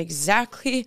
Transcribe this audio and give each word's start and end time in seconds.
exactly 0.00 0.86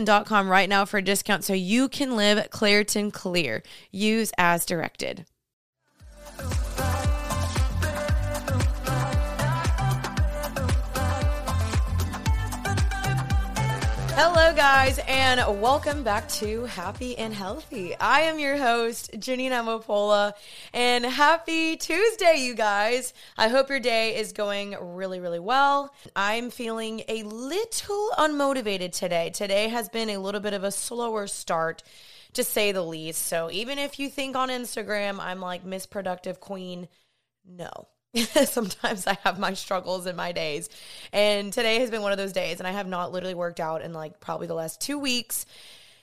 Claritin.com 0.00 0.48
right 0.48 0.68
now 0.68 0.84
for 0.84 0.98
a 0.98 1.02
discount 1.02 1.44
so 1.44 1.52
you 1.52 1.88
can 1.88 2.16
live 2.16 2.50
Claritin 2.50 3.12
Clear. 3.12 3.62
Use 3.90 4.32
as 4.38 4.64
directed. 4.64 5.26
Hello, 14.22 14.52
guys, 14.54 15.00
and 15.08 15.62
welcome 15.62 16.02
back 16.02 16.28
to 16.28 16.66
Happy 16.66 17.16
and 17.16 17.32
Healthy. 17.32 17.96
I 17.96 18.20
am 18.20 18.38
your 18.38 18.58
host, 18.58 19.12
Jeanine 19.12 19.50
Amapola, 19.50 20.34
and 20.74 21.06
happy 21.06 21.78
Tuesday, 21.78 22.36
you 22.36 22.54
guys. 22.54 23.14
I 23.38 23.48
hope 23.48 23.70
your 23.70 23.80
day 23.80 24.16
is 24.16 24.34
going 24.34 24.76
really, 24.78 25.20
really 25.20 25.38
well. 25.38 25.94
I'm 26.14 26.50
feeling 26.50 27.02
a 27.08 27.22
little 27.22 28.10
unmotivated 28.18 28.92
today. 28.92 29.30
Today 29.30 29.68
has 29.68 29.88
been 29.88 30.10
a 30.10 30.18
little 30.18 30.42
bit 30.42 30.52
of 30.52 30.64
a 30.64 30.70
slower 30.70 31.26
start, 31.26 31.82
to 32.34 32.44
say 32.44 32.72
the 32.72 32.84
least. 32.84 33.22
So, 33.22 33.50
even 33.50 33.78
if 33.78 33.98
you 33.98 34.10
think 34.10 34.36
on 34.36 34.50
Instagram 34.50 35.18
I'm 35.18 35.40
like 35.40 35.64
Miss 35.64 35.86
Productive 35.86 36.40
Queen, 36.40 36.88
no. 37.48 37.88
Sometimes 38.44 39.06
I 39.06 39.16
have 39.24 39.38
my 39.38 39.54
struggles 39.54 40.06
in 40.06 40.16
my 40.16 40.32
days. 40.32 40.68
And 41.12 41.52
today 41.52 41.78
has 41.80 41.90
been 41.90 42.02
one 42.02 42.12
of 42.12 42.18
those 42.18 42.32
days. 42.32 42.58
And 42.58 42.66
I 42.66 42.72
have 42.72 42.88
not 42.88 43.12
literally 43.12 43.34
worked 43.34 43.60
out 43.60 43.82
in 43.82 43.92
like 43.92 44.20
probably 44.20 44.46
the 44.46 44.54
last 44.54 44.80
two 44.80 44.98
weeks. 44.98 45.46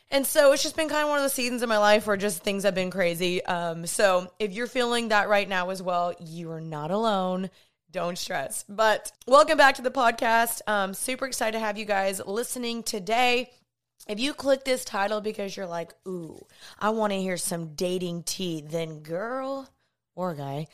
And 0.10 0.26
so 0.26 0.54
it's 0.54 0.64
just 0.64 0.78
been 0.78 0.88
kind 0.88 1.04
of 1.04 1.10
one 1.10 1.18
of 1.18 1.24
the 1.24 1.30
seasons 1.30 1.62
in 1.62 1.70
my 1.70 1.78
life 1.78 2.08
where 2.08 2.16
just 2.16 2.42
things 2.42 2.64
have 2.64 2.76
been 2.76 2.92
crazy. 2.92 3.44
Um, 3.44 3.86
so 3.86 4.32
if 4.40 4.54
you're 4.54 4.68
feeling 4.68 5.10
that 5.10 5.28
right 5.28 5.48
now 5.48 5.70
as 5.70 5.82
well, 5.82 6.14
you 6.20 6.50
are 6.52 6.62
not 6.62 6.92
alone. 6.92 7.50
Don't 7.92 8.18
stress. 8.18 8.64
But 8.70 9.12
welcome 9.28 9.58
back 9.58 9.76
to 9.76 9.82
the 9.82 9.92
podcast. 9.92 10.62
Um, 10.66 10.94
super 10.94 11.26
excited 11.26 11.54
to 11.54 11.60
have 11.60 11.78
you 11.78 11.86
guys 11.86 12.22
listening 12.26 12.84
today. 12.84 13.52
If 14.08 14.22
you 14.22 14.34
click 14.34 14.64
this 14.64 14.86
title 14.86 15.20
because 15.20 15.58
you're 15.58 15.68
like, 15.68 15.94
ooh, 16.08 16.46
I 16.80 16.92
want 16.92 17.12
to 17.12 17.20
hear 17.20 17.36
some 17.36 17.76
dating 17.76 18.24
tea, 18.24 18.64
then 18.66 19.00
girl 19.00 19.68
or 20.16 20.34
guy, 20.34 20.68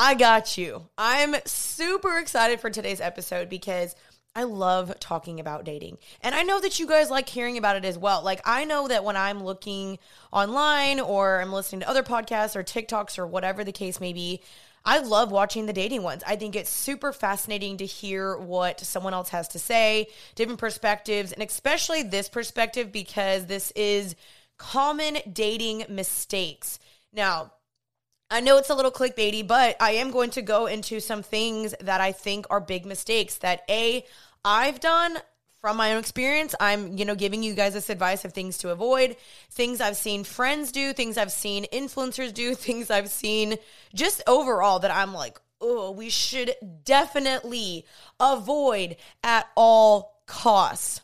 I 0.00 0.14
got 0.14 0.56
you. 0.56 0.86
I'm 0.96 1.34
super 1.44 2.18
excited 2.18 2.60
for 2.60 2.70
today's 2.70 3.00
episode 3.00 3.48
because 3.48 3.96
I 4.32 4.44
love 4.44 4.94
talking 5.00 5.40
about 5.40 5.64
dating. 5.64 5.98
And 6.20 6.36
I 6.36 6.44
know 6.44 6.60
that 6.60 6.78
you 6.78 6.86
guys 6.86 7.10
like 7.10 7.28
hearing 7.28 7.58
about 7.58 7.74
it 7.74 7.84
as 7.84 7.98
well. 7.98 8.22
Like, 8.22 8.40
I 8.44 8.64
know 8.64 8.86
that 8.86 9.02
when 9.02 9.16
I'm 9.16 9.42
looking 9.42 9.98
online 10.32 11.00
or 11.00 11.40
I'm 11.40 11.52
listening 11.52 11.80
to 11.80 11.88
other 11.88 12.04
podcasts 12.04 12.54
or 12.54 12.62
TikToks 12.62 13.18
or 13.18 13.26
whatever 13.26 13.64
the 13.64 13.72
case 13.72 14.00
may 14.00 14.12
be, 14.12 14.40
I 14.84 15.00
love 15.00 15.32
watching 15.32 15.66
the 15.66 15.72
dating 15.72 16.04
ones. 16.04 16.22
I 16.24 16.36
think 16.36 16.54
it's 16.54 16.70
super 16.70 17.12
fascinating 17.12 17.78
to 17.78 17.84
hear 17.84 18.36
what 18.38 18.78
someone 18.78 19.14
else 19.14 19.30
has 19.30 19.48
to 19.48 19.58
say, 19.58 20.06
different 20.36 20.60
perspectives, 20.60 21.32
and 21.32 21.42
especially 21.42 22.04
this 22.04 22.28
perspective 22.28 22.92
because 22.92 23.46
this 23.46 23.72
is 23.72 24.14
common 24.58 25.18
dating 25.32 25.86
mistakes. 25.88 26.78
Now, 27.12 27.50
I 28.30 28.40
know 28.40 28.58
it's 28.58 28.68
a 28.68 28.74
little 28.74 28.90
clickbaity, 28.90 29.46
but 29.46 29.76
I 29.80 29.92
am 29.92 30.10
going 30.10 30.30
to 30.30 30.42
go 30.42 30.66
into 30.66 31.00
some 31.00 31.22
things 31.22 31.74
that 31.80 32.00
I 32.00 32.12
think 32.12 32.46
are 32.50 32.60
big 32.60 32.84
mistakes 32.84 33.36
that 33.38 33.62
A, 33.70 34.04
I've 34.44 34.80
done 34.80 35.18
from 35.60 35.78
my 35.78 35.92
own 35.92 35.98
experience. 35.98 36.54
I'm, 36.60 36.96
you 36.96 37.04
know, 37.04 37.14
giving 37.14 37.42
you 37.42 37.54
guys 37.54 37.72
this 37.72 37.88
advice 37.88 38.24
of 38.24 38.34
things 38.34 38.58
to 38.58 38.70
avoid, 38.70 39.16
things 39.50 39.80
I've 39.80 39.96
seen 39.96 40.24
friends 40.24 40.72
do, 40.72 40.92
things 40.92 41.16
I've 41.16 41.32
seen 41.32 41.64
influencers 41.72 42.34
do, 42.34 42.54
things 42.56 42.90
I've 42.90 43.10
seen 43.10 43.56
just 43.94 44.22
overall 44.26 44.78
that 44.80 44.90
I'm 44.90 45.14
like, 45.14 45.40
oh, 45.60 45.90
we 45.90 46.10
should 46.10 46.54
definitely 46.84 47.86
avoid 48.20 48.96
at 49.24 49.48
all 49.56 50.20
costs 50.26 51.00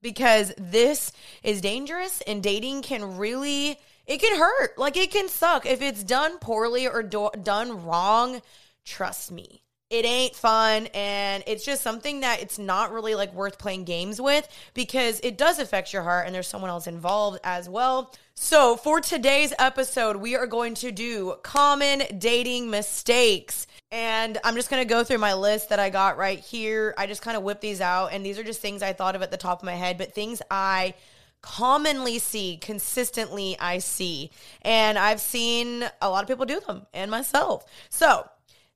because 0.00 0.52
this 0.56 1.12
is 1.42 1.60
dangerous 1.60 2.22
and 2.22 2.42
dating 2.42 2.82
can 2.82 3.18
really 3.18 3.78
it 4.06 4.20
can 4.20 4.38
hurt. 4.38 4.78
Like 4.78 4.96
it 4.96 5.10
can 5.10 5.28
suck 5.28 5.66
if 5.66 5.82
it's 5.82 6.02
done 6.02 6.38
poorly 6.38 6.86
or 6.86 7.02
do- 7.02 7.30
done 7.42 7.84
wrong. 7.84 8.42
Trust 8.84 9.30
me. 9.30 9.62
It 9.90 10.06
ain't 10.06 10.34
fun 10.34 10.86
and 10.94 11.44
it's 11.46 11.66
just 11.66 11.82
something 11.82 12.20
that 12.20 12.40
it's 12.40 12.58
not 12.58 12.92
really 12.92 13.14
like 13.14 13.34
worth 13.34 13.58
playing 13.58 13.84
games 13.84 14.18
with 14.18 14.48
because 14.72 15.20
it 15.20 15.36
does 15.36 15.58
affect 15.58 15.92
your 15.92 16.02
heart 16.02 16.24
and 16.24 16.34
there's 16.34 16.48
someone 16.48 16.70
else 16.70 16.86
involved 16.86 17.40
as 17.44 17.68
well. 17.68 18.10
So, 18.34 18.76
for 18.76 19.02
today's 19.02 19.52
episode, 19.58 20.16
we 20.16 20.34
are 20.34 20.46
going 20.46 20.72
to 20.76 20.90
do 20.92 21.34
common 21.42 22.04
dating 22.18 22.70
mistakes. 22.70 23.66
And 23.90 24.38
I'm 24.42 24.54
just 24.54 24.70
going 24.70 24.82
to 24.82 24.88
go 24.88 25.04
through 25.04 25.18
my 25.18 25.34
list 25.34 25.68
that 25.68 25.78
I 25.78 25.90
got 25.90 26.16
right 26.16 26.38
here. 26.38 26.94
I 26.96 27.06
just 27.06 27.20
kind 27.20 27.36
of 27.36 27.42
whip 27.42 27.60
these 27.60 27.82
out 27.82 28.14
and 28.14 28.24
these 28.24 28.38
are 28.38 28.44
just 28.44 28.62
things 28.62 28.82
I 28.82 28.94
thought 28.94 29.14
of 29.14 29.20
at 29.20 29.30
the 29.30 29.36
top 29.36 29.60
of 29.60 29.66
my 29.66 29.74
head, 29.74 29.98
but 29.98 30.14
things 30.14 30.40
I 30.50 30.94
commonly 31.42 32.18
see, 32.18 32.56
consistently 32.56 33.56
I 33.60 33.78
see. 33.78 34.30
And 34.62 34.98
I've 34.98 35.20
seen 35.20 35.84
a 36.00 36.08
lot 36.08 36.22
of 36.22 36.28
people 36.28 36.46
do 36.46 36.60
them 36.60 36.86
and 36.94 37.10
myself. 37.10 37.64
So, 37.90 38.28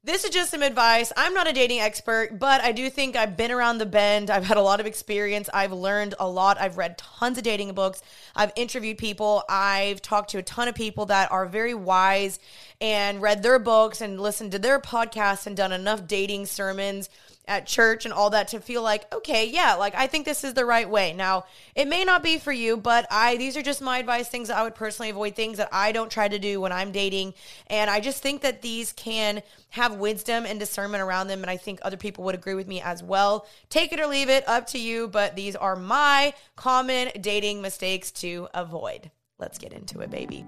this 0.06 0.22
is 0.22 0.30
just 0.30 0.52
some 0.52 0.62
advice. 0.62 1.12
I'm 1.16 1.34
not 1.34 1.48
a 1.48 1.52
dating 1.52 1.80
expert, 1.80 2.38
but 2.38 2.60
I 2.60 2.70
do 2.70 2.88
think 2.90 3.16
I've 3.16 3.36
been 3.36 3.50
around 3.50 3.78
the 3.78 3.86
bend. 3.86 4.30
I've 4.30 4.44
had 4.44 4.56
a 4.56 4.62
lot 4.62 4.78
of 4.78 4.86
experience. 4.86 5.50
I've 5.52 5.72
learned 5.72 6.14
a 6.20 6.28
lot. 6.28 6.60
I've 6.60 6.78
read 6.78 6.96
tons 6.96 7.38
of 7.38 7.42
dating 7.42 7.72
books. 7.74 8.02
I've 8.36 8.52
interviewed 8.54 8.98
people. 8.98 9.42
I've 9.48 10.00
talked 10.00 10.30
to 10.30 10.38
a 10.38 10.44
ton 10.44 10.68
of 10.68 10.76
people 10.76 11.06
that 11.06 11.32
are 11.32 11.44
very 11.44 11.74
wise 11.74 12.38
and 12.80 13.20
read 13.20 13.42
their 13.42 13.58
books 13.58 14.00
and 14.00 14.20
listened 14.20 14.52
to 14.52 14.60
their 14.60 14.78
podcasts 14.78 15.44
and 15.44 15.56
done 15.56 15.72
enough 15.72 16.06
dating 16.06 16.46
sermons 16.46 17.08
at 17.48 17.66
church 17.66 18.04
and 18.04 18.12
all 18.12 18.30
that 18.30 18.48
to 18.48 18.60
feel 18.60 18.82
like 18.82 19.12
okay 19.14 19.48
yeah 19.48 19.74
like 19.74 19.94
i 19.94 20.06
think 20.06 20.24
this 20.24 20.42
is 20.42 20.54
the 20.54 20.64
right 20.64 20.88
way. 20.88 21.12
Now 21.12 21.44
it 21.74 21.86
may 21.86 22.04
not 22.04 22.22
be 22.22 22.38
for 22.38 22.52
you 22.52 22.76
but 22.76 23.06
i 23.10 23.36
these 23.36 23.56
are 23.56 23.62
just 23.62 23.80
my 23.80 23.98
advice 23.98 24.28
things 24.28 24.48
that 24.48 24.56
i 24.56 24.62
would 24.62 24.74
personally 24.74 25.10
avoid 25.10 25.36
things 25.36 25.58
that 25.58 25.68
i 25.72 25.92
don't 25.92 26.10
try 26.10 26.26
to 26.26 26.38
do 26.38 26.60
when 26.60 26.72
i'm 26.72 26.92
dating. 26.92 27.34
And 27.68 27.88
i 27.88 28.00
just 28.00 28.22
think 28.22 28.42
that 28.42 28.62
these 28.62 28.92
can 28.92 29.42
have 29.70 29.94
wisdom 29.96 30.44
and 30.46 30.58
discernment 30.58 31.02
around 31.02 31.28
them 31.28 31.42
and 31.42 31.50
i 31.50 31.56
think 31.56 31.78
other 31.82 31.96
people 31.96 32.24
would 32.24 32.34
agree 32.34 32.54
with 32.54 32.66
me 32.66 32.80
as 32.80 33.02
well. 33.02 33.46
Take 33.68 33.92
it 33.92 34.00
or 34.00 34.06
leave 34.06 34.28
it 34.28 34.48
up 34.48 34.66
to 34.68 34.78
you 34.78 35.08
but 35.08 35.36
these 35.36 35.54
are 35.54 35.76
my 35.76 36.34
common 36.56 37.10
dating 37.20 37.62
mistakes 37.62 38.10
to 38.12 38.48
avoid. 38.54 39.10
Let's 39.38 39.58
get 39.58 39.72
into 39.72 40.00
it 40.00 40.10
baby 40.10 40.44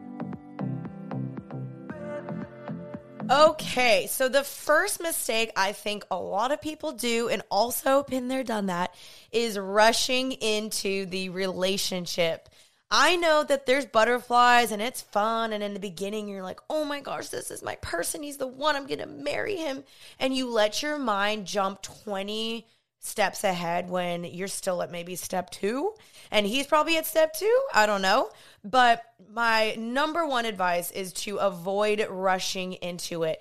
Okay, 3.30 4.06
so 4.06 4.28
the 4.28 4.42
first 4.42 5.02
mistake 5.02 5.52
I 5.54 5.72
think 5.72 6.04
a 6.10 6.16
lot 6.16 6.50
of 6.50 6.62
people 6.62 6.92
do, 6.92 7.28
and 7.28 7.42
also 7.50 8.02
been 8.04 8.28
there, 8.28 8.42
done 8.42 8.66
that, 8.66 8.94
is 9.30 9.58
rushing 9.58 10.32
into 10.32 11.04
the 11.04 11.28
relationship. 11.28 12.48
I 12.90 13.16
know 13.16 13.44
that 13.44 13.66
there's 13.66 13.84
butterflies 13.84 14.72
and 14.72 14.80
it's 14.80 15.02
fun. 15.02 15.52
And 15.52 15.62
in 15.62 15.74
the 15.74 15.80
beginning, 15.80 16.28
you're 16.28 16.42
like, 16.42 16.60
oh 16.70 16.86
my 16.86 17.00
gosh, 17.00 17.28
this 17.28 17.50
is 17.50 17.62
my 17.62 17.74
person. 17.76 18.22
He's 18.22 18.38
the 18.38 18.46
one. 18.46 18.76
I'm 18.76 18.86
going 18.86 19.00
to 19.00 19.06
marry 19.06 19.56
him. 19.56 19.84
And 20.18 20.34
you 20.34 20.50
let 20.50 20.82
your 20.82 20.98
mind 20.98 21.46
jump 21.46 21.82
20 21.82 22.66
steps 23.00 23.44
ahead 23.44 23.88
when 23.88 24.24
you're 24.24 24.48
still 24.48 24.82
at 24.82 24.90
maybe 24.90 25.14
step 25.14 25.50
two 25.50 25.94
and 26.30 26.46
he's 26.46 26.66
probably 26.66 26.96
at 26.96 27.06
step 27.06 27.32
two. 27.32 27.60
I 27.72 27.86
don't 27.86 28.02
know. 28.02 28.30
But 28.64 29.02
my 29.32 29.74
number 29.78 30.26
one 30.26 30.44
advice 30.44 30.90
is 30.90 31.12
to 31.14 31.36
avoid 31.36 32.06
rushing 32.10 32.74
into 32.74 33.22
it. 33.22 33.40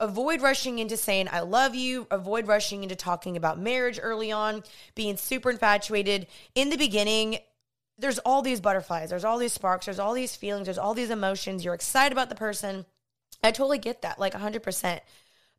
Avoid 0.00 0.42
rushing 0.42 0.78
into 0.78 0.96
saying, 0.96 1.28
I 1.32 1.40
love 1.40 1.74
you. 1.74 2.06
Avoid 2.10 2.46
rushing 2.46 2.82
into 2.84 2.94
talking 2.94 3.36
about 3.36 3.58
marriage 3.58 3.98
early 4.00 4.30
on, 4.30 4.62
being 4.94 5.16
super 5.16 5.50
infatuated. 5.50 6.28
In 6.54 6.70
the 6.70 6.76
beginning, 6.76 7.38
there's 7.98 8.20
all 8.20 8.42
these 8.42 8.60
butterflies, 8.60 9.10
there's 9.10 9.24
all 9.24 9.38
these 9.38 9.52
sparks, 9.52 9.86
there's 9.86 9.98
all 9.98 10.14
these 10.14 10.36
feelings, 10.36 10.66
there's 10.66 10.78
all 10.78 10.94
these 10.94 11.10
emotions. 11.10 11.64
You're 11.64 11.74
excited 11.74 12.12
about 12.12 12.28
the 12.28 12.36
person. 12.36 12.86
I 13.42 13.50
totally 13.50 13.78
get 13.78 14.02
that, 14.02 14.20
like 14.20 14.34
100%. 14.34 15.00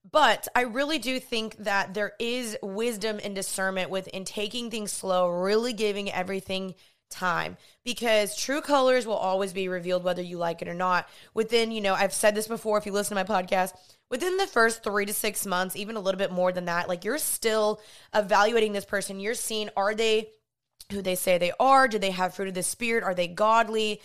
But 0.09 0.47
I 0.55 0.61
really 0.61 0.97
do 0.97 1.19
think 1.19 1.57
that 1.57 1.93
there 1.93 2.13
is 2.19 2.57
wisdom 2.61 3.19
and 3.23 3.35
discernment 3.35 3.89
within 3.89 4.25
taking 4.25 4.71
things 4.71 4.91
slow, 4.91 5.29
really 5.29 5.73
giving 5.73 6.11
everything 6.11 6.75
time 7.09 7.57
because 7.83 8.37
true 8.37 8.61
colors 8.61 9.05
will 9.05 9.15
always 9.15 9.51
be 9.51 9.67
revealed 9.67 10.03
whether 10.03 10.21
you 10.21 10.37
like 10.37 10.61
it 10.61 10.67
or 10.67 10.73
not. 10.73 11.07
Within, 11.33 11.71
you 11.71 11.81
know, 11.81 11.93
I've 11.93 12.13
said 12.13 12.35
this 12.35 12.47
before 12.47 12.77
if 12.77 12.85
you 12.85 12.91
listen 12.91 13.17
to 13.17 13.23
my 13.23 13.41
podcast, 13.41 13.73
within 14.09 14.37
the 14.37 14.47
first 14.47 14.83
3 14.83 15.05
to 15.05 15.13
6 15.13 15.45
months, 15.45 15.75
even 15.75 15.95
a 15.95 15.99
little 15.99 16.19
bit 16.19 16.31
more 16.31 16.51
than 16.51 16.65
that, 16.65 16.87
like 16.87 17.03
you're 17.03 17.17
still 17.17 17.81
evaluating 18.13 18.73
this 18.73 18.85
person. 18.85 19.19
You're 19.19 19.33
seeing 19.33 19.69
are 19.75 19.95
they 19.95 20.29
who 20.91 21.01
they 21.01 21.15
say 21.15 21.37
they 21.37 21.51
are? 21.59 21.87
Do 21.87 21.99
they 21.99 22.11
have 22.11 22.33
fruit 22.33 22.47
of 22.47 22.53
the 22.53 22.63
spirit? 22.63 23.03
Are 23.03 23.13
they 23.13 23.27
godly? 23.27 24.01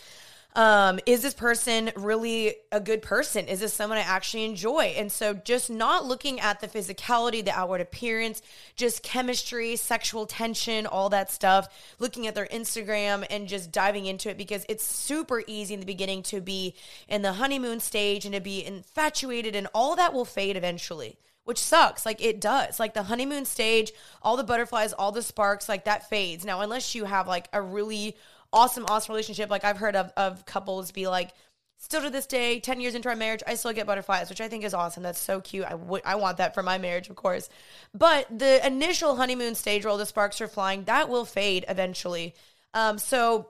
Um, 0.56 1.00
is 1.04 1.20
this 1.20 1.34
person 1.34 1.90
really 1.96 2.54
a 2.70 2.80
good 2.80 3.02
person? 3.02 3.48
Is 3.48 3.58
this 3.58 3.72
someone 3.72 3.98
I 3.98 4.02
actually 4.02 4.44
enjoy? 4.44 4.94
And 4.96 5.10
so 5.10 5.34
just 5.34 5.68
not 5.68 6.06
looking 6.06 6.38
at 6.38 6.60
the 6.60 6.68
physicality, 6.68 7.44
the 7.44 7.50
outward 7.50 7.80
appearance, 7.80 8.40
just 8.76 9.02
chemistry, 9.02 9.74
sexual 9.74 10.26
tension, 10.26 10.86
all 10.86 11.08
that 11.08 11.32
stuff, 11.32 11.68
looking 11.98 12.28
at 12.28 12.36
their 12.36 12.46
Instagram 12.46 13.26
and 13.30 13.48
just 13.48 13.72
diving 13.72 14.06
into 14.06 14.30
it 14.30 14.38
because 14.38 14.64
it's 14.68 14.86
super 14.86 15.42
easy 15.48 15.74
in 15.74 15.80
the 15.80 15.86
beginning 15.86 16.22
to 16.24 16.40
be 16.40 16.76
in 17.08 17.22
the 17.22 17.32
honeymoon 17.32 17.80
stage 17.80 18.24
and 18.24 18.34
to 18.34 18.40
be 18.40 18.64
infatuated 18.64 19.56
and 19.56 19.66
all 19.74 19.96
that 19.96 20.12
will 20.12 20.24
fade 20.24 20.56
eventually 20.56 21.18
which 21.44 21.58
sucks. 21.58 22.06
Like 22.06 22.22
it 22.22 22.40
does. 22.40 22.80
Like 22.80 22.94
the 22.94 23.02
honeymoon 23.02 23.44
stage, 23.44 23.92
all 24.22 24.36
the 24.36 24.44
butterflies, 24.44 24.92
all 24.94 25.12
the 25.12 25.22
sparks, 25.22 25.68
like 25.68 25.84
that 25.84 26.08
fades. 26.08 26.44
Now, 26.44 26.62
unless 26.62 26.94
you 26.94 27.04
have 27.04 27.28
like 27.28 27.48
a 27.52 27.60
really 27.60 28.16
awesome, 28.54 28.86
awesome 28.88 29.12
relationship. 29.12 29.50
Like 29.50 29.64
I've 29.64 29.76
heard 29.76 29.96
of, 29.96 30.12
of 30.16 30.46
couples 30.46 30.92
be 30.92 31.06
like, 31.06 31.32
still 31.78 32.00
to 32.02 32.10
this 32.10 32.26
day, 32.26 32.60
10 32.60 32.80
years 32.80 32.94
into 32.94 33.08
our 33.10 33.16
marriage, 33.16 33.42
I 33.46 33.56
still 33.56 33.72
get 33.72 33.86
butterflies, 33.86 34.30
which 34.30 34.40
I 34.40 34.48
think 34.48 34.64
is 34.64 34.72
awesome. 34.72 35.02
That's 35.02 35.18
so 35.18 35.40
cute. 35.40 35.66
I 35.66 35.74
would 35.74 36.02
I 36.04 36.14
want 36.14 36.38
that 36.38 36.54
for 36.54 36.62
my 36.62 36.78
marriage, 36.78 37.10
of 37.10 37.16
course. 37.16 37.50
But 37.92 38.26
the 38.36 38.66
initial 38.66 39.16
honeymoon 39.16 39.54
stage 39.54 39.84
where 39.84 39.92
all 39.92 39.98
the 39.98 40.06
sparks 40.06 40.40
are 40.40 40.48
flying, 40.48 40.84
that 40.84 41.08
will 41.10 41.26
fade 41.26 41.66
eventually. 41.68 42.34
Um, 42.72 42.98
so 42.98 43.48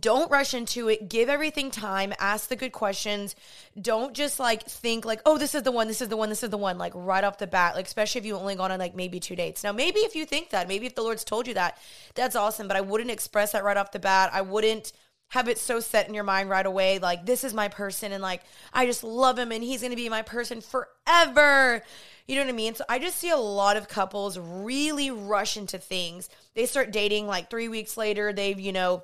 don't 0.00 0.30
rush 0.30 0.54
into 0.54 0.88
it 0.88 1.08
give 1.08 1.28
everything 1.28 1.70
time 1.70 2.12
ask 2.18 2.48
the 2.48 2.56
good 2.56 2.72
questions 2.72 3.34
don't 3.80 4.14
just 4.14 4.38
like 4.38 4.64
think 4.64 5.04
like 5.04 5.20
oh 5.26 5.38
this 5.38 5.54
is 5.54 5.62
the 5.62 5.72
one 5.72 5.88
this 5.88 6.00
is 6.00 6.08
the 6.08 6.16
one 6.16 6.28
this 6.28 6.42
is 6.42 6.50
the 6.50 6.58
one 6.58 6.78
like 6.78 6.92
right 6.94 7.24
off 7.24 7.38
the 7.38 7.46
bat 7.46 7.74
like 7.74 7.86
especially 7.86 8.18
if 8.18 8.24
you 8.24 8.36
only 8.36 8.54
gone 8.54 8.70
on 8.70 8.78
like 8.78 8.94
maybe 8.94 9.18
two 9.18 9.36
dates 9.36 9.64
now 9.64 9.72
maybe 9.72 10.00
if 10.00 10.14
you 10.14 10.24
think 10.24 10.50
that 10.50 10.68
maybe 10.68 10.86
if 10.86 10.94
the 10.94 11.02
lord's 11.02 11.24
told 11.24 11.46
you 11.46 11.54
that 11.54 11.78
that's 12.14 12.36
awesome 12.36 12.68
but 12.68 12.76
i 12.76 12.80
wouldn't 12.80 13.10
express 13.10 13.52
that 13.52 13.64
right 13.64 13.76
off 13.76 13.92
the 13.92 13.98
bat 13.98 14.30
i 14.32 14.40
wouldn't 14.40 14.92
have 15.28 15.48
it 15.48 15.58
so 15.58 15.80
set 15.80 16.06
in 16.06 16.14
your 16.14 16.24
mind 16.24 16.48
right 16.48 16.66
away 16.66 16.98
like 16.98 17.26
this 17.26 17.42
is 17.42 17.54
my 17.54 17.68
person 17.68 18.12
and 18.12 18.22
like 18.22 18.42
i 18.72 18.86
just 18.86 19.02
love 19.02 19.38
him 19.38 19.50
and 19.50 19.64
he's 19.64 19.80
going 19.80 19.90
to 19.90 19.96
be 19.96 20.08
my 20.08 20.22
person 20.22 20.60
forever 20.60 21.82
you 22.28 22.36
know 22.36 22.42
what 22.42 22.50
I 22.50 22.56
mean? 22.56 22.74
So 22.74 22.84
I 22.88 22.98
just 22.98 23.18
see 23.18 23.30
a 23.30 23.36
lot 23.36 23.76
of 23.76 23.88
couples 23.88 24.38
really 24.38 25.10
rush 25.10 25.56
into 25.56 25.78
things. 25.78 26.28
They 26.54 26.66
start 26.66 26.92
dating 26.92 27.26
like 27.26 27.50
three 27.50 27.68
weeks 27.68 27.96
later. 27.96 28.32
They've, 28.32 28.58
you 28.58 28.72
know, 28.72 29.02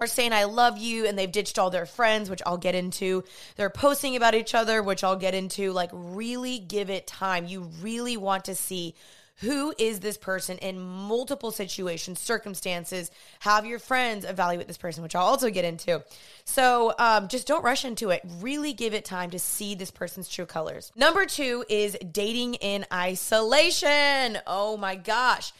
are 0.00 0.06
saying 0.06 0.32
I 0.32 0.44
love 0.44 0.78
you 0.78 1.06
and 1.06 1.18
they've 1.18 1.30
ditched 1.30 1.58
all 1.58 1.70
their 1.70 1.86
friends, 1.86 2.30
which 2.30 2.42
I'll 2.46 2.56
get 2.58 2.74
into. 2.74 3.24
They're 3.56 3.70
posting 3.70 4.16
about 4.16 4.34
each 4.34 4.54
other, 4.54 4.82
which 4.82 5.02
I'll 5.02 5.16
get 5.16 5.34
into. 5.34 5.72
Like, 5.72 5.90
really 5.92 6.58
give 6.58 6.90
it 6.90 7.06
time. 7.06 7.46
You 7.46 7.70
really 7.80 8.16
want 8.16 8.44
to 8.46 8.54
see 8.54 8.94
who 9.40 9.72
is 9.78 10.00
this 10.00 10.16
person 10.16 10.58
in 10.58 10.80
multiple 10.80 11.52
situations, 11.52 12.18
circumstances. 12.18 13.10
Have 13.40 13.66
your 13.66 13.78
friends 13.78 14.24
evaluate 14.24 14.66
this 14.66 14.76
person, 14.78 15.02
which 15.02 15.14
I'll 15.14 15.26
also 15.26 15.50
get 15.50 15.64
into. 15.64 16.02
So 16.44 16.92
um, 16.98 17.28
just 17.28 17.46
don't 17.46 17.62
rush 17.62 17.84
into 17.84 18.10
it. 18.10 18.22
Really 18.40 18.72
give 18.72 18.94
it 18.94 19.04
time 19.04 19.30
to 19.30 19.38
see 19.38 19.74
this 19.76 19.92
person's 19.92 20.28
true 20.28 20.46
colors. 20.46 20.90
Number 20.96 21.24
two 21.24 21.64
is 21.68 21.96
dating 22.10 22.54
in 22.54 22.84
isolation. 22.92 24.38
Oh 24.46 24.76
my 24.76 24.96
gosh. 24.96 25.52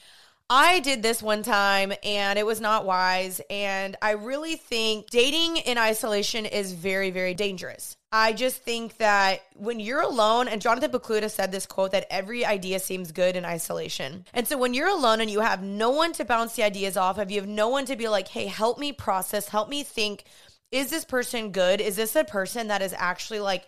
I 0.50 0.80
did 0.80 1.02
this 1.02 1.22
one 1.22 1.42
time 1.42 1.92
and 2.02 2.38
it 2.38 2.46
was 2.46 2.58
not 2.58 2.86
wise. 2.86 3.40
And 3.50 3.96
I 4.00 4.12
really 4.12 4.56
think 4.56 5.10
dating 5.10 5.58
in 5.58 5.76
isolation 5.76 6.46
is 6.46 6.72
very, 6.72 7.10
very 7.10 7.34
dangerous. 7.34 7.96
I 8.10 8.32
just 8.32 8.62
think 8.62 8.96
that 8.96 9.42
when 9.54 9.78
you're 9.78 10.00
alone, 10.00 10.48
and 10.48 10.62
Jonathan 10.62 10.90
Pokluda 10.90 11.30
said 11.30 11.52
this 11.52 11.66
quote 11.66 11.90
that 11.90 12.06
every 12.10 12.46
idea 12.46 12.80
seems 12.80 13.12
good 13.12 13.36
in 13.36 13.44
isolation. 13.44 14.24
And 14.32 14.48
so 14.48 14.56
when 14.56 14.72
you're 14.72 14.88
alone 14.88 15.20
and 15.20 15.30
you 15.30 15.40
have 15.40 15.62
no 15.62 15.90
one 15.90 16.14
to 16.14 16.24
bounce 16.24 16.56
the 16.56 16.62
ideas 16.62 16.96
off 16.96 17.18
of, 17.18 17.30
you 17.30 17.38
have 17.38 17.48
no 17.48 17.68
one 17.68 17.84
to 17.84 17.96
be 17.96 18.08
like, 18.08 18.28
hey, 18.28 18.46
help 18.46 18.78
me 18.78 18.92
process, 18.92 19.48
help 19.48 19.68
me 19.68 19.82
think, 19.82 20.24
is 20.72 20.88
this 20.88 21.04
person 21.04 21.52
good? 21.52 21.82
Is 21.82 21.96
this 21.96 22.16
a 22.16 22.24
person 22.24 22.68
that 22.68 22.80
is 22.80 22.94
actually 22.96 23.40
like 23.40 23.66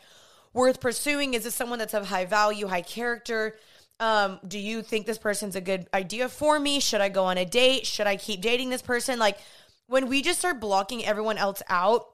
worth 0.55 0.81
pursuing? 0.81 1.35
Is 1.35 1.45
this 1.45 1.55
someone 1.55 1.79
that's 1.79 1.93
of 1.93 2.07
high 2.07 2.25
value, 2.25 2.67
high 2.67 2.81
character? 2.81 3.57
Um, 4.01 4.41
do 4.47 4.59
you 4.59 4.83
think 4.83 5.07
this 5.07 5.19
person's 5.19 5.55
a 5.55 5.61
good 5.61 5.87
idea 5.93 6.29
for 6.29 6.59
me? 6.59 6.81
Should 6.81 7.03
I 7.03 7.11
go 7.11 7.25
on 7.25 7.39
a 7.39 7.45
date? 7.45 7.87
Should 7.87 8.07
I 8.07 8.17
keep 8.17 8.41
dating 8.41 8.71
this 8.71 8.83
person? 8.83 9.19
Like 9.19 9.39
when 9.87 10.09
we 10.09 10.23
just 10.23 10.39
start 10.39 10.59
blocking 10.59 11.05
everyone 11.05 11.37
else 11.39 11.63
out, 11.69 12.07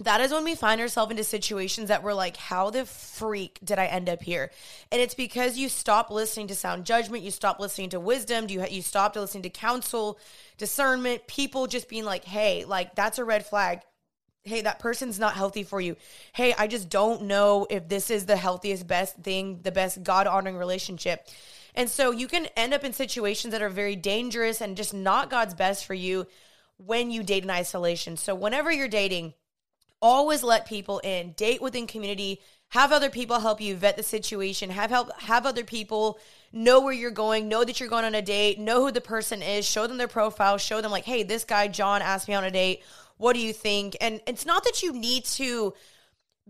that 0.00 0.20
is 0.20 0.30
when 0.30 0.44
we 0.44 0.54
find 0.54 0.80
ourselves 0.80 1.10
into 1.10 1.24
situations 1.24 1.88
that 1.88 2.02
we're 2.02 2.12
like, 2.12 2.36
how 2.36 2.70
the 2.70 2.84
freak 2.84 3.58
did 3.64 3.78
I 3.78 3.86
end 3.86 4.08
up 4.08 4.22
here? 4.22 4.50
And 4.92 5.00
it's 5.00 5.14
because 5.14 5.56
you 5.56 5.68
stop 5.68 6.10
listening 6.10 6.48
to 6.48 6.54
sound 6.54 6.84
judgment, 6.84 7.22
you 7.22 7.30
stop 7.30 7.60
listening 7.60 7.90
to 7.90 8.00
wisdom, 8.00 8.46
you 8.48 8.64
you 8.66 8.82
stopped 8.82 9.16
listening 9.16 9.42
to 9.44 9.50
counsel, 9.50 10.18
discernment, 10.58 11.26
people 11.26 11.66
just 11.66 11.88
being 11.88 12.04
like, 12.04 12.24
hey, 12.24 12.64
like 12.64 12.94
that's 12.94 13.18
a 13.18 13.24
red 13.24 13.46
flag 13.46 13.80
hey, 14.46 14.62
that 14.62 14.78
person's 14.78 15.18
not 15.18 15.34
healthy 15.34 15.62
for 15.62 15.80
you. 15.80 15.96
Hey, 16.32 16.54
I 16.56 16.66
just 16.66 16.88
don't 16.88 17.22
know 17.22 17.66
if 17.68 17.88
this 17.88 18.10
is 18.10 18.26
the 18.26 18.36
healthiest, 18.36 18.86
best 18.86 19.16
thing, 19.16 19.60
the 19.62 19.72
best 19.72 20.02
God 20.02 20.26
honoring 20.26 20.56
relationship. 20.56 21.28
And 21.74 21.90
so 21.90 22.10
you 22.10 22.26
can 22.26 22.46
end 22.56 22.72
up 22.72 22.84
in 22.84 22.92
situations 22.92 23.52
that 23.52 23.62
are 23.62 23.68
very 23.68 23.96
dangerous 23.96 24.60
and 24.60 24.76
just 24.76 24.94
not 24.94 25.30
God's 25.30 25.54
best 25.54 25.84
for 25.84 25.94
you 25.94 26.26
when 26.78 27.10
you 27.10 27.22
date 27.22 27.44
in 27.44 27.50
isolation. 27.50 28.16
So 28.16 28.34
whenever 28.34 28.70
you're 28.70 28.88
dating, 28.88 29.34
always 30.00 30.42
let 30.42 30.66
people 30.66 31.00
in, 31.00 31.32
date 31.32 31.60
within 31.60 31.86
community, 31.86 32.40
have 32.68 32.92
other 32.92 33.10
people 33.10 33.40
help 33.40 33.60
you 33.60 33.76
vet 33.76 33.96
the 33.96 34.02
situation, 34.02 34.70
have 34.70 34.90
help 34.90 35.12
have 35.20 35.46
other 35.46 35.64
people 35.64 36.18
know 36.52 36.80
where 36.80 36.92
you're 36.92 37.10
going, 37.10 37.48
know 37.48 37.64
that 37.64 37.78
you're 37.78 37.88
going 37.88 38.04
on 38.04 38.14
a 38.14 38.22
date, 38.22 38.58
know 38.58 38.84
who 38.84 38.90
the 38.90 39.00
person 39.00 39.40
is, 39.40 39.64
show 39.64 39.86
them 39.86 39.98
their 39.98 40.08
profile, 40.08 40.58
show 40.58 40.80
them 40.80 40.90
like, 40.90 41.04
"Hey, 41.04 41.22
this 41.22 41.44
guy 41.44 41.68
John 41.68 42.02
asked 42.02 42.26
me 42.26 42.34
on 42.34 42.44
a 42.44 42.50
date 42.50 42.82
what 43.16 43.34
do 43.34 43.40
you 43.40 43.52
think? 43.52 43.96
And 44.00 44.20
it's 44.26 44.46
not 44.46 44.64
that 44.64 44.82
you 44.82 44.92
need 44.92 45.24
to 45.24 45.74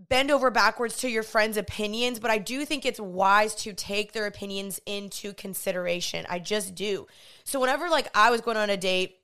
bend 0.09 0.29
over 0.29 0.51
backwards 0.51 0.97
to 0.97 1.09
your 1.09 1.23
friends' 1.23 1.57
opinions, 1.57 2.19
but 2.19 2.29
I 2.29 2.37
do 2.37 2.65
think 2.65 2.85
it's 2.85 2.99
wise 2.99 3.55
to 3.55 3.73
take 3.73 4.11
their 4.11 4.27
opinions 4.27 4.79
into 4.85 5.33
consideration. 5.33 6.25
I 6.29 6.39
just 6.39 6.75
do. 6.75 7.07
So 7.43 7.59
whenever 7.59 7.89
like 7.89 8.09
I 8.13 8.29
was 8.29 8.41
going 8.41 8.57
on 8.57 8.69
a 8.69 8.77
date, 8.77 9.19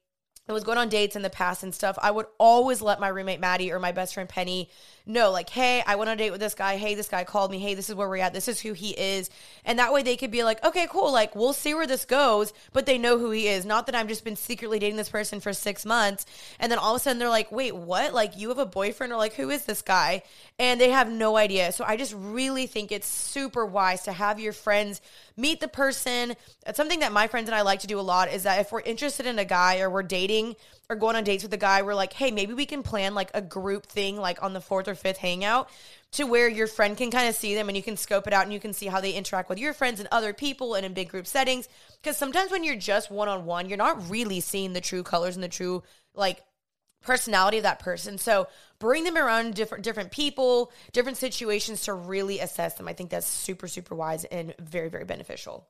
I 0.50 0.52
was 0.52 0.66
going 0.66 0.78
on 0.78 0.90
dates 0.90 1.16
in 1.16 1.22
the 1.22 1.30
past 1.30 1.64
and 1.64 1.74
stuff, 1.74 1.98
I 2.02 2.12
would 2.12 2.26
always 2.38 2.82
let 2.82 3.00
my 3.00 3.08
roommate 3.08 3.40
Maddie 3.40 3.72
or 3.72 3.80
my 3.80 3.94
best 3.94 4.14
friend 4.14 4.28
Penny 4.28 4.70
know, 5.06 5.32
like, 5.32 5.50
hey, 5.50 5.84
I 5.86 5.96
went 5.96 6.10
on 6.10 6.16
a 6.16 6.18
date 6.18 6.32
with 6.32 6.42
this 6.42 6.54
guy. 6.54 6.76
Hey, 6.76 6.96
this 6.96 7.08
guy 7.08 7.24
called 7.24 7.50
me. 7.50 7.60
Hey, 7.60 7.76
this 7.76 7.90
is 7.90 7.96
where 7.96 8.10
we're 8.10 8.18
at. 8.18 8.34
This 8.34 8.50
is 8.50 8.60
who 8.60 8.74
he 8.74 8.92
is. 8.92 9.30
And 9.64 9.80
that 9.80 9.94
way 9.94 10.04
they 10.04 10.18
could 10.18 10.32
be 10.32 10.44
like, 10.44 10.64
okay, 10.66 10.88
cool. 10.90 11.14
Like, 11.14 11.34
we'll 11.34 11.54
see 11.54 11.74
where 11.74 11.88
this 11.88 12.04
goes, 12.04 12.54
but 12.74 12.86
they 12.86 12.98
know 12.98 13.18
who 13.18 13.32
he 13.32 13.48
is. 13.48 13.66
Not 13.66 13.86
that 13.86 13.96
I've 13.96 14.08
just 14.08 14.26
been 14.26 14.36
secretly 14.36 14.80
dating 14.80 14.98
this 14.98 15.10
person 15.10 15.40
for 15.40 15.54
six 15.54 15.86
months. 15.86 16.26
And 16.60 16.70
then 16.70 16.80
all 16.80 16.94
of 16.94 17.00
a 17.00 17.04
sudden 17.04 17.20
they're 17.20 17.30
like, 17.30 17.52
wait, 17.52 17.76
what? 17.76 18.14
Like, 18.14 18.38
you 18.38 18.50
have 18.50 18.60
a 18.60 18.66
boyfriend? 18.66 19.14
Or 19.14 19.18
like, 19.18 19.34
who 19.34 19.50
is 19.50 19.64
this 19.64 19.82
guy? 19.82 20.24
And 20.60 20.80
they 20.80 20.90
have 20.90 21.10
no 21.10 21.38
idea. 21.38 21.72
So 21.72 21.86
I 21.86 21.96
just 21.96 22.14
really 22.18 22.68
think 22.68 22.92
it's 22.92 23.08
super 23.08 23.66
wise 23.66 24.04
to 24.04 24.12
have 24.12 24.42
your 24.42 24.54
friends 24.54 25.02
meet 25.36 25.60
the 25.60 25.68
person. 25.68 26.36
It's 26.66 26.78
something 26.78 27.00
that 27.00 27.12
my 27.12 27.28
friends 27.28 27.48
and 27.48 27.56
I 27.56 27.62
like 27.62 27.80
to 27.82 27.88
do 27.88 28.00
a 28.00 28.02
lot 28.02 28.32
is 28.32 28.44
that 28.44 28.60
if 28.60 28.72
we're 28.72 28.82
interested 28.82 29.26
in 29.26 29.40
a 29.40 29.46
guy 29.46 29.80
or 29.80 29.90
we're 29.90 30.04
dating 30.04 30.56
or 30.90 30.96
going 30.96 31.16
on 31.16 31.24
dates 31.24 31.44
with 31.44 31.54
a 31.54 31.58
guy, 31.58 31.82
we're 31.82 31.96
like, 31.96 32.14
hey, 32.14 32.32
maybe 32.32 32.54
we 32.54 32.66
can 32.66 32.84
plan 32.84 33.16
like 33.16 33.32
a 33.34 33.42
group 33.42 33.86
thing 33.86 34.18
like 34.18 34.42
on 34.44 34.54
the 34.54 34.62
fourth 34.62 34.88
or 34.88 34.96
fifth 34.96 35.18
hangout 35.18 35.70
to 36.12 36.26
where 36.26 36.48
your 36.48 36.68
friend 36.68 36.96
can 36.96 37.10
kind 37.10 37.28
of 37.28 37.36
see 37.36 37.56
them 37.56 37.70
and 37.70 37.76
you 37.76 37.84
can 37.84 37.98
scope 37.98 38.28
it 38.28 38.34
out 38.34 38.44
and 38.44 38.54
you 38.54 38.60
can 38.60 38.74
see 38.74 38.86
how 38.86 39.02
they 39.02 39.14
interact 39.14 39.50
with 39.50 39.60
your 39.60 39.74
friends 39.74 40.00
and 40.00 40.08
other 40.12 40.34
people 40.34 40.76
and 40.76 40.86
in 40.86 40.94
big 40.94 41.10
group 41.10 41.26
settings. 41.26 41.68
Because 42.02 42.18
sometimes 42.18 42.52
when 42.52 42.64
you're 42.64 42.76
just 42.76 43.10
one 43.10 43.28
on 43.28 43.46
one, 43.46 43.68
you're 43.68 43.78
not 43.78 44.10
really 44.10 44.40
seeing 44.40 44.74
the 44.74 44.82
true 44.82 45.04
colors 45.04 45.36
and 45.36 45.44
the 45.44 45.48
true 45.50 45.84
like 46.14 46.44
personality 47.04 47.58
of 47.58 47.64
that 47.64 47.80
person. 47.80 48.18
So 48.18 48.48
bring 48.80 49.04
them 49.04 49.18
around 49.18 49.56
different 49.56 49.84
different 49.84 50.12
people, 50.12 50.72
different 50.92 51.18
situations 51.18 51.84
to 51.84 51.94
really 51.94 52.40
assess 52.40 52.76
them. 52.76 52.88
I 52.88 52.94
think 52.94 53.10
that's 53.10 53.28
super 53.28 53.68
super 53.68 53.96
wise 53.96 54.26
and 54.26 54.54
very 54.60 54.90
very 54.90 55.06
beneficial. 55.06 55.68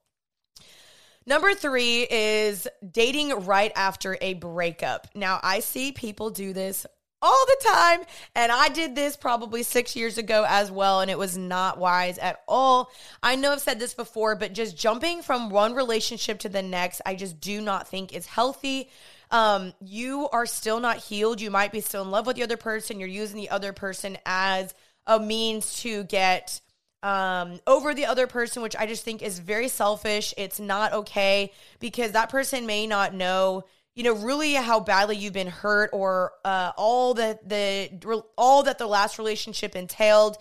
Number 1.25 1.53
three 1.53 2.05
is 2.09 2.67
dating 2.91 3.45
right 3.45 3.71
after 3.75 4.17
a 4.19 4.33
breakup. 4.33 5.07
Now, 5.15 5.39
I 5.41 5.61
see 5.61 5.93
people 5.93 6.31
do 6.31 6.51
this 6.51 6.85
all 7.23 7.45
the 7.45 7.65
time. 7.65 8.01
And 8.35 8.51
I 8.51 8.69
did 8.69 8.95
this 8.95 9.15
probably 9.15 9.63
six 9.63 9.95
years 9.95 10.17
ago 10.17 10.45
as 10.47 10.69
well, 10.69 10.99
and 10.99 11.09
it 11.09 11.17
was 11.17 11.37
not 11.37 11.79
wise 11.79 12.17
at 12.17 12.41
all. 12.47 12.91
I 13.23 13.37
know 13.37 13.53
I've 13.53 13.61
said 13.61 13.79
this 13.79 13.93
before, 13.93 14.35
but 14.35 14.53
just 14.53 14.77
jumping 14.77 15.23
from 15.23 15.49
one 15.49 15.73
relationship 15.73 16.39
to 16.39 16.49
the 16.49 16.61
next, 16.61 17.01
I 17.05 17.15
just 17.15 17.39
do 17.39 17.61
not 17.61 17.87
think 17.87 18.13
is 18.13 18.27
healthy. 18.27 18.89
Um, 19.33 19.73
you 19.81 20.29
are 20.31 20.45
still 20.45 20.79
not 20.79 20.97
healed. 20.97 21.41
You 21.41 21.49
might 21.49 21.71
be 21.71 21.81
still 21.81 22.03
in 22.03 22.11
love 22.11 22.27
with 22.27 22.35
the 22.35 22.43
other 22.43 22.55
person. 22.55 22.99
You're 22.99 23.09
using 23.09 23.37
the 23.37 23.49
other 23.49 23.73
person 23.73 24.17
as 24.27 24.75
a 25.07 25.19
means 25.19 25.81
to 25.81 26.03
get 26.03 26.61
um, 27.01 27.59
over 27.65 27.95
the 27.95 28.05
other 28.05 28.27
person, 28.27 28.61
which 28.61 28.75
I 28.75 28.85
just 28.85 29.03
think 29.03 29.23
is 29.23 29.39
very 29.39 29.69
selfish. 29.69 30.35
It's 30.37 30.59
not 30.59 30.93
okay 30.93 31.51
because 31.79 32.11
that 32.11 32.29
person 32.29 32.67
may 32.67 32.85
not 32.85 33.15
know 33.15 33.65
you 33.95 34.03
know 34.03 34.13
really 34.13 34.53
how 34.53 34.79
badly 34.79 35.17
you've 35.17 35.33
been 35.33 35.47
hurt 35.47 35.89
or 35.93 36.33
uh, 36.43 36.71
all 36.77 37.13
that 37.15 37.47
the 37.47 38.23
all 38.37 38.63
that 38.63 38.77
the 38.77 38.87
last 38.87 39.17
relationship 39.17 39.75
entailed 39.75 40.37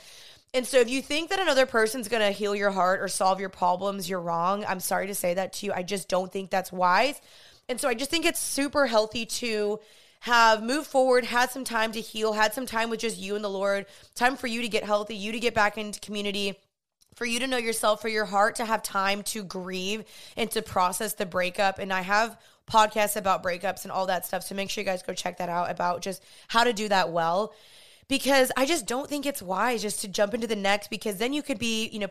and 0.55 0.67
so 0.67 0.79
if 0.79 0.91
you 0.91 1.01
think 1.03 1.31
that 1.31 1.39
another 1.39 1.67
person's 1.67 2.09
going 2.09 2.23
to 2.23 2.31
heal 2.31 2.55
your 2.55 2.71
heart 2.71 3.01
or 3.01 3.09
solve 3.09 3.41
your 3.41 3.51
problems 3.51 4.09
you're 4.09 4.21
wrong 4.21 4.65
i'm 4.67 4.81
sorry 4.81 5.07
to 5.07 5.15
say 5.15 5.35
that 5.35 5.53
to 5.53 5.67
you 5.67 5.73
i 5.75 5.83
just 5.83 6.09
don't 6.09 6.33
think 6.33 6.51
that's 6.51 6.73
wise 6.73 7.21
and 7.69 7.81
so 7.81 7.89
i 7.89 7.95
just 7.95 8.11
think 8.11 8.25
it's 8.25 8.41
super 8.41 8.87
healthy 8.87 9.27
to 9.27 9.79
have 10.21 10.63
moved 10.63 10.87
forward 10.87 11.25
had 11.25 11.51
some 11.51 11.65
time 11.65 11.93
to 11.93 12.01
heal 12.01 12.33
had 12.33 12.55
some 12.55 12.67
time 12.67 12.91
with 12.91 13.01
just 13.01 13.19
you 13.19 13.35
and 13.35 13.45
the 13.45 13.51
lord 13.51 13.87
time 14.15 14.37
for 14.37 14.47
you 14.47 14.63
to 14.63 14.69
get 14.69 14.85
healthy 14.85 15.17
you 15.17 15.33
to 15.33 15.41
get 15.41 15.55
back 15.55 15.77
into 15.77 15.99
community 16.01 16.57
for 17.15 17.27
you 17.27 17.41
to 17.41 17.47
know 17.47 17.57
yourself, 17.57 18.01
for 18.01 18.09
your 18.09 18.25
heart 18.25 18.57
to 18.57 18.65
have 18.65 18.83
time 18.83 19.23
to 19.23 19.45
grieve 19.45 20.05
and 20.37 20.51
to 20.53 20.63
process 20.63 21.15
the 21.15 21.27
breakup. 21.27 21.79
And 21.79 21.93
I 21.93 22.01
have 22.01 22.39
podcasts 22.71 23.17
about 23.17 23.43
breakups 23.43 23.83
and 23.83 23.93
all 23.93 24.07
that 24.07 24.25
stuff. 24.25 24.43
So 24.45 24.55
make 24.55 24.71
sure 24.71 24.83
you 24.83 24.87
guys 24.87 25.03
go 25.03 25.13
check 25.13 25.39
that 25.39 25.49
out 25.49 25.71
about 25.71 26.01
just 26.01 26.23
how 26.49 26.65
to 26.65 26.73
do 26.73 26.89
that 26.89 27.13
well. 27.13 27.53
Because 28.09 28.51
I 28.57 28.67
just 28.67 28.87
don't 28.87 29.09
think 29.09 29.27
it's 29.27 29.43
wise 29.43 29.83
just 29.83 30.01
to 30.03 30.09
jump 30.09 30.35
into 30.35 30.47
the 30.47 30.57
next 30.57 30.91
because 30.91 31.17
then 31.17 31.33
you 31.33 31.43
could 31.43 31.59
be, 31.59 31.89
you 31.89 31.99
know, 31.99 32.09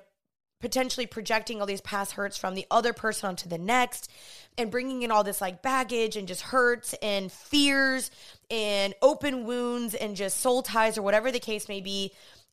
potentially 0.62 1.06
projecting 1.06 1.60
all 1.60 1.68
these 1.68 1.82
past 1.82 2.13
hurts 2.13 2.38
from 2.38 2.56
the 2.56 2.65
other 2.72 2.94
person 2.94 3.30
onto 3.30 3.50
the 3.50 3.58
next 3.58 4.10
and 4.58 4.72
bringing 4.72 5.01
in 5.01 5.12
all 5.12 5.24
this 5.24 5.41
like 5.41 5.62
baggage 5.62 6.15
and 6.15 6.27
just 6.27 6.41
hurts 6.41 6.94
and 7.01 7.32
fears 7.32 8.12
and 8.50 8.94
open 9.01 9.46
wounds 9.46 9.94
and 9.96 10.15
just 10.15 10.39
soul 10.39 10.62
ties 10.62 10.98
or 10.98 11.01
whatever 11.01 11.32
the 11.32 11.39
case 11.39 11.68
may 11.68 11.82
be 11.82 12.12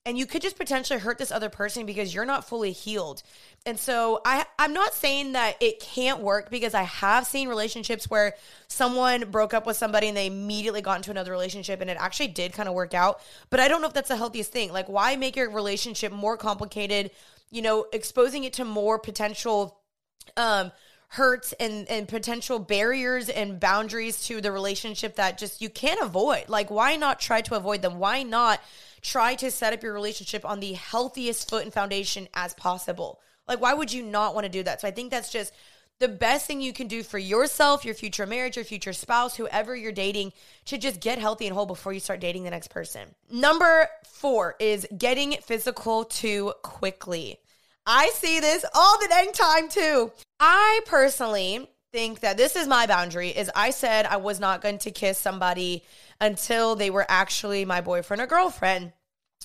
and 0.08 0.16
you 0.16 0.24
could 0.24 0.40
just 0.40 0.56
potentially 0.56 0.98
hurt 0.98 1.18
this 1.18 1.30
other 1.30 1.50
person 1.50 1.84
because 1.84 2.14
you're 2.14 2.24
not 2.24 2.48
fully 2.48 2.72
healed. 2.72 3.22
And 3.66 3.78
so 3.78 4.22
I 4.24 4.46
I'm 4.58 4.72
not 4.72 4.94
saying 4.94 5.32
that 5.32 5.56
it 5.60 5.80
can't 5.80 6.20
work 6.20 6.48
because 6.48 6.72
I 6.72 6.84
have 6.84 7.26
seen 7.26 7.46
relationships 7.46 8.08
where 8.08 8.34
someone 8.68 9.30
broke 9.30 9.52
up 9.52 9.66
with 9.66 9.76
somebody 9.76 10.08
and 10.08 10.16
they 10.16 10.26
immediately 10.26 10.80
got 10.80 10.96
into 10.96 11.10
another 11.10 11.30
relationship 11.30 11.82
and 11.82 11.90
it 11.90 11.98
actually 12.00 12.28
did 12.28 12.54
kind 12.54 12.70
of 12.70 12.74
work 12.74 12.94
out, 12.94 13.20
but 13.50 13.60
I 13.60 13.68
don't 13.68 13.82
know 13.82 13.88
if 13.88 13.92
that's 13.92 14.08
the 14.08 14.16
healthiest 14.16 14.50
thing. 14.50 14.72
Like 14.72 14.88
why 14.88 15.14
make 15.16 15.36
your 15.36 15.50
relationship 15.50 16.10
more 16.10 16.38
complicated, 16.38 17.10
you 17.50 17.62
know, 17.62 17.86
exposing 17.92 18.44
it 18.44 18.54
to 18.54 18.64
more 18.64 18.98
potential 18.98 19.80
um 20.36 20.72
hurts 21.10 21.54
and 21.54 21.88
and 21.88 22.06
potential 22.06 22.58
barriers 22.58 23.30
and 23.30 23.58
boundaries 23.58 24.26
to 24.26 24.42
the 24.42 24.52
relationship 24.52 25.16
that 25.16 25.38
just 25.38 25.62
you 25.62 25.70
can't 25.70 26.00
avoid. 26.02 26.48
Like 26.48 26.70
why 26.70 26.96
not 26.96 27.18
try 27.18 27.40
to 27.42 27.54
avoid 27.54 27.82
them? 27.82 27.98
Why 27.98 28.22
not 28.22 28.60
try 29.02 29.34
to 29.36 29.50
set 29.50 29.72
up 29.72 29.82
your 29.82 29.92
relationship 29.92 30.44
on 30.44 30.60
the 30.60 30.72
healthiest 30.74 31.48
foot 31.48 31.64
and 31.64 31.72
foundation 31.72 32.28
as 32.34 32.54
possible. 32.54 33.20
Like, 33.46 33.60
why 33.60 33.74
would 33.74 33.92
you 33.92 34.02
not 34.02 34.34
want 34.34 34.44
to 34.44 34.50
do 34.50 34.62
that? 34.64 34.80
So 34.80 34.88
I 34.88 34.90
think 34.90 35.10
that's 35.10 35.32
just 35.32 35.52
the 36.00 36.08
best 36.08 36.46
thing 36.46 36.60
you 36.60 36.72
can 36.72 36.86
do 36.86 37.02
for 37.02 37.18
yourself, 37.18 37.84
your 37.84 37.94
future 37.94 38.26
marriage, 38.26 38.56
your 38.56 38.64
future 38.64 38.92
spouse, 38.92 39.36
whoever 39.36 39.74
you're 39.74 39.92
dating, 39.92 40.32
to 40.66 40.78
just 40.78 41.00
get 41.00 41.18
healthy 41.18 41.46
and 41.46 41.54
whole 41.54 41.66
before 41.66 41.92
you 41.92 42.00
start 42.00 42.20
dating 42.20 42.44
the 42.44 42.50
next 42.50 42.68
person. 42.68 43.14
Number 43.30 43.88
four 44.04 44.54
is 44.60 44.86
getting 44.96 45.32
physical 45.42 46.04
too 46.04 46.52
quickly. 46.62 47.38
I 47.84 48.10
see 48.14 48.38
this 48.38 48.64
all 48.74 48.98
the 49.00 49.08
dang 49.08 49.32
time 49.32 49.68
too. 49.68 50.12
I 50.38 50.80
personally 50.86 51.68
think 51.92 52.20
that 52.20 52.36
this 52.36 52.54
is 52.54 52.68
my 52.68 52.86
boundary 52.86 53.30
is 53.30 53.50
I 53.56 53.70
said 53.70 54.06
I 54.06 54.18
was 54.18 54.38
not 54.38 54.60
going 54.60 54.78
to 54.78 54.90
kiss 54.90 55.18
somebody 55.18 55.84
until 56.20 56.76
they 56.76 56.90
were 56.90 57.06
actually 57.08 57.64
my 57.64 57.80
boyfriend 57.80 58.20
or 58.20 58.26
girlfriend. 58.26 58.92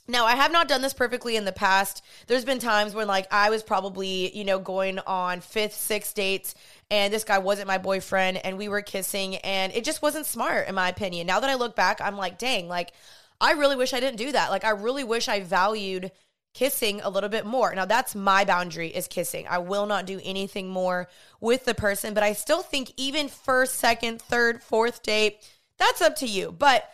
Now, 0.07 0.25
I 0.25 0.35
have 0.35 0.51
not 0.51 0.67
done 0.67 0.81
this 0.81 0.93
perfectly 0.93 1.37
in 1.37 1.45
the 1.45 1.53
past. 1.53 2.03
There's 2.27 2.43
been 2.43 2.59
times 2.59 2.93
when, 2.93 3.07
like, 3.07 3.31
I 3.31 3.49
was 3.49 3.63
probably, 3.63 4.35
you 4.37 4.43
know, 4.43 4.59
going 4.59 4.99
on 4.99 5.39
fifth, 5.39 5.75
sixth 5.75 6.13
dates, 6.13 6.55
and 6.91 7.13
this 7.13 7.23
guy 7.23 7.37
wasn't 7.37 7.69
my 7.69 7.77
boyfriend, 7.77 8.37
and 8.37 8.57
we 8.57 8.67
were 8.67 8.81
kissing, 8.81 9.37
and 9.37 9.71
it 9.73 9.85
just 9.85 10.01
wasn't 10.01 10.25
smart, 10.25 10.67
in 10.67 10.75
my 10.75 10.89
opinion. 10.89 11.25
Now 11.25 11.39
that 11.39 11.49
I 11.49 11.55
look 11.55 11.75
back, 11.75 12.01
I'm 12.01 12.17
like, 12.17 12.37
dang, 12.37 12.67
like, 12.67 12.91
I 13.39 13.53
really 13.53 13.77
wish 13.77 13.93
I 13.93 14.01
didn't 14.01 14.17
do 14.17 14.33
that. 14.33 14.51
Like, 14.51 14.65
I 14.65 14.71
really 14.71 15.05
wish 15.05 15.29
I 15.29 15.39
valued 15.39 16.11
kissing 16.53 17.01
a 17.01 17.09
little 17.09 17.29
bit 17.29 17.45
more. 17.45 17.73
Now 17.73 17.85
that's 17.85 18.13
my 18.13 18.45
boundary 18.45 18.89
is 18.89 19.07
kissing. 19.07 19.47
I 19.49 19.57
will 19.57 19.85
not 19.85 20.05
do 20.05 20.21
anything 20.23 20.69
more 20.69 21.09
with 21.41 21.65
the 21.65 21.73
person, 21.73 22.13
but 22.13 22.23
I 22.23 22.33
still 22.33 22.61
think 22.61 22.91
even 22.95 23.27
first, 23.27 23.75
second, 23.75 24.21
third, 24.21 24.61
fourth 24.61 25.01
date, 25.01 25.39
that's 25.77 26.01
up 26.01 26.15
to 26.17 26.27
you. 26.27 26.51
But 26.51 26.87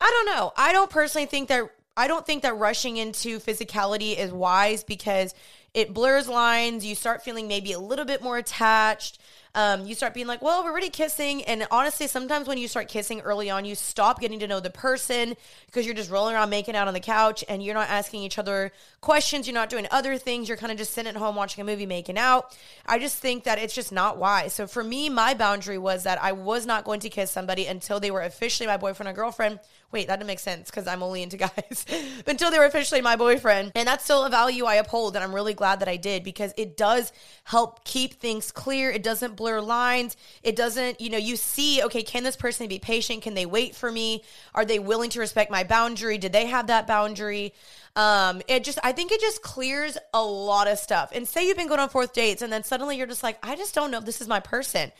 I 0.00 0.08
don't 0.10 0.36
know. 0.36 0.52
I 0.56 0.72
don't 0.72 0.90
personally 0.90 1.26
think 1.26 1.48
that 1.48 1.70
I 2.00 2.08
don't 2.08 2.24
think 2.24 2.44
that 2.44 2.56
rushing 2.56 2.96
into 2.96 3.38
physicality 3.40 4.16
is 4.16 4.32
wise 4.32 4.84
because 4.84 5.34
it 5.74 5.92
blurs 5.92 6.28
lines. 6.28 6.82
You 6.82 6.94
start 6.94 7.22
feeling 7.22 7.46
maybe 7.46 7.72
a 7.72 7.78
little 7.78 8.06
bit 8.06 8.22
more 8.22 8.38
attached 8.38 9.18
um, 9.54 9.84
you 9.84 9.94
start 9.94 10.14
being 10.14 10.28
like, 10.28 10.42
well, 10.42 10.62
we're 10.62 10.70
already 10.70 10.90
kissing. 10.90 11.42
And 11.42 11.66
honestly, 11.70 12.06
sometimes 12.06 12.46
when 12.46 12.56
you 12.58 12.68
start 12.68 12.88
kissing 12.88 13.20
early 13.20 13.50
on, 13.50 13.64
you 13.64 13.74
stop 13.74 14.20
getting 14.20 14.38
to 14.40 14.46
know 14.46 14.60
the 14.60 14.70
person 14.70 15.36
because 15.66 15.86
you're 15.86 15.94
just 15.94 16.10
rolling 16.10 16.34
around 16.34 16.50
making 16.50 16.76
out 16.76 16.86
on 16.86 16.94
the 16.94 17.00
couch 17.00 17.44
and 17.48 17.62
you're 17.62 17.74
not 17.74 17.88
asking 17.88 18.22
each 18.22 18.38
other 18.38 18.70
questions. 19.00 19.48
You're 19.48 19.54
not 19.54 19.68
doing 19.68 19.88
other 19.90 20.18
things. 20.18 20.48
You're 20.48 20.56
kind 20.56 20.70
of 20.70 20.78
just 20.78 20.92
sitting 20.92 21.10
at 21.10 21.16
home 21.16 21.34
watching 21.34 21.62
a 21.62 21.64
movie, 21.64 21.86
making 21.86 22.16
out. 22.16 22.56
I 22.86 22.98
just 23.00 23.16
think 23.16 23.44
that 23.44 23.58
it's 23.58 23.74
just 23.74 23.90
not 23.90 24.18
wise. 24.18 24.52
So 24.52 24.68
for 24.68 24.84
me, 24.84 25.08
my 25.08 25.34
boundary 25.34 25.78
was 25.78 26.04
that 26.04 26.22
I 26.22 26.32
was 26.32 26.64
not 26.64 26.84
going 26.84 27.00
to 27.00 27.10
kiss 27.10 27.30
somebody 27.30 27.66
until 27.66 27.98
they 27.98 28.12
were 28.12 28.22
officially 28.22 28.68
my 28.68 28.76
boyfriend 28.76 29.10
or 29.10 29.12
girlfriend. 29.12 29.58
Wait, 29.92 30.06
that 30.06 30.16
didn't 30.16 30.28
make 30.28 30.38
sense 30.38 30.70
because 30.70 30.86
I'm 30.86 31.02
only 31.02 31.22
into 31.22 31.36
guys. 31.36 31.84
until 32.26 32.50
they 32.50 32.58
were 32.58 32.64
officially 32.64 33.00
my 33.00 33.16
boyfriend. 33.16 33.72
And 33.74 33.88
that's 33.88 34.04
still 34.04 34.24
a 34.24 34.30
value 34.30 34.64
I 34.64 34.76
uphold. 34.76 35.16
And 35.16 35.24
I'm 35.24 35.34
really 35.34 35.54
glad 35.54 35.80
that 35.80 35.88
I 35.88 35.96
did 35.96 36.22
because 36.22 36.52
it 36.56 36.76
does 36.76 37.12
help 37.44 37.84
keep 37.84 38.14
things 38.14 38.52
clear. 38.52 38.90
It 38.90 39.02
doesn't 39.02 39.36
blur 39.36 39.60
lines. 39.60 40.16
It 40.42 40.54
doesn't, 40.54 41.00
you 41.00 41.10
know, 41.10 41.18
you 41.18 41.36
see, 41.36 41.82
okay, 41.82 42.02
can 42.02 42.22
this 42.22 42.36
person 42.36 42.68
be 42.68 42.78
patient? 42.78 43.22
Can 43.22 43.34
they 43.34 43.46
wait 43.46 43.74
for 43.74 43.90
me? 43.90 44.22
Are 44.54 44.64
they 44.64 44.78
willing 44.78 45.10
to 45.10 45.20
respect 45.20 45.50
my 45.50 45.64
boundary? 45.64 46.18
Did 46.18 46.32
they 46.32 46.46
have 46.46 46.68
that 46.68 46.86
boundary? 46.86 47.52
Um, 47.96 48.42
it 48.46 48.62
just, 48.62 48.78
I 48.84 48.92
think 48.92 49.10
it 49.10 49.20
just 49.20 49.42
clears 49.42 49.98
a 50.14 50.22
lot 50.22 50.68
of 50.68 50.78
stuff. 50.78 51.10
And 51.12 51.26
say 51.26 51.48
you've 51.48 51.56
been 51.56 51.66
going 51.66 51.80
on 51.80 51.88
fourth 51.88 52.12
dates 52.12 52.42
and 52.42 52.52
then 52.52 52.62
suddenly 52.62 52.96
you're 52.96 53.08
just 53.08 53.24
like, 53.24 53.38
I 53.42 53.56
just 53.56 53.74
don't 53.74 53.90
know 53.90 53.98
if 53.98 54.04
this 54.04 54.20
is 54.20 54.28
my 54.28 54.38
person 54.38 54.92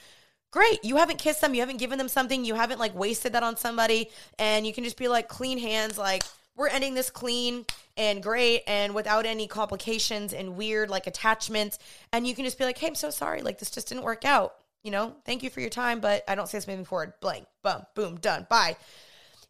great. 0.51 0.85
You 0.85 0.97
haven't 0.97 1.19
kissed 1.19 1.41
them, 1.41 1.55
you 1.55 1.61
haven't 1.61 1.79
given 1.79 1.99
them 1.99 2.09
something, 2.09 2.45
you 2.45 2.55
haven't 2.55 2.79
like 2.79 2.95
wasted 2.95 3.33
that 3.35 3.43
on 3.43 3.57
somebody, 3.57 4.11
and 4.39 4.67
you 4.67 4.73
can 4.73 4.85
just 4.85 4.97
be 4.97 5.09
like 5.09 5.29
clean 5.29 5.59
hands, 5.59 5.97
like 5.97 6.23
we're 6.57 6.69
ending 6.69 6.95
this 6.95 7.11
clean 7.11 7.65
and 7.97 8.23
great 8.23 8.63
and 8.67 8.95
without 8.95 9.27
any 9.27 9.47
complications 9.47 10.33
and 10.33 10.57
weird 10.57 10.91
like 10.91 11.07
attachments. 11.07 11.79
And 12.13 12.27
you 12.27 12.35
can 12.35 12.45
just 12.45 12.59
be 12.59 12.65
like, 12.65 12.79
hey, 12.79 12.89
I'm 12.89 12.95
so 12.95 13.11
sorry. 13.11 13.43
Like 13.43 13.59
this 13.59 13.71
just 13.71 13.89
didn't 13.89 14.05
work 14.05 14.25
out. 14.25 14.55
You 14.83 14.91
know, 14.91 15.15
thank 15.25 15.43
you 15.43 15.51
for 15.51 15.61
your 15.61 15.71
time, 15.71 16.01
but 16.01 16.25
I 16.29 16.35
don't 16.35 16.49
see 16.49 16.59
us 16.59 16.67
moving 16.67 16.85
forward. 16.85 17.15
Blank, 17.21 17.47
boom, 17.63 17.87
boom, 17.95 18.17
done, 18.17 18.47
bye. 18.49 18.77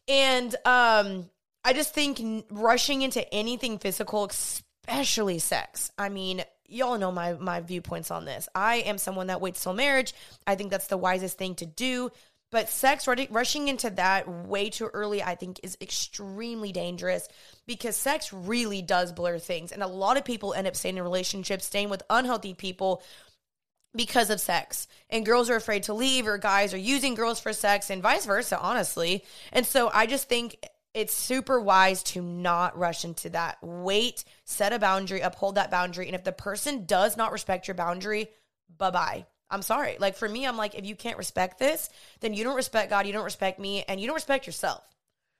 And 0.08 0.54
um, 0.64 1.30
I 1.64 1.72
just 1.72 1.94
think 1.94 2.20
rushing 2.50 3.02
into 3.02 3.32
anything 3.32 3.78
physical, 3.78 4.24
especially 4.24 5.38
sex. 5.38 5.92
I 5.96 6.08
mean, 6.08 6.42
y'all 6.70 6.98
know 6.98 7.12
my 7.12 7.34
my 7.34 7.60
viewpoints 7.60 8.10
on 8.10 8.24
this. 8.24 8.48
I 8.54 8.76
am 8.76 8.98
someone 8.98 9.26
that 9.28 9.40
waits 9.40 9.62
till 9.62 9.74
marriage. 9.74 10.14
I 10.46 10.54
think 10.54 10.70
that's 10.70 10.86
the 10.86 10.96
wisest 10.96 11.38
thing 11.38 11.54
to 11.56 11.66
do. 11.66 12.10
But 12.50 12.68
sex, 12.68 13.06
rushing 13.06 13.68
into 13.68 13.90
that 13.90 14.28
way 14.28 14.70
too 14.70 14.86
early, 14.86 15.22
I 15.22 15.36
think 15.36 15.60
is 15.62 15.76
extremely 15.80 16.72
dangerous 16.72 17.28
because 17.66 17.94
sex 17.94 18.32
really 18.32 18.82
does 18.82 19.12
blur 19.12 19.38
things. 19.38 19.70
And 19.70 19.84
a 19.84 19.86
lot 19.86 20.16
of 20.16 20.24
people 20.24 20.52
end 20.52 20.66
up 20.66 20.74
staying 20.74 20.96
in 20.96 21.04
relationships, 21.04 21.64
staying 21.64 21.90
with 21.90 22.02
unhealthy 22.10 22.54
people 22.54 23.04
because 23.94 24.30
of 24.30 24.40
sex. 24.40 24.88
And 25.10 25.24
girls 25.24 25.48
are 25.48 25.56
afraid 25.56 25.84
to 25.84 25.94
leave, 25.94 26.26
or 26.26 26.38
guys 26.38 26.74
are 26.74 26.78
using 26.78 27.14
girls 27.14 27.38
for 27.38 27.52
sex, 27.52 27.88
and 27.88 28.02
vice 28.02 28.26
versa, 28.26 28.58
honestly. 28.58 29.24
And 29.52 29.64
so 29.64 29.88
I 29.94 30.06
just 30.06 30.28
think 30.28 30.56
it's 30.94 31.14
super 31.14 31.60
wise 31.60 32.02
to 32.02 32.22
not 32.22 32.76
rush 32.76 33.04
into 33.04 33.30
that. 33.30 33.58
Wait, 33.62 34.24
set 34.44 34.72
a 34.72 34.78
boundary, 34.78 35.20
uphold 35.20 35.54
that 35.54 35.70
boundary. 35.70 36.06
And 36.06 36.14
if 36.14 36.24
the 36.24 36.32
person 36.32 36.84
does 36.84 37.16
not 37.16 37.32
respect 37.32 37.68
your 37.68 37.76
boundary, 37.76 38.28
bye 38.76 38.90
bye. 38.90 39.26
I'm 39.50 39.62
sorry. 39.62 39.96
Like 39.98 40.16
for 40.16 40.28
me, 40.28 40.46
I'm 40.46 40.56
like, 40.56 40.74
if 40.74 40.84
you 40.86 40.94
can't 40.94 41.18
respect 41.18 41.58
this, 41.58 41.90
then 42.20 42.34
you 42.34 42.44
don't 42.44 42.56
respect 42.56 42.90
God, 42.90 43.06
you 43.06 43.12
don't 43.12 43.24
respect 43.24 43.58
me, 43.58 43.84
and 43.88 44.00
you 44.00 44.06
don't 44.06 44.14
respect 44.14 44.46
yourself. 44.46 44.82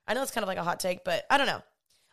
I 0.07 0.15
know 0.15 0.23
it's 0.23 0.33
kind 0.33 0.43
of 0.43 0.49
like 0.49 0.59
a 0.59 0.65
hot 0.65 0.81
take, 0.81 1.05
but 1.05 1.25
I 1.31 1.39
don't 1.39 1.47
know. 1.47 1.63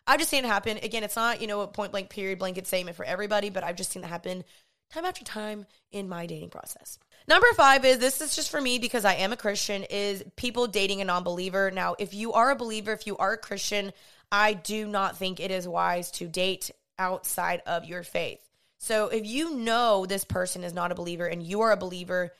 I've 0.05 0.19
just 0.19 0.29
seen 0.29 0.45
it 0.45 0.47
happen. 0.47 0.77
Again, 0.77 1.03
it's 1.03 1.15
not, 1.15 1.41
you 1.41 1.47
know, 1.47 1.61
a 1.61 1.67
point 1.67 1.91
blank 1.91 2.09
period 2.09 2.39
blanket 2.39 2.67
statement 2.67 2.95
for 2.95 3.05
everybody, 3.05 3.49
but 3.49 3.63
I've 3.63 3.75
just 3.75 3.91
seen 3.91 4.03
it 4.03 4.07
happen 4.07 4.43
time 4.91 5.05
after 5.05 5.23
time 5.23 5.65
in 5.91 6.07
my 6.07 6.25
dating 6.25 6.49
process. 6.49 6.97
Number 7.27 7.47
five 7.55 7.83
is 7.83 7.97
this 7.97 8.21
is 8.21 8.35
just 8.35 8.49
for 8.49 8.61
me 8.61 8.79
because 8.79 9.03
I 9.03 9.15
am 9.15 9.33
a 9.33 9.37
Christian, 9.37 9.83
is 9.83 10.23
people 10.37 10.67
dating 10.67 11.01
a 11.01 11.05
non 11.05 11.23
believer. 11.23 11.71
Now, 11.71 11.95
if 11.99 12.13
you 12.13 12.33
are 12.33 12.51
a 12.51 12.55
believer, 12.55 12.93
if 12.93 13.05
you 13.05 13.17
are 13.17 13.33
a 13.33 13.37
Christian, 13.37 13.91
I 14.31 14.53
do 14.53 14.87
not 14.87 15.17
think 15.17 15.39
it 15.39 15.51
is 15.51 15.67
wise 15.67 16.09
to 16.11 16.27
date 16.27 16.71
outside 16.97 17.61
of 17.65 17.85
your 17.85 18.03
faith. 18.03 18.39
So 18.77 19.07
if 19.07 19.25
you 19.25 19.55
know 19.55 20.05
this 20.05 20.23
person 20.23 20.63
is 20.63 20.73
not 20.73 20.91
a 20.91 20.95
believer 20.95 21.25
and 21.25 21.43
you 21.43 21.61
are 21.61 21.71
a 21.71 21.77
believer, 21.77 22.33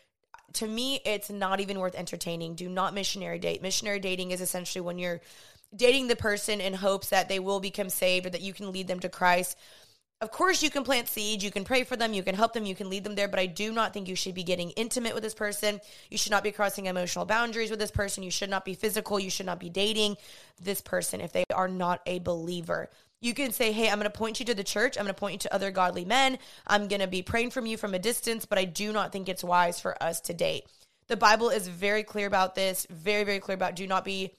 to 0.53 0.67
me, 0.67 1.01
it's 1.05 1.29
not 1.29 1.59
even 1.59 1.79
worth 1.79 1.95
entertaining. 1.95 2.55
Do 2.55 2.69
not 2.69 2.93
missionary 2.93 3.39
date. 3.39 3.61
Missionary 3.61 3.99
dating 3.99 4.31
is 4.31 4.41
essentially 4.41 4.81
when 4.81 4.99
you're 4.99 5.21
dating 5.75 6.07
the 6.07 6.15
person 6.15 6.61
in 6.61 6.73
hopes 6.73 7.09
that 7.09 7.27
they 7.27 7.39
will 7.39 7.59
become 7.59 7.89
saved 7.89 8.25
or 8.25 8.29
that 8.29 8.41
you 8.41 8.53
can 8.53 8.71
lead 8.71 8.87
them 8.87 9.01
to 9.01 9.09
Christ. 9.09 9.57
Of 10.19 10.31
course, 10.31 10.63
you 10.63 10.71
can 10.71 10.83
plant 10.83 11.07
seeds, 11.07 11.43
you 11.43 11.51
can 11.51 11.63
pray 11.63 11.83
for 11.83 11.95
them, 11.95 12.11
you 12.11 12.23
can 12.23 12.33
help 12.33 12.53
them, 12.53 12.65
you 12.65 12.73
can 12.73 12.89
lead 12.89 13.03
them 13.03 13.13
there, 13.13 13.27
but 13.27 13.39
I 13.39 13.45
do 13.45 13.71
not 13.71 13.93
think 13.93 14.07
you 14.07 14.15
should 14.15 14.33
be 14.33 14.43
getting 14.43 14.71
intimate 14.71 15.13
with 15.13 15.21
this 15.21 15.35
person. 15.35 15.79
You 16.09 16.17
should 16.17 16.31
not 16.31 16.43
be 16.43 16.51
crossing 16.51 16.87
emotional 16.87 17.23
boundaries 17.23 17.69
with 17.69 17.77
this 17.77 17.91
person. 17.91 18.23
You 18.23 18.31
should 18.31 18.49
not 18.49 18.65
be 18.65 18.73
physical. 18.73 19.19
You 19.19 19.29
should 19.29 19.45
not 19.45 19.59
be 19.59 19.69
dating 19.69 20.17
this 20.59 20.81
person 20.81 21.21
if 21.21 21.33
they 21.33 21.43
are 21.53 21.67
not 21.67 22.01
a 22.07 22.17
believer. 22.17 22.89
You 23.21 23.35
can 23.35 23.51
say, 23.51 23.71
Hey, 23.71 23.89
I'm 23.89 23.99
going 23.99 24.11
to 24.11 24.17
point 24.17 24.39
you 24.39 24.45
to 24.47 24.55
the 24.55 24.63
church. 24.63 24.97
I'm 24.97 25.03
going 25.03 25.13
to 25.13 25.19
point 25.19 25.33
you 25.33 25.49
to 25.49 25.53
other 25.53 25.69
godly 25.69 26.05
men. 26.05 26.39
I'm 26.65 26.87
going 26.87 27.01
to 27.01 27.07
be 27.07 27.21
praying 27.21 27.51
from 27.51 27.67
you 27.67 27.77
from 27.77 27.93
a 27.93 27.99
distance, 27.99 28.47
but 28.47 28.57
I 28.57 28.65
do 28.65 28.91
not 28.91 29.11
think 29.11 29.29
it's 29.29 29.43
wise 29.43 29.79
for 29.79 30.01
us 30.01 30.19
to 30.21 30.33
date. 30.33 30.65
The 31.07 31.17
Bible 31.17 31.49
is 31.49 31.67
very 31.67 32.01
clear 32.03 32.25
about 32.25 32.55
this, 32.55 32.87
very, 32.89 33.23
very 33.23 33.39
clear 33.39 33.55
about 33.55 33.75
do 33.75 33.85
not 33.85 34.03
be 34.03 34.33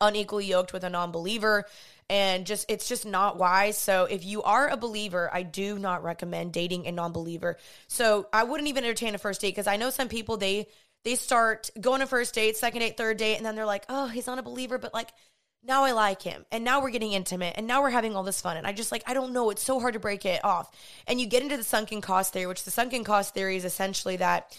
unequally 0.00 0.46
yoked 0.46 0.72
with 0.72 0.84
a 0.84 0.90
non 0.90 1.10
believer. 1.12 1.66
And 2.10 2.46
just, 2.46 2.70
it's 2.70 2.88
just 2.88 3.04
not 3.04 3.36
wise. 3.36 3.76
So, 3.76 4.04
if 4.04 4.24
you 4.24 4.42
are 4.42 4.68
a 4.68 4.76
believer, 4.76 5.28
I 5.32 5.42
do 5.42 5.78
not 5.78 6.02
recommend 6.02 6.52
dating 6.52 6.86
a 6.86 6.92
non 6.92 7.12
believer. 7.12 7.58
So, 7.86 8.28
I 8.32 8.44
wouldn't 8.44 8.68
even 8.68 8.84
entertain 8.84 9.14
a 9.14 9.18
first 9.18 9.40
date 9.40 9.50
because 9.50 9.66
I 9.66 9.76
know 9.76 9.90
some 9.90 10.08
people, 10.08 10.38
they, 10.38 10.68
they 11.04 11.16
start 11.16 11.70
going 11.80 12.00
to 12.00 12.06
first 12.06 12.34
date, 12.34 12.56
second 12.56 12.80
date, 12.80 12.96
third 12.96 13.18
date, 13.18 13.36
and 13.36 13.44
then 13.44 13.56
they're 13.56 13.66
like, 13.66 13.84
oh, 13.88 14.08
he's 14.08 14.26
not 14.26 14.38
a 14.38 14.42
believer, 14.42 14.78
but 14.78 14.94
like, 14.94 15.10
now 15.64 15.84
I 15.84 15.92
like 15.92 16.22
him 16.22 16.44
and 16.52 16.64
now 16.64 16.80
we're 16.80 16.90
getting 16.90 17.12
intimate 17.12 17.54
and 17.56 17.66
now 17.66 17.82
we're 17.82 17.90
having 17.90 18.14
all 18.14 18.22
this 18.22 18.40
fun 18.40 18.56
and 18.56 18.66
I 18.66 18.72
just 18.72 18.92
like 18.92 19.02
I 19.06 19.14
don't 19.14 19.32
know 19.32 19.50
it's 19.50 19.62
so 19.62 19.80
hard 19.80 19.94
to 19.94 20.00
break 20.00 20.24
it 20.24 20.44
off 20.44 20.70
and 21.06 21.20
you 21.20 21.26
get 21.26 21.42
into 21.42 21.56
the 21.56 21.64
sunken 21.64 22.00
cost 22.00 22.32
theory 22.32 22.46
which 22.46 22.64
the 22.64 22.70
sunken 22.70 23.04
cost 23.04 23.34
theory 23.34 23.56
is 23.56 23.64
essentially 23.64 24.16
that 24.16 24.56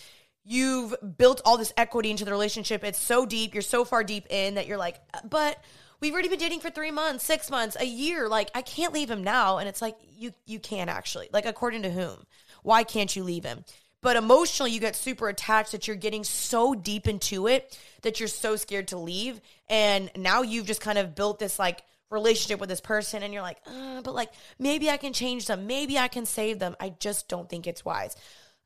you've 0.49 0.95
built 1.17 1.41
all 1.45 1.57
this 1.57 1.71
equity 1.77 2.09
into 2.09 2.25
the 2.25 2.31
relationship 2.31 2.83
it's 2.83 2.99
so 2.99 3.25
deep 3.25 3.53
you're 3.53 3.61
so 3.61 3.85
far 3.85 4.03
deep 4.03 4.25
in 4.29 4.55
that 4.55 4.65
you're 4.65 4.77
like 4.77 4.99
but 5.29 5.63
we've 6.01 6.13
already 6.13 6.29
been 6.29 6.39
dating 6.39 6.59
for 6.59 6.69
3 6.69 6.91
months 6.91 7.23
6 7.25 7.51
months 7.51 7.77
a 7.79 7.85
year 7.85 8.27
like 8.27 8.49
I 8.55 8.61
can't 8.61 8.93
leave 8.93 9.11
him 9.11 9.23
now 9.23 9.59
and 9.59 9.69
it's 9.69 9.81
like 9.81 9.95
you 10.17 10.33
you 10.45 10.59
can't 10.59 10.89
actually 10.89 11.29
like 11.31 11.45
according 11.45 11.83
to 11.83 11.91
whom 11.91 12.25
why 12.63 12.83
can't 12.83 13.15
you 13.15 13.23
leave 13.23 13.43
him 13.43 13.63
but 14.01 14.15
emotionally, 14.15 14.71
you 14.71 14.79
get 14.79 14.95
super 14.95 15.27
attached 15.27 15.73
that 15.73 15.87
you're 15.87 15.97
getting 15.97 16.23
so 16.23 16.73
deep 16.73 17.07
into 17.07 17.47
it 17.47 17.77
that 18.01 18.19
you're 18.19 18.29
so 18.29 18.55
scared 18.55 18.87
to 18.89 18.97
leave. 18.97 19.41
And 19.67 20.09
now 20.15 20.41
you've 20.41 20.67
just 20.67 20.79
kind 20.81 20.97
of 20.97 21.15
built 21.15 21.37
this 21.39 21.59
like 21.59 21.83
relationship 22.09 22.59
with 22.59 22.69
this 22.69 22.79
person 22.79 23.23
and 23.23 23.33
you're 23.33 23.43
like, 23.43 23.57
uh, 23.67 24.01
but 24.01 24.15
like 24.15 24.31
maybe 24.57 24.89
I 24.89 24.97
can 24.97 25.11
change 25.11 25.47
them. 25.47 25.67
Maybe 25.67 25.97
I 25.97 26.07
can 26.07 26.25
save 26.25 26.59
them. 26.59 26.75
I 26.79 26.93
just 26.99 27.27
don't 27.27 27.49
think 27.49 27.67
it's 27.67 27.83
wise. 27.83 28.15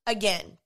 Again, 0.05 0.57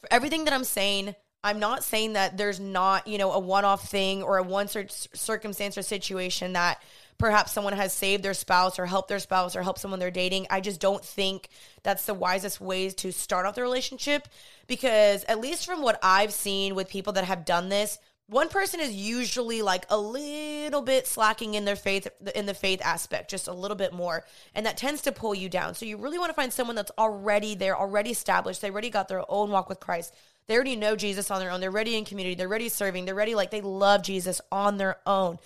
for 0.00 0.08
everything 0.10 0.44
that 0.44 0.54
I'm 0.54 0.64
saying, 0.64 1.14
I'm 1.42 1.58
not 1.58 1.84
saying 1.84 2.14
that 2.14 2.36
there's 2.36 2.60
not, 2.60 3.06
you 3.06 3.18
know, 3.18 3.32
a 3.32 3.38
one 3.38 3.64
off 3.64 3.88
thing 3.88 4.22
or 4.22 4.38
a 4.38 4.42
one 4.42 4.68
circumstance 4.68 5.78
or 5.78 5.82
situation 5.82 6.52
that 6.52 6.82
perhaps 7.18 7.52
someone 7.52 7.74
has 7.74 7.92
saved 7.92 8.22
their 8.22 8.34
spouse 8.34 8.78
or 8.78 8.86
helped 8.86 9.08
their 9.08 9.18
spouse 9.18 9.54
or 9.54 9.62
helped 9.62 9.78
someone 9.78 10.00
they're 10.00 10.10
dating. 10.10 10.46
I 10.50 10.60
just 10.60 10.80
don't 10.80 11.04
think 11.04 11.48
that's 11.82 12.06
the 12.06 12.14
wisest 12.14 12.60
ways 12.60 12.94
to 12.96 13.12
start 13.12 13.46
off 13.46 13.54
the 13.54 13.62
relationship 13.62 14.26
because 14.66 15.24
at 15.24 15.40
least 15.40 15.66
from 15.66 15.82
what 15.82 15.98
I've 16.02 16.32
seen 16.32 16.74
with 16.74 16.88
people 16.88 17.12
that 17.14 17.24
have 17.24 17.44
done 17.44 17.68
this, 17.68 17.98
one 18.30 18.48
person 18.48 18.78
is 18.78 18.92
usually 18.92 19.60
like 19.60 19.84
a 19.90 19.98
little 19.98 20.82
bit 20.82 21.06
slacking 21.06 21.54
in 21.54 21.64
their 21.64 21.76
faith 21.76 22.06
in 22.34 22.46
the 22.46 22.54
faith 22.54 22.80
aspect 22.82 23.30
just 23.30 23.48
a 23.48 23.52
little 23.52 23.76
bit 23.76 23.92
more 23.92 24.24
and 24.54 24.64
that 24.64 24.76
tends 24.76 25.02
to 25.02 25.12
pull 25.12 25.34
you 25.34 25.48
down 25.48 25.74
so 25.74 25.84
you 25.84 25.96
really 25.96 26.18
want 26.18 26.30
to 26.30 26.34
find 26.34 26.52
someone 26.52 26.76
that's 26.76 26.92
already 26.96 27.54
there 27.54 27.76
already 27.76 28.10
established 28.10 28.62
they 28.62 28.70
already 28.70 28.90
got 28.90 29.08
their 29.08 29.24
own 29.28 29.50
walk 29.50 29.68
with 29.68 29.80
christ 29.80 30.14
they 30.46 30.54
already 30.54 30.76
know 30.76 30.94
jesus 30.94 31.30
on 31.30 31.40
their 31.40 31.50
own 31.50 31.60
they're 31.60 31.70
ready 31.70 31.96
in 31.96 32.04
community 32.04 32.36
they're 32.36 32.48
ready 32.48 32.68
serving 32.68 33.04
they're 33.04 33.14
ready 33.14 33.34
like 33.34 33.50
they 33.50 33.60
love 33.60 34.02
jesus 34.02 34.40
on 34.52 34.78
their 34.78 34.96
own 35.06 35.38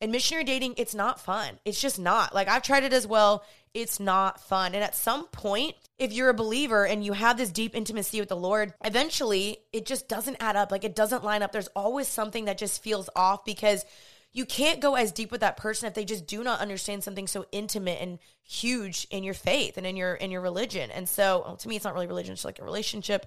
and 0.00 0.12
missionary 0.12 0.44
dating, 0.44 0.74
it's 0.78 0.94
not 0.94 1.20
fun. 1.20 1.58
It's 1.64 1.80
just 1.80 1.98
not. 1.98 2.34
Like 2.34 2.48
I've 2.48 2.62
tried 2.62 2.84
it 2.84 2.92
as 2.92 3.06
well. 3.06 3.44
It's 3.74 4.00
not 4.00 4.40
fun. 4.40 4.74
And 4.74 4.82
at 4.82 4.94
some 4.94 5.26
point, 5.26 5.76
if 6.00 6.14
you're 6.14 6.30
a 6.30 6.34
believer 6.34 6.86
and 6.86 7.04
you 7.04 7.12
have 7.12 7.36
this 7.36 7.50
deep 7.50 7.76
intimacy 7.76 8.20
with 8.20 8.30
the 8.30 8.36
Lord, 8.36 8.72
eventually 8.82 9.58
it 9.70 9.84
just 9.84 10.08
doesn't 10.08 10.38
add 10.40 10.56
up. 10.56 10.72
Like 10.72 10.82
it 10.82 10.96
doesn't 10.96 11.22
line 11.22 11.42
up. 11.42 11.52
There's 11.52 11.68
always 11.68 12.08
something 12.08 12.46
that 12.46 12.56
just 12.56 12.82
feels 12.82 13.10
off 13.14 13.44
because 13.44 13.84
you 14.32 14.46
can't 14.46 14.80
go 14.80 14.94
as 14.94 15.12
deep 15.12 15.30
with 15.30 15.42
that 15.42 15.58
person 15.58 15.88
if 15.88 15.94
they 15.94 16.06
just 16.06 16.26
do 16.26 16.42
not 16.42 16.60
understand 16.60 17.04
something 17.04 17.26
so 17.26 17.44
intimate 17.52 17.98
and 18.00 18.18
huge 18.48 19.06
in 19.10 19.24
your 19.24 19.34
faith 19.34 19.76
and 19.76 19.86
in 19.86 19.94
your 19.94 20.14
in 20.14 20.30
your 20.30 20.40
religion. 20.40 20.90
And 20.90 21.06
so 21.06 21.42
well, 21.44 21.56
to 21.56 21.68
me 21.68 21.76
it's 21.76 21.84
not 21.84 21.92
really 21.92 22.06
religion, 22.06 22.32
it's 22.32 22.46
like 22.46 22.60
a 22.60 22.64
relationship. 22.64 23.26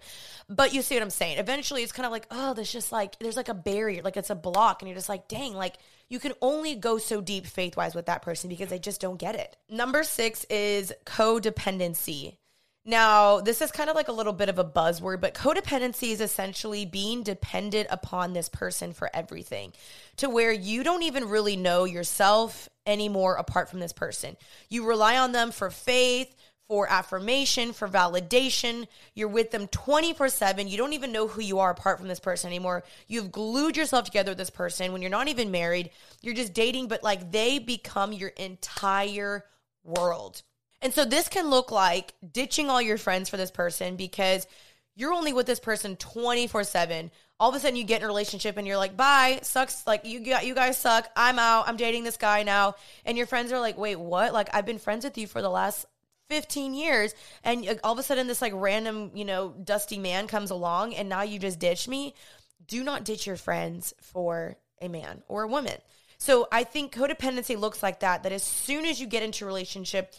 But 0.50 0.74
you 0.74 0.82
see 0.82 0.96
what 0.96 1.04
I'm 1.04 1.12
saying. 1.12 1.38
Eventually 1.38 1.84
it's 1.84 1.92
kind 1.92 2.08
of 2.08 2.12
like, 2.12 2.26
oh, 2.32 2.56
there's 2.56 2.72
just 2.72 2.92
like 2.92 3.20
there's 3.20 3.38
like 3.38 3.50
a 3.50 3.54
barrier, 3.54 4.02
like 4.02 4.18
it's 4.18 4.32
a 4.32 4.36
block, 4.36 4.82
and 4.82 4.90
you're 4.90 4.98
just 4.98 5.10
like, 5.10 5.28
dang, 5.28 5.54
like 5.54 5.76
you 6.10 6.20
can 6.20 6.34
only 6.42 6.74
go 6.74 6.98
so 6.98 7.22
deep 7.22 7.46
faith 7.46 7.78
wise 7.78 7.94
with 7.94 8.08
that 8.08 8.24
person 8.24 8.50
because 8.50 8.70
they 8.70 8.80
just 8.80 9.00
don't 9.00 9.20
get 9.20 9.36
it. 9.36 9.58
Number 9.70 10.04
six 10.04 10.44
is 10.46 10.92
codependency. 11.06 12.38
Now, 12.86 13.40
this 13.40 13.62
is 13.62 13.72
kind 13.72 13.90
of 13.90 13.96
like 13.96 14.10
a 14.10 14.14
little 14.14 14.34
bit 14.34 14.50
of 14.50 14.60
a 14.60 14.66
buzzword, 14.66 15.22
but 15.22 15.34
codependency 15.34 16.12
is 16.12 16.20
essentially 16.20 16.86
being 16.86 17.24
dependent 17.24 17.88
upon 17.90 18.34
this 18.34 18.50
person 18.50 18.92
for 18.92 19.10
everything 19.14 19.72
to 20.18 20.30
where 20.30 20.52
you 20.52 20.84
don't 20.84 21.04
even 21.04 21.30
really 21.30 21.56
know 21.56 21.86
yourself 21.86 22.68
anymore 22.86 23.36
apart 23.36 23.70
from 23.70 23.80
this 23.80 23.94
person. 23.94 24.36
You 24.68 24.86
rely 24.86 25.18
on 25.18 25.32
them 25.32 25.52
for 25.52 25.70
faith, 25.70 26.36
for 26.68 26.90
affirmation, 26.90 27.72
for 27.72 27.88
validation. 27.88 28.88
You're 29.16 29.30
with 29.30 29.52
them 29.52 29.68
24 29.68 30.28
7. 30.28 30.68
You 30.68 30.78
don't 30.78 30.94
even 30.94 31.14
know 31.14 31.30
who 31.30 31.42
you 31.42 31.60
are 31.60 31.72
apart 31.72 32.00
from 32.00 32.10
this 32.10 32.20
person 32.20 32.50
anymore. 32.50 32.84
You've 33.08 33.32
glued 33.32 33.78
yourself 33.78 34.04
together 34.06 34.32
with 34.32 34.40
this 34.40 34.50
person 34.50 34.92
when 34.92 35.02
you're 35.02 35.10
not 35.10 35.30
even 35.30 35.52
married. 35.52 35.92
You're 36.22 36.36
just 36.36 36.54
dating, 36.54 36.90
but 36.90 37.02
like 37.02 37.32
they 37.32 37.60
become 37.60 38.12
your 38.12 38.30
entire 38.30 39.46
world. 39.86 40.42
And 40.84 40.94
so 40.94 41.06
this 41.06 41.30
can 41.30 41.50
look 41.50 41.72
like 41.72 42.14
ditching 42.30 42.70
all 42.70 42.82
your 42.82 42.98
friends 42.98 43.30
for 43.30 43.38
this 43.38 43.52
person 43.52 43.96
because 43.96 44.46
you're 44.96 45.14
only 45.14 45.32
with 45.34 45.48
this 45.48 45.60
person 45.60 45.96
24 45.96 46.66
7 46.66 47.10
all 47.40 47.50
of 47.50 47.56
a 47.56 47.60
sudden 47.60 47.76
you 47.76 47.84
get 47.84 48.02
in 48.02 48.04
a 48.04 48.08
relationship 48.08 48.58
and 48.58 48.68
you're 48.68 48.78
like 48.78 48.96
bye 48.96 49.40
sucks 49.42 49.88
like 49.88 50.06
you 50.06 50.20
got 50.20 50.46
you 50.46 50.54
guys 50.54 50.78
suck 50.78 51.10
i'm 51.16 51.40
out 51.40 51.68
i'm 51.68 51.78
dating 51.78 52.04
this 52.04 52.18
guy 52.18 52.44
now. 52.44 52.76
And 53.06 53.18
your 53.18 53.28
friends 53.28 53.52
are 53.52 53.60
like 53.60 53.78
wait 53.78 54.00
what? 54.00 54.34
Like 54.34 54.50
i've 54.54 54.66
been 54.66 54.78
friends 54.78 55.06
with 55.06 55.18
you 55.18 55.26
for 55.26 55.42
the 55.42 55.50
last 55.50 55.86
15 56.30 56.74
years. 56.74 57.16
And 57.44 57.80
all 57.84 57.94
of 57.94 58.00
a 58.00 58.04
sudden 58.04 58.28
this 58.28 58.42
like 58.42 58.54
random 58.56 59.12
you 59.14 59.26
know 59.26 59.54
dusty 59.64 59.98
man 59.98 60.28
comes 60.28 60.52
along 60.52 60.94
and 60.96 61.08
now 61.08 61.22
you 61.22 61.40
just 61.40 61.60
ditch 61.60 61.88
me. 61.88 62.14
Do 62.68 62.84
not 62.84 63.06
ditch 63.06 63.26
your 63.26 63.38
friends 63.38 63.94
for 64.02 64.58
a 64.82 64.90
man 64.90 65.24
or 65.28 65.44
a 65.44 65.48
woman. 65.48 65.78
So 66.18 66.48
i 66.52 66.64
think 66.66 66.94
codependency 66.94 67.58
looks 67.58 67.82
like 67.82 68.02
that 68.02 68.24
that 68.24 68.32
as 68.34 68.44
soon 68.44 68.86
as 68.86 69.00
you 69.00 69.08
get 69.08 69.24
into 69.24 69.46
a 69.46 69.48
relationship 69.48 70.14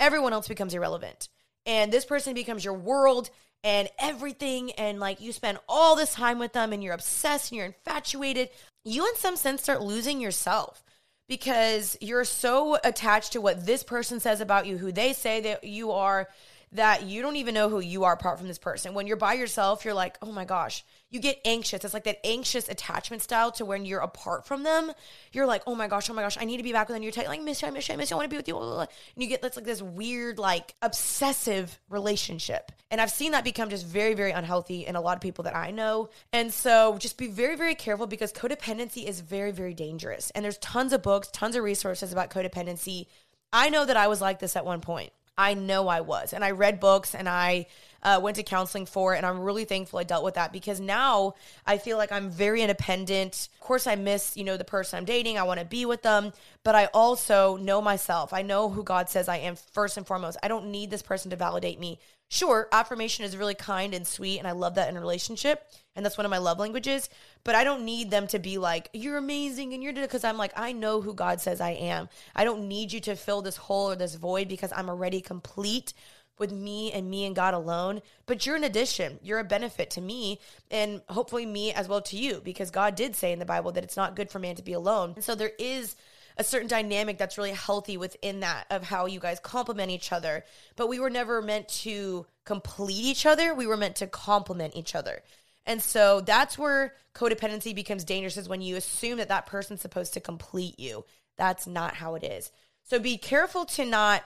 everyone 0.00 0.32
else 0.32 0.48
becomes 0.48 0.74
irrelevant. 0.74 1.28
And 1.66 1.92
this 1.92 2.04
person 2.04 2.34
becomes 2.34 2.64
your 2.64 2.74
world 2.74 3.30
and 3.62 3.88
everything. 3.98 4.72
And 4.72 4.98
like 4.98 5.20
you 5.20 5.32
spend 5.32 5.58
all 5.68 5.94
this 5.94 6.14
time 6.14 6.38
with 6.38 6.52
them 6.52 6.72
and 6.72 6.82
you're 6.82 6.94
obsessed 6.94 7.52
and 7.52 7.58
you're 7.58 7.66
infatuated. 7.66 8.48
You, 8.84 9.06
in 9.06 9.14
some 9.16 9.36
sense, 9.36 9.62
start 9.62 9.82
losing 9.82 10.20
yourself 10.20 10.82
because 11.28 11.96
you're 12.00 12.24
so 12.24 12.78
attached 12.82 13.32
to 13.32 13.40
what 13.40 13.66
this 13.66 13.84
person 13.84 14.18
says 14.18 14.40
about 14.40 14.66
you, 14.66 14.78
who 14.78 14.90
they 14.90 15.12
say 15.12 15.40
that 15.42 15.62
you 15.62 15.92
are, 15.92 16.28
that 16.72 17.02
you 17.02 17.20
don't 17.20 17.36
even 17.36 17.54
know 17.54 17.68
who 17.68 17.80
you 17.80 18.04
are 18.04 18.12
apart 18.12 18.38
from 18.38 18.46
this 18.46 18.58
person. 18.58 18.94
When 18.94 19.06
you're 19.06 19.16
by 19.16 19.34
yourself, 19.34 19.84
you're 19.84 19.94
like, 19.94 20.16
oh 20.22 20.30
my 20.30 20.44
gosh, 20.44 20.84
you 21.08 21.18
get 21.18 21.40
anxious. 21.44 21.84
It's 21.84 21.92
like 21.92 22.04
that 22.04 22.24
anxious 22.24 22.68
attachment 22.68 23.22
style 23.22 23.50
to 23.52 23.64
when 23.64 23.84
you're 23.84 24.00
apart 24.00 24.46
from 24.46 24.62
them, 24.62 24.92
you're 25.32 25.46
like, 25.46 25.62
oh 25.66 25.74
my 25.74 25.88
gosh, 25.88 26.08
oh 26.08 26.14
my 26.14 26.22
gosh, 26.22 26.38
I 26.40 26.44
need 26.44 26.58
to 26.58 26.62
be 26.62 26.72
back 26.72 26.88
with 26.88 26.94
them. 26.96 27.02
You're 27.02 27.12
like, 27.26 27.42
miss 27.42 27.62
you, 27.62 27.68
I 27.68 27.72
miss 27.72 27.88
you, 27.88 27.94
I 27.94 27.96
miss 27.96 28.10
you, 28.10 28.16
I 28.16 28.18
want 28.18 28.30
to 28.30 28.34
be 28.34 28.36
with 28.36 28.46
you. 28.46 28.56
And 28.56 28.88
you 29.16 29.26
get 29.26 29.42
that's 29.42 29.56
like 29.56 29.66
this 29.66 29.82
weird, 29.82 30.38
like 30.38 30.74
obsessive 30.80 31.76
relationship. 31.88 32.70
And 32.92 33.00
I've 33.00 33.10
seen 33.10 33.32
that 33.32 33.42
become 33.42 33.68
just 33.70 33.86
very, 33.86 34.14
very 34.14 34.30
unhealthy 34.30 34.86
in 34.86 34.94
a 34.94 35.00
lot 35.00 35.16
of 35.16 35.20
people 35.20 35.44
that 35.44 35.56
I 35.56 35.72
know. 35.72 36.10
And 36.32 36.52
so 36.52 36.96
just 36.98 37.18
be 37.18 37.26
very, 37.26 37.56
very 37.56 37.74
careful 37.74 38.06
because 38.06 38.32
codependency 38.32 39.04
is 39.04 39.20
very, 39.20 39.50
very 39.50 39.74
dangerous. 39.74 40.30
And 40.30 40.44
there's 40.44 40.58
tons 40.58 40.92
of 40.92 41.02
books, 41.02 41.28
tons 41.32 41.56
of 41.56 41.64
resources 41.64 42.12
about 42.12 42.30
codependency. 42.30 43.06
I 43.52 43.70
know 43.70 43.84
that 43.84 43.96
I 43.96 44.06
was 44.06 44.20
like 44.20 44.38
this 44.38 44.54
at 44.54 44.64
one 44.64 44.80
point. 44.80 45.12
I 45.40 45.54
know 45.54 45.88
I 45.88 46.02
was. 46.02 46.34
And 46.34 46.44
I 46.44 46.50
read 46.50 46.80
books 46.80 47.14
and 47.14 47.26
I 47.26 47.66
uh, 48.02 48.20
went 48.22 48.36
to 48.36 48.42
counseling 48.42 48.84
for, 48.84 49.14
and 49.14 49.24
I'm 49.24 49.40
really 49.40 49.64
thankful 49.64 49.98
I 49.98 50.04
dealt 50.04 50.22
with 50.22 50.34
that 50.34 50.52
because 50.52 50.80
now 50.80 51.34
I 51.66 51.78
feel 51.78 51.96
like 51.96 52.12
I'm 52.12 52.28
very 52.28 52.60
independent. 52.60 53.48
Of 53.54 53.60
course, 53.60 53.86
I 53.86 53.94
miss 53.94 54.36
you 54.36 54.44
know 54.44 54.58
the 54.58 54.64
person 54.64 54.98
I'm 54.98 55.04
dating. 55.06 55.38
I 55.38 55.44
want 55.44 55.58
to 55.58 55.66
be 55.66 55.86
with 55.86 56.02
them, 56.02 56.32
but 56.62 56.74
I 56.74 56.86
also 56.92 57.56
know 57.56 57.80
myself. 57.80 58.34
I 58.34 58.42
know 58.42 58.68
who 58.68 58.82
God 58.82 59.08
says 59.08 59.28
I 59.28 59.38
am 59.38 59.56
first 59.56 59.96
and 59.96 60.06
foremost. 60.06 60.36
I 60.42 60.48
don't 60.48 60.70
need 60.70 60.90
this 60.90 61.02
person 61.02 61.30
to 61.30 61.36
validate 61.36 61.80
me. 61.80 61.98
Sure, 62.32 62.68
affirmation 62.70 63.24
is 63.24 63.36
really 63.36 63.56
kind 63.56 63.92
and 63.92 64.06
sweet, 64.06 64.38
and 64.38 64.46
I 64.46 64.52
love 64.52 64.76
that 64.76 64.88
in 64.88 64.96
a 64.96 65.00
relationship, 65.00 65.68
and 65.96 66.06
that's 66.06 66.16
one 66.16 66.24
of 66.24 66.30
my 66.30 66.38
love 66.38 66.60
languages. 66.60 67.10
But 67.42 67.56
I 67.56 67.64
don't 67.64 67.84
need 67.84 68.12
them 68.12 68.28
to 68.28 68.38
be 68.38 68.56
like, 68.56 68.88
"You're 68.92 69.16
amazing," 69.16 69.74
and 69.74 69.82
you're 69.82 69.92
because 69.92 70.22
I'm 70.22 70.38
like, 70.38 70.52
I 70.54 70.70
know 70.70 71.00
who 71.00 71.12
God 71.12 71.40
says 71.40 71.60
I 71.60 71.70
am. 71.70 72.08
I 72.36 72.44
don't 72.44 72.68
need 72.68 72.92
you 72.92 73.00
to 73.00 73.16
fill 73.16 73.42
this 73.42 73.56
hole 73.56 73.90
or 73.90 73.96
this 73.96 74.14
void 74.14 74.46
because 74.46 74.72
I'm 74.76 74.88
already 74.88 75.20
complete 75.20 75.92
with 76.38 76.52
me 76.52 76.92
and 76.92 77.10
me 77.10 77.26
and 77.26 77.34
God 77.34 77.52
alone. 77.52 78.00
But 78.26 78.46
you're 78.46 78.54
an 78.54 78.62
addition. 78.62 79.18
You're 79.24 79.40
a 79.40 79.44
benefit 79.44 79.90
to 79.90 80.00
me 80.00 80.38
and 80.70 81.02
hopefully 81.08 81.46
me 81.46 81.72
as 81.72 81.88
well 81.88 82.00
to 82.02 82.16
you 82.16 82.40
because 82.44 82.70
God 82.70 82.94
did 82.94 83.16
say 83.16 83.32
in 83.32 83.40
the 83.40 83.44
Bible 83.44 83.72
that 83.72 83.84
it's 83.84 83.96
not 83.96 84.14
good 84.14 84.30
for 84.30 84.38
man 84.38 84.54
to 84.54 84.62
be 84.62 84.72
alone. 84.72 85.14
And 85.16 85.24
so 85.24 85.34
there 85.34 85.52
is 85.58 85.96
a 86.40 86.44
certain 86.44 86.68
dynamic 86.68 87.18
that's 87.18 87.36
really 87.36 87.52
healthy 87.52 87.98
within 87.98 88.40
that 88.40 88.64
of 88.70 88.82
how 88.82 89.04
you 89.04 89.20
guys 89.20 89.38
complement 89.38 89.90
each 89.90 90.10
other. 90.10 90.42
But 90.74 90.88
we 90.88 90.98
were 90.98 91.10
never 91.10 91.42
meant 91.42 91.68
to 91.82 92.24
complete 92.46 93.04
each 93.04 93.26
other, 93.26 93.54
we 93.54 93.66
were 93.66 93.76
meant 93.76 93.96
to 93.96 94.06
complement 94.06 94.74
each 94.74 94.94
other. 94.94 95.22
And 95.66 95.82
so 95.82 96.22
that's 96.22 96.56
where 96.56 96.94
codependency 97.14 97.74
becomes 97.74 98.04
dangerous 98.04 98.38
is 98.38 98.48
when 98.48 98.62
you 98.62 98.76
assume 98.76 99.18
that 99.18 99.28
that 99.28 99.44
person's 99.44 99.82
supposed 99.82 100.14
to 100.14 100.20
complete 100.20 100.80
you. 100.80 101.04
That's 101.36 101.66
not 101.66 101.94
how 101.94 102.14
it 102.14 102.24
is. 102.24 102.50
So 102.84 102.98
be 102.98 103.18
careful 103.18 103.66
to 103.66 103.84
not 103.84 104.24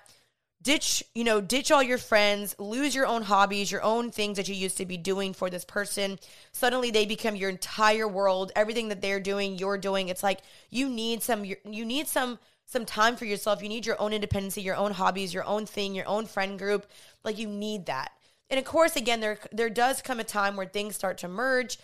ditch, 0.65 1.05
you 1.15 1.23
know, 1.23 1.41
ditch 1.41 1.71
all 1.71 1.83
your 1.83 1.99
friends, 1.99 2.57
lose 2.59 2.95
your 2.95 3.07
own 3.07 3.23
hobbies, 3.23 3.71
your 3.71 3.83
own 3.83 4.11
things 4.11 4.37
that 4.39 4.49
you 4.49 4.55
used 4.55 4.79
to 4.79 4.87
be 4.87 4.97
doing 4.97 5.35
for 5.35 5.51
this 5.51 5.65
person. 5.65 6.19
Suddenly 6.53 6.91
they 6.91 7.05
become 7.07 7.37
your 7.37 7.51
entire 7.51 8.09
world. 8.09 8.51
Everything 8.57 8.89
that 8.89 9.03
they're 9.03 9.21
doing, 9.21 9.59
you're 9.59 9.79
doing. 9.79 10.09
It's 10.09 10.23
like 10.23 10.41
you 10.71 10.89
need 10.89 11.23
some 11.23 11.45
you 11.45 11.85
need 11.85 12.09
some 12.09 12.39
some 12.67 12.87
time 12.87 13.15
for 13.15 13.27
yourself. 13.27 13.63
You 13.63 13.69
need 13.69 13.87
your 13.87 14.01
own 14.01 14.15
independency, 14.15 14.63
your 14.63 14.77
own 14.77 14.93
hobbies, 14.93 15.35
your 15.35 15.45
own 15.45 15.67
thing, 15.67 15.95
your 15.95 16.09
own 16.09 16.27
friend 16.27 16.59
group. 16.59 16.87
Like 17.23 17.39
you 17.39 17.47
need 17.47 17.87
that. 17.87 18.13
And 18.49 18.59
of 18.59 18.65
course, 18.65 18.97
again, 18.97 19.21
there 19.21 19.39
there 19.53 19.71
does 19.71 20.01
come 20.01 20.19
a 20.19 20.25
time 20.25 20.57
where 20.57 20.67
things 20.67 20.97
start 20.97 21.19
to 21.19 21.29
merge. 21.29 21.79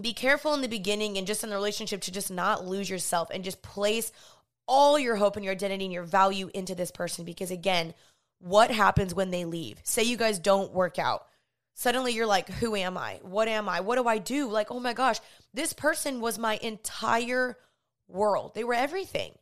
Be 0.00 0.12
careful 0.12 0.54
in 0.54 0.60
the 0.60 0.68
beginning 0.68 1.16
and 1.16 1.26
just 1.26 1.44
in 1.44 1.50
the 1.50 1.56
relationship 1.56 2.00
to 2.00 2.10
just 2.10 2.32
not 2.32 2.66
lose 2.66 2.90
yourself 2.90 3.28
and 3.32 3.44
just 3.44 3.62
place 3.62 4.10
all 4.66 4.98
your 4.98 5.16
hope 5.16 5.36
and 5.36 5.44
your 5.44 5.52
identity 5.52 5.84
and 5.84 5.92
your 5.92 6.02
value 6.02 6.50
into 6.54 6.74
this 6.74 6.90
person 6.90 7.24
because 7.24 7.50
again, 7.50 7.94
what 8.44 8.70
happens 8.70 9.14
when 9.14 9.30
they 9.30 9.46
leave? 9.46 9.80
Say 9.84 10.02
you 10.02 10.18
guys 10.18 10.38
don't 10.38 10.74
work 10.74 10.98
out. 10.98 11.26
Suddenly 11.72 12.12
you're 12.12 12.26
like, 12.26 12.50
who 12.50 12.76
am 12.76 12.98
I? 12.98 13.18
What 13.22 13.48
am 13.48 13.70
I? 13.70 13.80
What 13.80 13.96
do 13.96 14.06
I 14.06 14.18
do? 14.18 14.50
Like, 14.50 14.70
oh 14.70 14.80
my 14.80 14.92
gosh, 14.92 15.18
this 15.54 15.72
person 15.72 16.20
was 16.20 16.38
my 16.38 16.58
entire 16.60 17.56
world. 18.06 18.54
They 18.54 18.62
were 18.62 18.74
everything. 18.74 19.32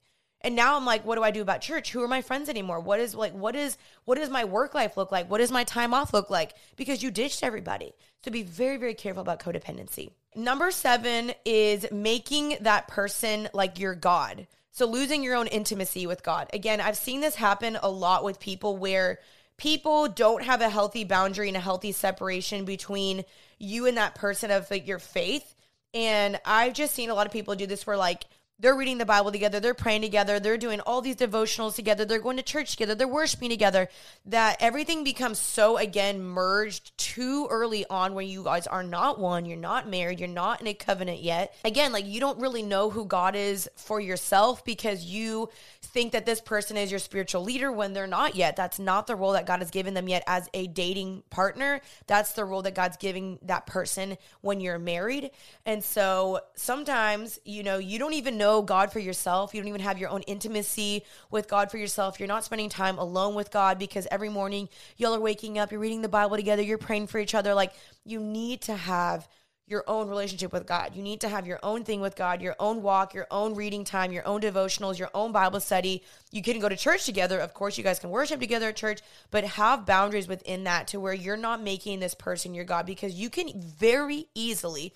And 0.40 0.54
now 0.54 0.76
I'm 0.76 0.86
like, 0.86 1.04
what 1.04 1.16
do 1.16 1.24
I 1.24 1.32
do 1.32 1.42
about 1.42 1.62
church? 1.62 1.90
Who 1.90 2.00
are 2.02 2.08
my 2.08 2.22
friends 2.22 2.48
anymore? 2.48 2.78
What 2.78 3.00
is 3.00 3.12
like 3.12 3.32
what 3.32 3.56
is 3.56 3.76
what 4.04 4.18
does 4.18 4.30
my 4.30 4.44
work 4.44 4.72
life 4.72 4.96
look 4.96 5.10
like? 5.10 5.28
What 5.28 5.38
does 5.38 5.50
my 5.50 5.64
time 5.64 5.92
off 5.92 6.14
look 6.14 6.30
like? 6.30 6.54
Because 6.76 7.02
you 7.02 7.10
ditched 7.10 7.42
everybody. 7.42 7.94
So 8.24 8.30
be 8.30 8.44
very, 8.44 8.76
very 8.76 8.94
careful 8.94 9.22
about 9.22 9.40
codependency. 9.40 10.10
Number 10.34 10.70
seven 10.70 11.32
is 11.44 11.86
making 11.90 12.56
that 12.62 12.88
person 12.88 13.48
like 13.52 13.78
your 13.78 13.94
God. 13.94 14.46
So 14.70 14.86
losing 14.86 15.22
your 15.22 15.36
own 15.36 15.46
intimacy 15.48 16.06
with 16.06 16.22
God. 16.22 16.48
Again, 16.54 16.80
I've 16.80 16.96
seen 16.96 17.20
this 17.20 17.34
happen 17.34 17.78
a 17.82 17.90
lot 17.90 18.24
with 18.24 18.40
people 18.40 18.78
where 18.78 19.18
people 19.58 20.08
don't 20.08 20.42
have 20.42 20.62
a 20.62 20.70
healthy 20.70 21.04
boundary 21.04 21.48
and 21.48 21.56
a 21.56 21.60
healthy 21.60 21.92
separation 21.92 22.64
between 22.64 23.24
you 23.58 23.86
and 23.86 23.98
that 23.98 24.14
person 24.14 24.50
of 24.50 24.70
like 24.70 24.86
your 24.86 24.98
faith. 24.98 25.54
And 25.92 26.40
I've 26.46 26.72
just 26.72 26.94
seen 26.94 27.10
a 27.10 27.14
lot 27.14 27.26
of 27.26 27.32
people 27.32 27.54
do 27.54 27.66
this 27.66 27.86
where 27.86 27.98
like 27.98 28.24
they're 28.62 28.76
reading 28.76 28.98
the 28.98 29.04
Bible 29.04 29.30
together, 29.32 29.60
they're 29.60 29.74
praying 29.74 30.02
together, 30.02 30.40
they're 30.40 30.56
doing 30.56 30.80
all 30.80 31.02
these 31.02 31.16
devotionals 31.16 31.74
together, 31.74 32.04
they're 32.04 32.20
going 32.20 32.36
to 32.36 32.42
church 32.42 32.70
together, 32.70 32.94
they're 32.94 33.08
worshiping 33.08 33.50
together, 33.50 33.88
that 34.24 34.56
everything 34.60 35.04
becomes 35.04 35.38
so, 35.38 35.76
again, 35.76 36.22
merged 36.22 36.96
too 36.96 37.48
early 37.50 37.84
on 37.90 38.14
when 38.14 38.28
you 38.28 38.44
guys 38.44 38.66
are 38.68 38.84
not 38.84 39.18
one, 39.18 39.44
you're 39.44 39.58
not 39.58 39.88
married, 39.88 40.20
you're 40.20 40.28
not 40.28 40.60
in 40.60 40.68
a 40.68 40.74
covenant 40.74 41.20
yet. 41.20 41.54
Again, 41.64 41.92
like 41.92 42.06
you 42.06 42.20
don't 42.20 42.40
really 42.40 42.62
know 42.62 42.88
who 42.88 43.04
God 43.04 43.34
is 43.34 43.68
for 43.74 44.00
yourself 44.00 44.64
because 44.64 45.04
you 45.04 45.50
think 45.92 46.12
that 46.12 46.24
this 46.24 46.40
person 46.40 46.76
is 46.76 46.90
your 46.90 46.98
spiritual 46.98 47.42
leader 47.42 47.70
when 47.70 47.92
they're 47.92 48.06
not 48.06 48.34
yet. 48.34 48.56
That's 48.56 48.78
not 48.78 49.06
the 49.06 49.14
role 49.14 49.32
that 49.32 49.46
God 49.46 49.60
has 49.60 49.70
given 49.70 49.94
them 49.94 50.08
yet 50.08 50.22
as 50.26 50.48
a 50.54 50.66
dating 50.66 51.22
partner. 51.30 51.80
That's 52.06 52.32
the 52.32 52.44
role 52.44 52.62
that 52.62 52.74
God's 52.74 52.96
giving 52.96 53.38
that 53.42 53.66
person 53.66 54.16
when 54.40 54.60
you're 54.60 54.78
married. 54.78 55.30
And 55.66 55.84
so 55.84 56.40
sometimes, 56.54 57.38
you 57.44 57.62
know, 57.62 57.78
you 57.78 57.98
don't 57.98 58.14
even 58.14 58.38
know 58.38 58.62
God 58.62 58.90
for 58.90 59.00
yourself. 59.00 59.54
You 59.54 59.60
don't 59.60 59.68
even 59.68 59.82
have 59.82 59.98
your 59.98 60.08
own 60.08 60.22
intimacy 60.22 61.04
with 61.30 61.48
God 61.48 61.70
for 61.70 61.76
yourself. 61.76 62.18
You're 62.18 62.26
not 62.26 62.44
spending 62.44 62.70
time 62.70 62.98
alone 62.98 63.34
with 63.34 63.50
God 63.50 63.78
because 63.78 64.08
every 64.10 64.30
morning 64.30 64.68
y'all 64.96 65.14
are 65.14 65.20
waking 65.20 65.58
up, 65.58 65.70
you're 65.70 65.80
reading 65.80 66.02
the 66.02 66.08
Bible 66.08 66.36
together, 66.36 66.62
you're 66.62 66.78
praying 66.78 67.08
for 67.08 67.18
each 67.18 67.34
other. 67.34 67.54
Like 67.54 67.72
you 68.04 68.18
need 68.18 68.62
to 68.62 68.76
have 68.76 69.28
your 69.72 69.82
own 69.88 70.08
relationship 70.08 70.52
with 70.52 70.66
God. 70.66 70.94
You 70.94 71.02
need 71.02 71.22
to 71.22 71.28
have 71.28 71.46
your 71.46 71.58
own 71.64 71.82
thing 71.82 72.00
with 72.00 72.14
God, 72.14 72.40
your 72.40 72.54
own 72.60 72.82
walk, 72.82 73.14
your 73.14 73.26
own 73.30 73.54
reading 73.56 73.82
time, 73.82 74.12
your 74.12 74.26
own 74.26 74.40
devotionals, 74.40 74.98
your 74.98 75.10
own 75.14 75.32
Bible 75.32 75.58
study. 75.58 76.04
You 76.30 76.42
can 76.42 76.60
go 76.60 76.68
to 76.68 76.76
church 76.76 77.04
together. 77.04 77.40
Of 77.40 77.54
course, 77.54 77.76
you 77.76 77.82
guys 77.82 77.98
can 77.98 78.10
worship 78.10 78.38
together 78.38 78.68
at 78.68 78.76
church, 78.76 79.00
but 79.32 79.42
have 79.44 79.86
boundaries 79.86 80.28
within 80.28 80.64
that 80.64 80.86
to 80.88 81.00
where 81.00 81.14
you're 81.14 81.36
not 81.36 81.60
making 81.60 81.98
this 81.98 82.14
person 82.14 82.54
your 82.54 82.64
God 82.64 82.86
because 82.86 83.14
you 83.14 83.30
can 83.30 83.50
very 83.60 84.26
easily. 84.34 84.92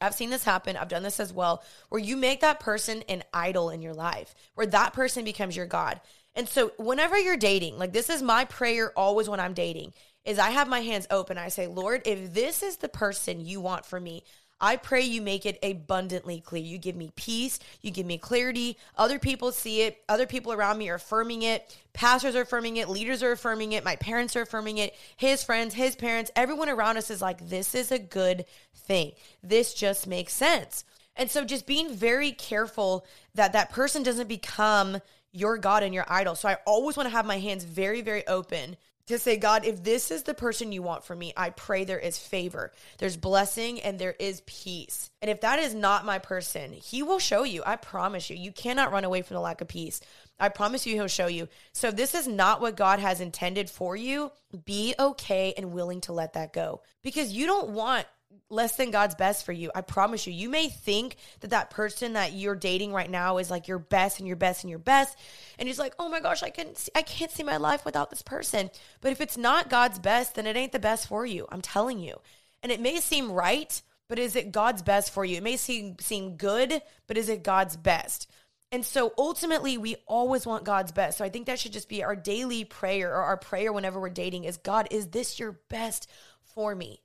I've 0.00 0.14
seen 0.14 0.30
this 0.30 0.42
happen. 0.42 0.76
I've 0.76 0.88
done 0.88 1.04
this 1.04 1.20
as 1.20 1.32
well, 1.32 1.62
where 1.88 2.00
you 2.00 2.16
make 2.16 2.40
that 2.40 2.58
person 2.58 3.04
an 3.08 3.22
idol 3.32 3.70
in 3.70 3.82
your 3.82 3.94
life, 3.94 4.34
where 4.54 4.66
that 4.66 4.94
person 4.94 5.24
becomes 5.24 5.56
your 5.56 5.66
God. 5.66 6.00
And 6.34 6.48
so, 6.48 6.72
whenever 6.78 7.18
you're 7.18 7.36
dating, 7.36 7.78
like 7.78 7.92
this 7.92 8.08
is 8.08 8.22
my 8.22 8.46
prayer 8.46 8.90
always 8.96 9.28
when 9.28 9.38
I'm 9.38 9.52
dating, 9.52 9.92
is 10.24 10.38
I 10.38 10.50
have 10.50 10.68
my 10.68 10.80
hands 10.80 11.06
open. 11.10 11.38
I 11.38 11.48
say, 11.48 11.66
Lord, 11.66 12.02
if 12.04 12.32
this 12.32 12.62
is 12.62 12.76
the 12.76 12.88
person 12.88 13.44
you 13.44 13.60
want 13.60 13.84
for 13.84 14.00
me, 14.00 14.22
I 14.62 14.76
pray 14.76 15.02
you 15.02 15.20
make 15.20 15.44
it 15.44 15.58
abundantly 15.60 16.40
clear. 16.40 16.62
You 16.62 16.78
give 16.78 16.94
me 16.94 17.10
peace, 17.16 17.58
you 17.80 17.90
give 17.90 18.06
me 18.06 18.16
clarity. 18.16 18.78
Other 18.96 19.18
people 19.18 19.50
see 19.50 19.82
it, 19.82 20.04
other 20.08 20.24
people 20.24 20.52
around 20.52 20.78
me 20.78 20.88
are 20.88 20.94
affirming 20.94 21.42
it. 21.42 21.76
Pastors 21.92 22.36
are 22.36 22.42
affirming 22.42 22.76
it, 22.76 22.88
leaders 22.88 23.24
are 23.24 23.32
affirming 23.32 23.72
it, 23.72 23.84
my 23.84 23.96
parents 23.96 24.36
are 24.36 24.42
affirming 24.42 24.78
it, 24.78 24.94
his 25.16 25.42
friends, 25.42 25.74
his 25.74 25.96
parents, 25.96 26.30
everyone 26.36 26.68
around 26.68 26.96
us 26.96 27.10
is 27.10 27.20
like, 27.20 27.48
this 27.48 27.74
is 27.74 27.90
a 27.90 27.98
good 27.98 28.44
thing. 28.72 29.12
This 29.42 29.74
just 29.74 30.06
makes 30.06 30.32
sense. 30.32 30.84
And 31.16 31.28
so 31.28 31.44
just 31.44 31.66
being 31.66 31.92
very 31.92 32.30
careful 32.30 33.04
that 33.34 33.52
that 33.54 33.70
person 33.70 34.04
doesn't 34.04 34.28
become 34.28 34.98
your 35.32 35.58
God 35.58 35.82
and 35.82 35.92
your 35.92 36.06
idol. 36.08 36.36
So 36.36 36.48
I 36.48 36.58
always 36.66 36.96
want 36.96 37.08
to 37.08 37.14
have 37.14 37.26
my 37.26 37.38
hands 37.38 37.64
very, 37.64 38.00
very 38.00 38.26
open 38.28 38.76
to 39.06 39.18
say, 39.18 39.36
God, 39.36 39.64
if 39.64 39.82
this 39.82 40.10
is 40.10 40.22
the 40.22 40.34
person 40.34 40.72
you 40.72 40.82
want 40.82 41.04
for 41.04 41.14
me, 41.14 41.32
I 41.36 41.50
pray 41.50 41.84
there 41.84 41.98
is 41.98 42.18
favor, 42.18 42.72
there's 42.98 43.16
blessing, 43.16 43.80
and 43.80 43.98
there 43.98 44.14
is 44.18 44.42
peace. 44.46 45.10
And 45.20 45.30
if 45.30 45.40
that 45.40 45.58
is 45.58 45.74
not 45.74 46.04
my 46.04 46.18
person, 46.18 46.72
He 46.72 47.02
will 47.02 47.18
show 47.18 47.44
you. 47.44 47.62
I 47.64 47.76
promise 47.76 48.30
you. 48.30 48.36
You 48.36 48.52
cannot 48.52 48.92
run 48.92 49.04
away 49.04 49.22
from 49.22 49.34
the 49.34 49.40
lack 49.40 49.60
of 49.60 49.68
peace. 49.68 50.00
I 50.38 50.48
promise 50.48 50.86
you, 50.86 50.94
He'll 50.94 51.08
show 51.08 51.26
you. 51.26 51.48
So 51.72 51.88
if 51.88 51.96
this 51.96 52.14
is 52.14 52.26
not 52.26 52.60
what 52.60 52.76
God 52.76 52.98
has 53.00 53.20
intended 53.20 53.68
for 53.68 53.96
you, 53.96 54.30
be 54.64 54.94
okay 54.98 55.54
and 55.56 55.72
willing 55.72 56.00
to 56.02 56.12
let 56.12 56.34
that 56.34 56.52
go 56.52 56.82
because 57.02 57.32
you 57.32 57.46
don't 57.46 57.70
want 57.70 58.06
less 58.48 58.76
than 58.76 58.90
God's 58.90 59.14
best 59.14 59.44
for 59.44 59.52
you. 59.52 59.70
I 59.74 59.80
promise 59.80 60.26
you. 60.26 60.32
You 60.32 60.48
may 60.48 60.68
think 60.68 61.16
that 61.40 61.50
that 61.50 61.70
person 61.70 62.12
that 62.14 62.32
you're 62.32 62.54
dating 62.54 62.92
right 62.92 63.10
now 63.10 63.38
is 63.38 63.50
like 63.50 63.68
your 63.68 63.78
best 63.78 64.18
and 64.18 64.26
your 64.26 64.36
best 64.36 64.62
and 64.62 64.70
your 64.70 64.78
best, 64.78 65.18
and 65.58 65.68
he's 65.68 65.78
like, 65.78 65.94
"Oh 65.98 66.08
my 66.08 66.20
gosh, 66.20 66.42
I 66.42 66.50
can 66.50 66.74
see, 66.74 66.90
I 66.94 67.02
can't 67.02 67.30
see 67.30 67.42
my 67.42 67.56
life 67.56 67.84
without 67.84 68.10
this 68.10 68.22
person." 68.22 68.70
But 69.00 69.12
if 69.12 69.20
it's 69.20 69.36
not 69.36 69.70
God's 69.70 69.98
best, 69.98 70.34
then 70.34 70.46
it 70.46 70.56
ain't 70.56 70.72
the 70.72 70.78
best 70.78 71.08
for 71.08 71.24
you. 71.26 71.46
I'm 71.50 71.62
telling 71.62 71.98
you. 71.98 72.20
And 72.62 72.70
it 72.70 72.80
may 72.80 73.00
seem 73.00 73.32
right, 73.32 73.82
but 74.08 74.18
is 74.18 74.36
it 74.36 74.52
God's 74.52 74.82
best 74.82 75.12
for 75.12 75.24
you? 75.24 75.38
It 75.38 75.42
may 75.42 75.56
seem 75.56 75.98
seem 75.98 76.36
good, 76.36 76.82
but 77.06 77.16
is 77.16 77.28
it 77.28 77.42
God's 77.42 77.76
best? 77.76 78.30
And 78.70 78.86
so 78.86 79.12
ultimately, 79.18 79.76
we 79.76 79.96
always 80.06 80.46
want 80.46 80.64
God's 80.64 80.92
best. 80.92 81.18
So 81.18 81.24
I 81.24 81.28
think 81.28 81.46
that 81.46 81.58
should 81.58 81.74
just 81.74 81.90
be 81.90 82.02
our 82.02 82.16
daily 82.16 82.64
prayer 82.64 83.10
or 83.10 83.22
our 83.22 83.36
prayer 83.36 83.70
whenever 83.70 84.00
we're 84.00 84.08
dating 84.08 84.44
is 84.44 84.56
God, 84.56 84.88
is 84.90 85.08
this 85.08 85.38
your 85.38 85.60
best 85.68 86.08
for 86.54 86.74
me? 86.74 87.02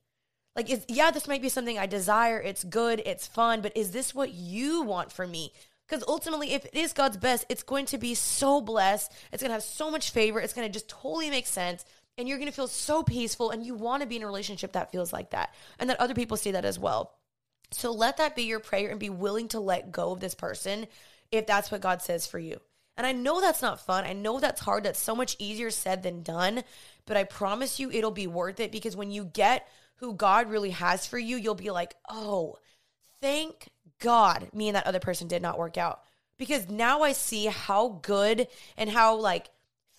Like, 0.57 0.71
is, 0.71 0.83
yeah, 0.87 1.11
this 1.11 1.27
might 1.27 1.43
be 1.43 1.49
something 1.49 1.77
I 1.77 1.85
desire. 1.85 2.41
It's 2.41 2.63
good. 2.63 3.01
It's 3.05 3.27
fun. 3.27 3.61
But 3.61 3.77
is 3.77 3.91
this 3.91 4.15
what 4.15 4.33
you 4.33 4.81
want 4.81 5.11
for 5.11 5.27
me? 5.27 5.53
Because 5.87 6.03
ultimately, 6.07 6.53
if 6.53 6.65
it 6.65 6.73
is 6.73 6.93
God's 6.93 7.15
best, 7.15 7.45
it's 7.47 7.63
going 7.63 7.85
to 7.85 7.99
be 7.99 8.15
so 8.15 8.59
blessed. 8.59 9.13
It's 9.31 9.43
going 9.43 9.51
to 9.51 9.53
have 9.53 9.63
so 9.63 9.91
much 9.91 10.09
favor. 10.09 10.39
It's 10.39 10.53
going 10.53 10.67
to 10.67 10.73
just 10.73 10.89
totally 10.89 11.29
make 11.29 11.45
sense. 11.45 11.85
And 12.17 12.27
you're 12.27 12.39
going 12.39 12.49
to 12.49 12.55
feel 12.55 12.67
so 12.67 13.03
peaceful. 13.03 13.51
And 13.51 13.63
you 13.63 13.75
want 13.75 14.01
to 14.01 14.07
be 14.07 14.15
in 14.15 14.23
a 14.23 14.25
relationship 14.25 14.71
that 14.71 14.91
feels 14.91 15.13
like 15.13 15.29
that. 15.29 15.53
And 15.77 15.91
that 15.91 16.01
other 16.01 16.15
people 16.15 16.35
see 16.35 16.51
that 16.51 16.65
as 16.65 16.79
well. 16.79 17.13
So 17.71 17.91
let 17.91 18.17
that 18.17 18.35
be 18.35 18.43
your 18.43 18.59
prayer 18.59 18.89
and 18.89 18.99
be 18.99 19.11
willing 19.11 19.49
to 19.49 19.59
let 19.59 19.91
go 19.91 20.11
of 20.11 20.19
this 20.19 20.33
person 20.33 20.87
if 21.31 21.45
that's 21.45 21.69
what 21.69 21.81
God 21.81 22.01
says 22.01 22.25
for 22.25 22.39
you. 22.39 22.59
And 22.97 23.05
I 23.05 23.11
know 23.11 23.39
that's 23.39 23.61
not 23.61 23.85
fun. 23.85 24.05
I 24.05 24.13
know 24.13 24.39
that's 24.39 24.61
hard. 24.61 24.83
That's 24.83 24.99
so 24.99 25.15
much 25.15 25.35
easier 25.37 25.69
said 25.69 26.01
than 26.01 26.23
done. 26.23 26.63
But 27.05 27.15
I 27.15 27.25
promise 27.25 27.79
you 27.79 27.91
it'll 27.91 28.09
be 28.09 28.25
worth 28.25 28.59
it 28.59 28.71
because 28.71 28.95
when 28.95 29.11
you 29.11 29.25
get 29.25 29.67
who 29.97 30.13
God 30.13 30.49
really 30.49 30.71
has 30.71 31.05
for 31.05 31.17
you, 31.17 31.37
you'll 31.37 31.55
be 31.55 31.71
like, 31.71 31.95
oh, 32.09 32.57
thank 33.21 33.69
God 33.99 34.49
me 34.53 34.69
and 34.69 34.75
that 34.75 34.87
other 34.87 34.99
person 34.99 35.27
did 35.27 35.41
not 35.41 35.57
work 35.57 35.77
out. 35.77 36.01
Because 36.37 36.69
now 36.69 37.01
I 37.01 37.13
see 37.13 37.45
how 37.45 37.99
good 38.01 38.47
and 38.77 38.89
how 38.89 39.15
like 39.15 39.49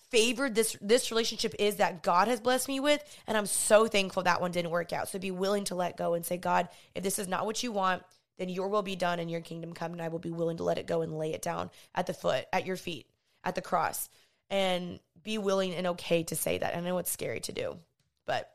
favored 0.09 0.55
this 0.55 0.75
this 0.81 1.11
relationship 1.11 1.53
is 1.59 1.75
that 1.75 2.01
God 2.01 2.27
has 2.27 2.39
blessed 2.39 2.67
me 2.67 2.79
with 2.79 3.03
and 3.27 3.37
I'm 3.37 3.45
so 3.45 3.87
thankful 3.87 4.23
that 4.23 4.41
one 4.41 4.51
didn't 4.51 4.71
work 4.71 4.93
out. 4.93 5.09
So 5.09 5.19
be 5.19 5.31
willing 5.31 5.65
to 5.65 5.75
let 5.75 5.97
go 5.97 6.13
and 6.13 6.25
say 6.25 6.37
God, 6.37 6.69
if 6.95 7.03
this 7.03 7.19
is 7.19 7.27
not 7.27 7.45
what 7.45 7.61
you 7.61 7.71
want, 7.71 8.03
then 8.37 8.47
your 8.49 8.69
will 8.69 8.81
be 8.81 8.95
done 8.95 9.19
and 9.19 9.29
your 9.29 9.41
kingdom 9.41 9.73
come 9.73 9.91
and 9.91 10.01
I 10.01 10.07
will 10.07 10.19
be 10.19 10.31
willing 10.31 10.57
to 10.57 10.63
let 10.63 10.77
it 10.77 10.87
go 10.87 11.01
and 11.01 11.17
lay 11.17 11.33
it 11.33 11.41
down 11.41 11.69
at 11.93 12.07
the 12.07 12.13
foot, 12.13 12.45
at 12.53 12.65
your 12.65 12.77
feet, 12.77 13.07
at 13.43 13.55
the 13.55 13.61
cross. 13.61 14.09
And 14.49 14.99
be 15.21 15.37
willing 15.37 15.75
and 15.75 15.87
okay 15.87 16.23
to 16.23 16.35
say 16.35 16.57
that. 16.57 16.75
I 16.75 16.79
know 16.79 16.97
it's 16.97 17.11
scary 17.11 17.41
to 17.41 17.51
do, 17.51 17.77
but 18.25 18.49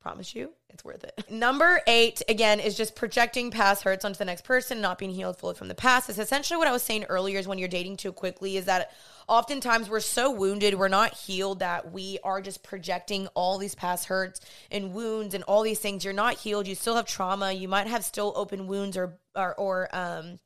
promise 0.00 0.34
you 0.34 0.50
it's 0.70 0.84
worth 0.84 1.04
it. 1.04 1.24
Number 1.30 1.80
eight, 1.86 2.22
again, 2.28 2.60
is 2.60 2.76
just 2.76 2.94
projecting 2.94 3.50
past 3.50 3.82
hurts 3.82 4.04
onto 4.04 4.18
the 4.18 4.24
next 4.24 4.44
person, 4.44 4.80
not 4.80 4.98
being 4.98 5.10
healed 5.10 5.38
fully 5.38 5.54
from 5.54 5.68
the 5.68 5.74
past. 5.74 6.08
It's 6.08 6.18
essentially 6.18 6.56
what 6.56 6.68
I 6.68 6.72
was 6.72 6.82
saying 6.82 7.04
earlier 7.04 7.38
is 7.38 7.48
when 7.48 7.58
you're 7.58 7.68
dating 7.68 7.96
too 7.96 8.12
quickly, 8.12 8.56
is 8.56 8.66
that 8.66 8.92
oftentimes 9.26 9.90
we're 9.90 10.00
so 10.00 10.30
wounded, 10.30 10.74
we're 10.74 10.88
not 10.88 11.14
healed 11.14 11.60
that 11.60 11.92
we 11.92 12.18
are 12.22 12.40
just 12.40 12.62
projecting 12.62 13.26
all 13.28 13.58
these 13.58 13.74
past 13.74 14.06
hurts 14.06 14.40
and 14.70 14.92
wounds 14.92 15.34
and 15.34 15.44
all 15.44 15.62
these 15.62 15.80
things. 15.80 16.04
You're 16.04 16.14
not 16.14 16.34
healed. 16.34 16.66
You 16.66 16.74
still 16.74 16.96
have 16.96 17.06
trauma. 17.06 17.52
You 17.52 17.68
might 17.68 17.86
have 17.86 18.04
still 18.04 18.32
open 18.36 18.66
wounds 18.66 18.96
or 18.96 19.18
or, 19.34 19.54
or 19.54 19.88
um, 19.96 20.38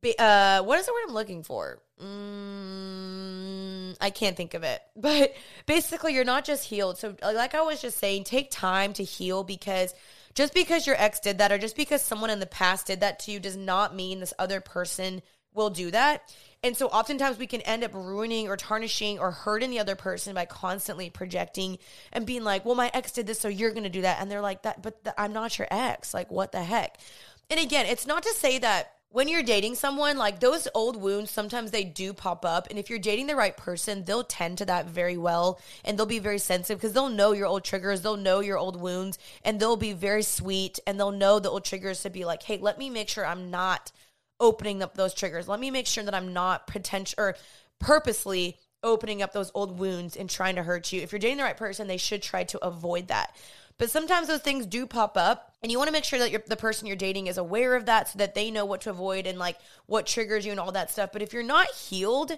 be, 0.00 0.14
uh, 0.18 0.62
what 0.62 0.78
is 0.78 0.86
the 0.86 0.92
word 0.92 1.04
I'm 1.08 1.14
looking 1.14 1.42
for? 1.42 1.80
Mm, 2.00 3.96
I 4.00 4.10
can't 4.10 4.36
think 4.36 4.54
of 4.54 4.62
it. 4.62 4.80
But 4.96 5.34
basically, 5.66 6.14
you're 6.14 6.24
not 6.24 6.44
just 6.44 6.64
healed. 6.64 6.98
So, 6.98 7.16
like 7.22 7.54
I 7.54 7.62
was 7.62 7.80
just 7.80 7.98
saying, 7.98 8.24
take 8.24 8.50
time 8.50 8.92
to 8.94 9.04
heal 9.04 9.44
because 9.44 9.94
just 10.34 10.54
because 10.54 10.86
your 10.86 10.96
ex 10.96 11.20
did 11.20 11.38
that 11.38 11.50
or 11.52 11.58
just 11.58 11.76
because 11.76 12.02
someone 12.02 12.30
in 12.30 12.40
the 12.40 12.46
past 12.46 12.86
did 12.86 13.00
that 13.00 13.18
to 13.20 13.30
you 13.32 13.40
does 13.40 13.56
not 13.56 13.94
mean 13.94 14.20
this 14.20 14.34
other 14.38 14.60
person 14.60 15.22
will 15.54 15.70
do 15.70 15.90
that. 15.90 16.34
And 16.62 16.76
so 16.76 16.88
oftentimes 16.88 17.38
we 17.38 17.46
can 17.46 17.60
end 17.62 17.84
up 17.84 17.94
ruining 17.94 18.48
or 18.48 18.56
tarnishing 18.56 19.18
or 19.18 19.30
hurting 19.30 19.70
the 19.70 19.78
other 19.78 19.96
person 19.96 20.34
by 20.34 20.44
constantly 20.44 21.10
projecting 21.10 21.78
and 22.12 22.26
being 22.26 22.44
like, 22.44 22.64
well, 22.64 22.74
my 22.74 22.90
ex 22.94 23.12
did 23.12 23.26
this, 23.26 23.40
so 23.40 23.48
you're 23.48 23.70
going 23.70 23.84
to 23.84 23.88
do 23.88 24.02
that. 24.02 24.20
And 24.20 24.30
they're 24.30 24.40
like, 24.40 24.62
that, 24.62 24.82
but 24.82 25.00
I'm 25.16 25.32
not 25.32 25.58
your 25.58 25.68
ex. 25.70 26.12
Like, 26.14 26.30
what 26.30 26.52
the 26.52 26.62
heck? 26.62 26.98
And 27.50 27.60
again, 27.60 27.86
it's 27.86 28.06
not 28.06 28.24
to 28.24 28.34
say 28.34 28.58
that 28.58 28.97
when 29.10 29.26
you're 29.26 29.42
dating 29.42 29.74
someone, 29.74 30.18
like 30.18 30.38
those 30.38 30.68
old 30.74 30.96
wounds, 30.96 31.30
sometimes 31.30 31.70
they 31.70 31.84
do 31.84 32.12
pop 32.12 32.44
up. 32.44 32.66
And 32.68 32.78
if 32.78 32.90
you're 32.90 32.98
dating 32.98 33.26
the 33.26 33.36
right 33.36 33.56
person, 33.56 34.04
they'll 34.04 34.24
tend 34.24 34.58
to 34.58 34.66
that 34.66 34.86
very 34.86 35.16
well 35.16 35.58
and 35.84 35.98
they'll 35.98 36.06
be 36.06 36.18
very 36.18 36.38
sensitive 36.38 36.78
because 36.78 36.92
they'll 36.92 37.08
know 37.08 37.32
your 37.32 37.46
old 37.46 37.64
triggers, 37.64 38.02
they'll 38.02 38.16
know 38.18 38.40
your 38.40 38.58
old 38.58 38.78
wounds, 38.78 39.18
and 39.42 39.58
they'll 39.58 39.76
be 39.76 39.94
very 39.94 40.22
sweet 40.22 40.78
and 40.86 41.00
they'll 41.00 41.10
know 41.10 41.38
the 41.38 41.50
old 41.50 41.64
triggers 41.64 42.02
to 42.02 42.10
be 42.10 42.24
like, 42.26 42.42
hey, 42.42 42.58
let 42.58 42.78
me 42.78 42.90
make 42.90 43.08
sure 43.08 43.24
I'm 43.24 43.50
not 43.50 43.92
opening 44.40 44.82
up 44.82 44.94
those 44.94 45.14
triggers. 45.14 45.48
Let 45.48 45.58
me 45.58 45.70
make 45.70 45.86
sure 45.86 46.04
that 46.04 46.14
I'm 46.14 46.32
not 46.32 46.66
potential 46.66 47.16
or 47.18 47.36
purposely 47.78 48.58
opening 48.82 49.22
up 49.22 49.32
those 49.32 49.50
old 49.54 49.78
wounds 49.78 50.16
and 50.16 50.28
trying 50.28 50.56
to 50.56 50.62
hurt 50.62 50.92
you. 50.92 51.00
If 51.00 51.12
you're 51.12 51.18
dating 51.18 51.38
the 51.38 51.42
right 51.44 51.56
person, 51.56 51.88
they 51.88 51.96
should 51.96 52.22
try 52.22 52.44
to 52.44 52.64
avoid 52.64 53.08
that. 53.08 53.34
But 53.78 53.90
sometimes 53.90 54.26
those 54.26 54.40
things 54.40 54.66
do 54.66 54.86
pop 54.86 55.16
up, 55.16 55.54
and 55.62 55.70
you 55.70 55.78
want 55.78 55.88
to 55.88 55.92
make 55.92 56.04
sure 56.04 56.18
that 56.18 56.46
the 56.46 56.56
person 56.56 56.86
you're 56.86 56.96
dating 56.96 57.28
is 57.28 57.38
aware 57.38 57.76
of 57.76 57.86
that 57.86 58.08
so 58.08 58.18
that 58.18 58.34
they 58.34 58.50
know 58.50 58.64
what 58.64 58.80
to 58.82 58.90
avoid 58.90 59.26
and 59.26 59.38
like 59.38 59.56
what 59.86 60.06
triggers 60.06 60.44
you 60.44 60.50
and 60.50 60.60
all 60.60 60.72
that 60.72 60.90
stuff. 60.90 61.10
But 61.12 61.22
if 61.22 61.32
you're 61.32 61.42
not 61.42 61.72
healed, 61.72 62.32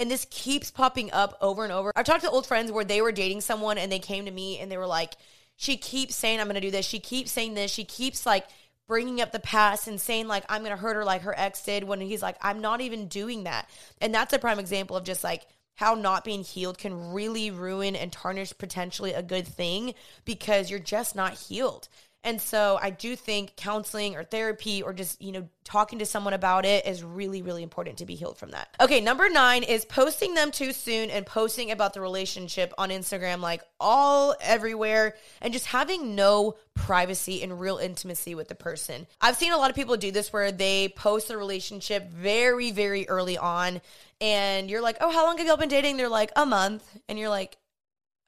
and 0.00 0.10
this 0.10 0.26
keeps 0.30 0.70
popping 0.70 1.12
up 1.12 1.36
over 1.42 1.62
and 1.62 1.72
over. 1.72 1.92
I've 1.94 2.06
talked 2.06 2.24
to 2.24 2.30
old 2.30 2.46
friends 2.46 2.72
where 2.72 2.84
they 2.84 3.02
were 3.02 3.12
dating 3.12 3.42
someone 3.42 3.76
and 3.76 3.92
they 3.92 3.98
came 3.98 4.24
to 4.24 4.30
me 4.30 4.58
and 4.58 4.72
they 4.72 4.78
were 4.78 4.86
like, 4.86 5.12
she 5.56 5.76
keeps 5.76 6.16
saying, 6.16 6.40
I'm 6.40 6.46
going 6.46 6.54
to 6.54 6.60
do 6.62 6.70
this. 6.70 6.86
She 6.86 7.00
keeps 7.00 7.30
saying 7.30 7.52
this. 7.52 7.70
She 7.70 7.84
keeps 7.84 8.24
like 8.24 8.46
bringing 8.88 9.20
up 9.20 9.30
the 9.30 9.38
past 9.38 9.86
and 9.86 10.00
saying 10.00 10.26
like 10.26 10.42
I'm 10.48 10.62
going 10.62 10.74
to 10.74 10.80
hurt 10.80 10.96
her 10.96 11.04
like 11.04 11.22
her 11.22 11.38
ex 11.38 11.62
did 11.62 11.84
when 11.84 12.00
he's 12.00 12.22
like 12.22 12.36
I'm 12.40 12.60
not 12.60 12.80
even 12.80 13.08
doing 13.08 13.44
that. 13.44 13.68
And 14.00 14.14
that's 14.14 14.32
a 14.32 14.38
prime 14.38 14.58
example 14.58 14.96
of 14.96 15.04
just 15.04 15.22
like 15.22 15.46
how 15.76 15.94
not 15.94 16.24
being 16.24 16.42
healed 16.42 16.78
can 16.78 17.12
really 17.12 17.50
ruin 17.50 17.96
and 17.96 18.12
tarnish 18.12 18.56
potentially 18.58 19.12
a 19.12 19.22
good 19.22 19.46
thing 19.46 19.94
because 20.24 20.70
you're 20.70 20.78
just 20.78 21.16
not 21.16 21.34
healed. 21.34 21.88
And 22.22 22.40
so 22.40 22.78
I 22.80 22.90
do 22.90 23.16
think 23.16 23.56
counseling 23.56 24.14
or 24.14 24.24
therapy 24.24 24.82
or 24.82 24.92
just, 24.92 25.22
you 25.22 25.32
know, 25.32 25.48
talking 25.64 26.00
to 26.00 26.06
someone 26.06 26.34
about 26.34 26.66
it 26.66 26.84
is 26.86 27.02
really, 27.02 27.40
really 27.40 27.62
important 27.62 27.98
to 27.98 28.04
be 28.04 28.14
healed 28.14 28.36
from 28.36 28.50
that. 28.50 28.68
Okay, 28.78 29.00
number 29.00 29.30
nine 29.30 29.62
is 29.62 29.86
posting 29.86 30.34
them 30.34 30.50
too 30.50 30.72
soon 30.74 31.08
and 31.08 31.24
posting 31.24 31.70
about 31.70 31.94
the 31.94 32.00
relationship 32.02 32.74
on 32.76 32.90
Instagram, 32.90 33.40
like 33.40 33.62
all 33.78 34.34
everywhere, 34.42 35.14
and 35.40 35.54
just 35.54 35.64
having 35.66 36.14
no 36.14 36.56
privacy 36.74 37.42
and 37.42 37.58
real 37.58 37.78
intimacy 37.78 38.34
with 38.34 38.48
the 38.48 38.54
person. 38.54 39.06
I've 39.22 39.36
seen 39.36 39.52
a 39.52 39.56
lot 39.56 39.70
of 39.70 39.76
people 39.76 39.96
do 39.96 40.10
this 40.10 40.30
where 40.30 40.52
they 40.52 40.88
post 40.88 41.28
the 41.28 41.38
relationship 41.38 42.10
very, 42.10 42.70
very 42.70 43.08
early 43.08 43.38
on, 43.38 43.80
and 44.20 44.68
you're 44.68 44.82
like, 44.82 44.98
oh, 45.00 45.10
how 45.10 45.24
long 45.24 45.38
have 45.38 45.46
y'all 45.46 45.56
been 45.56 45.70
dating? 45.70 45.96
They're 45.96 46.08
like, 46.08 46.32
a 46.36 46.44
month. 46.44 46.84
And 47.08 47.18
you're 47.18 47.30
like, 47.30 47.56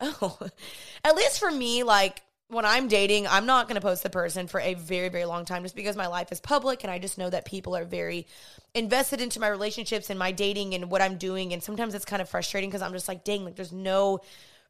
oh, 0.01 0.39
at 1.05 1.15
least 1.15 1.39
for 1.39 1.51
me, 1.51 1.83
like, 1.83 2.23
when 2.53 2.67
I'm 2.67 2.87
dating, 2.87 3.27
I'm 3.27 3.47
not 3.47 3.67
going 3.67 3.77
to 3.77 3.81
post 3.81 4.03
the 4.03 4.11
person 4.11 4.47
for 4.47 4.61
a 4.61 4.75
very, 4.75 5.09
very 5.09 5.25
long 5.25 5.47
time 5.47 5.63
just 5.63 5.75
because 5.75 5.97
my 5.97 6.07
life 6.07 6.31
is 6.31 6.39
public 6.39 6.85
and 6.85 6.91
I 6.91 6.99
just 6.99 7.17
know 7.17 7.31
that 7.31 7.47
people 7.47 7.75
are 7.75 7.85
very 7.85 8.27
invested 8.75 9.23
into 9.23 9.41
my 9.41 9.49
relationships 9.49 10.11
and 10.11 10.19
my 10.19 10.33
dating 10.33 10.75
and 10.75 10.91
what 10.91 11.01
I'm 11.01 11.17
doing. 11.17 11.55
And 11.55 11.63
sometimes 11.63 11.95
it's 11.95 12.05
kind 12.05 12.21
of 12.21 12.29
frustrating 12.29 12.69
because 12.69 12.83
I'm 12.83 12.93
just 12.93 13.09
like, 13.09 13.25
dang, 13.25 13.45
like 13.45 13.57
there's 13.57 13.73
no 13.73 14.21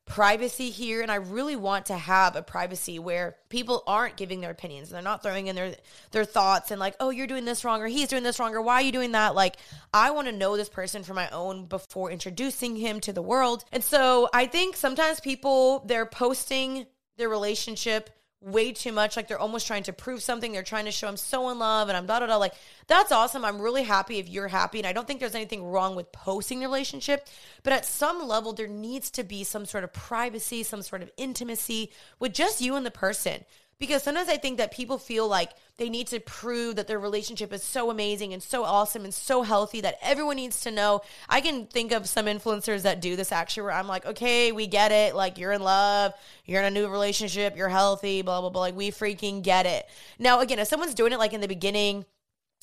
privacy 0.04 0.70
here 0.70 1.02
and 1.02 1.10
I 1.10 1.16
really 1.16 1.56
want 1.56 1.86
to 1.86 1.96
have 1.96 2.36
a 2.36 2.42
privacy 2.42 2.98
where 2.98 3.36
people 3.48 3.82
aren't 3.86 4.16
giving 4.16 4.40
their 4.40 4.50
opinions 4.50 4.88
and 4.88 4.96
they're 4.96 5.02
not 5.02 5.22
throwing 5.22 5.46
in 5.46 5.54
their 5.54 5.76
their 6.10 6.24
thoughts 6.24 6.72
and 6.72 6.80
like 6.80 6.96
oh 6.98 7.10
you're 7.10 7.28
doing 7.28 7.44
this 7.44 7.64
wrong 7.64 7.80
or 7.80 7.86
he's 7.86 8.08
doing 8.08 8.24
this 8.24 8.40
wrong 8.40 8.52
or 8.52 8.60
why 8.60 8.74
are 8.74 8.82
you 8.82 8.90
doing 8.90 9.12
that 9.12 9.36
like 9.36 9.58
I 9.94 10.10
want 10.10 10.26
to 10.26 10.32
know 10.32 10.56
this 10.56 10.68
person 10.68 11.04
for 11.04 11.14
my 11.14 11.28
own 11.30 11.66
before 11.66 12.10
introducing 12.10 12.74
him 12.74 12.98
to 12.98 13.12
the 13.12 13.22
world. 13.22 13.64
And 13.70 13.84
so 13.84 14.28
I 14.34 14.46
think 14.46 14.74
sometimes 14.74 15.20
people 15.20 15.84
they're 15.86 16.04
posting 16.04 16.86
their 17.22 17.28
relationship 17.28 18.10
way 18.40 18.72
too 18.72 18.90
much. 18.90 19.16
Like 19.16 19.28
they're 19.28 19.38
almost 19.38 19.68
trying 19.68 19.84
to 19.84 19.92
prove 19.92 20.20
something. 20.22 20.50
They're 20.50 20.64
trying 20.64 20.86
to 20.86 20.90
show 20.90 21.06
I'm 21.06 21.16
so 21.16 21.50
in 21.50 21.60
love 21.60 21.88
and 21.88 21.96
I'm 21.96 22.06
da 22.06 22.18
da 22.18 22.26
da. 22.26 22.36
Like 22.36 22.54
that's 22.88 23.12
awesome. 23.12 23.44
I'm 23.44 23.60
really 23.60 23.84
happy 23.84 24.18
if 24.18 24.28
you're 24.28 24.48
happy. 24.48 24.78
And 24.78 24.86
I 24.86 24.92
don't 24.92 25.06
think 25.06 25.20
there's 25.20 25.36
anything 25.36 25.64
wrong 25.64 25.94
with 25.94 26.10
posting 26.10 26.58
the 26.58 26.66
relationship. 26.66 27.28
But 27.62 27.72
at 27.72 27.86
some 27.86 28.26
level, 28.26 28.52
there 28.52 28.66
needs 28.66 29.10
to 29.12 29.22
be 29.22 29.44
some 29.44 29.64
sort 29.64 29.84
of 29.84 29.92
privacy, 29.92 30.64
some 30.64 30.82
sort 30.82 31.02
of 31.02 31.10
intimacy 31.16 31.92
with 32.18 32.34
just 32.34 32.60
you 32.60 32.74
and 32.74 32.84
the 32.84 32.90
person 32.90 33.44
because 33.82 34.04
sometimes 34.04 34.28
I 34.28 34.36
think 34.36 34.58
that 34.58 34.70
people 34.70 34.96
feel 34.96 35.26
like 35.26 35.50
they 35.76 35.90
need 35.90 36.06
to 36.06 36.20
prove 36.20 36.76
that 36.76 36.86
their 36.86 37.00
relationship 37.00 37.52
is 37.52 37.64
so 37.64 37.90
amazing 37.90 38.32
and 38.32 38.40
so 38.40 38.62
awesome 38.62 39.02
and 39.02 39.12
so 39.12 39.42
healthy 39.42 39.80
that 39.80 39.98
everyone 40.00 40.36
needs 40.36 40.60
to 40.60 40.70
know. 40.70 41.00
I 41.28 41.40
can 41.40 41.66
think 41.66 41.90
of 41.90 42.08
some 42.08 42.26
influencers 42.26 42.82
that 42.82 43.00
do 43.00 43.16
this 43.16 43.32
actually 43.32 43.64
where 43.64 43.72
I'm 43.72 43.88
like, 43.88 44.06
okay, 44.06 44.52
we 44.52 44.68
get 44.68 44.92
it. 44.92 45.16
Like 45.16 45.36
you're 45.36 45.50
in 45.50 45.64
love, 45.64 46.12
you're 46.44 46.60
in 46.60 46.66
a 46.66 46.70
new 46.70 46.86
relationship, 46.86 47.56
you're 47.56 47.68
healthy, 47.68 48.22
blah, 48.22 48.40
blah, 48.40 48.50
blah. 48.50 48.60
Like 48.60 48.76
we 48.76 48.92
freaking 48.92 49.42
get 49.42 49.66
it. 49.66 49.84
Now, 50.16 50.38
again, 50.38 50.60
if 50.60 50.68
someone's 50.68 50.94
doing 50.94 51.12
it 51.12 51.18
like 51.18 51.32
in 51.32 51.40
the 51.40 51.48
beginning 51.48 52.04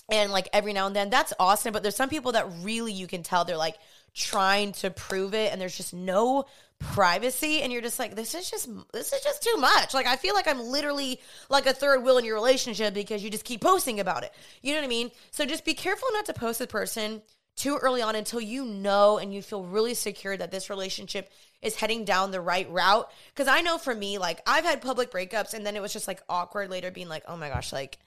and 0.09 0.31
like 0.31 0.47
every 0.53 0.71
now 0.71 0.87
and 0.87 0.95
then, 0.95 1.09
that's 1.09 1.33
awesome. 1.37 1.73
But 1.73 1.83
there's 1.83 1.97
some 1.97 2.07
people 2.07 2.31
that 2.31 2.47
really 2.61 2.93
you 2.93 3.07
can 3.07 3.23
tell 3.23 3.43
they're 3.43 3.57
like, 3.57 3.75
trying 4.13 4.71
to 4.73 4.89
prove 4.89 5.33
it 5.33 5.51
and 5.51 5.61
there's 5.61 5.77
just 5.77 5.93
no 5.93 6.45
privacy 6.79 7.61
and 7.61 7.73
you're 7.73 7.81
just 7.81 7.99
like 7.99 8.15
this 8.15 8.33
is 8.33 8.49
just 8.49 8.69
this 8.93 9.11
is 9.11 9.21
just 9.21 9.43
too 9.43 9.57
much. 9.57 9.93
Like 9.93 10.07
i 10.07 10.15
feel 10.15 10.33
like 10.33 10.47
i'm 10.47 10.61
literally 10.61 11.19
like 11.49 11.65
a 11.65 11.73
third 11.73 12.03
wheel 12.03 12.17
in 12.17 12.25
your 12.25 12.35
relationship 12.35 12.93
because 12.93 13.23
you 13.23 13.29
just 13.29 13.45
keep 13.45 13.61
posting 13.61 13.99
about 13.99 14.23
it. 14.23 14.33
You 14.61 14.73
know 14.73 14.79
what 14.79 14.85
i 14.85 14.89
mean? 14.89 15.11
So 15.31 15.45
just 15.45 15.65
be 15.65 15.73
careful 15.73 16.07
not 16.13 16.25
to 16.27 16.33
post 16.33 16.59
the 16.59 16.67
person 16.67 17.21
too 17.55 17.75
early 17.75 18.01
on 18.01 18.15
until 18.15 18.39
you 18.39 18.63
know 18.63 19.17
and 19.17 19.33
you 19.33 19.41
feel 19.41 19.63
really 19.63 19.93
secure 19.93 20.37
that 20.37 20.51
this 20.51 20.69
relationship 20.69 21.29
is 21.61 21.75
heading 21.75 22.05
down 22.05 22.31
the 22.31 22.41
right 22.41 22.69
route. 22.71 23.11
Because 23.33 23.49
i 23.49 23.61
know 23.61 23.77
for 23.77 23.93
me 23.93 24.17
like 24.17 24.41
i've 24.47 24.63
had 24.63 24.81
public 24.81 25.11
breakups 25.11 25.53
and 25.53 25.65
then 25.65 25.75
it 25.75 25.81
was 25.81 25.91
just 25.91 26.07
like 26.07 26.23
awkward 26.29 26.69
later 26.69 26.91
being 26.91 27.09
like 27.09 27.23
oh 27.27 27.35
my 27.35 27.49
gosh 27.49 27.73
like 27.73 27.97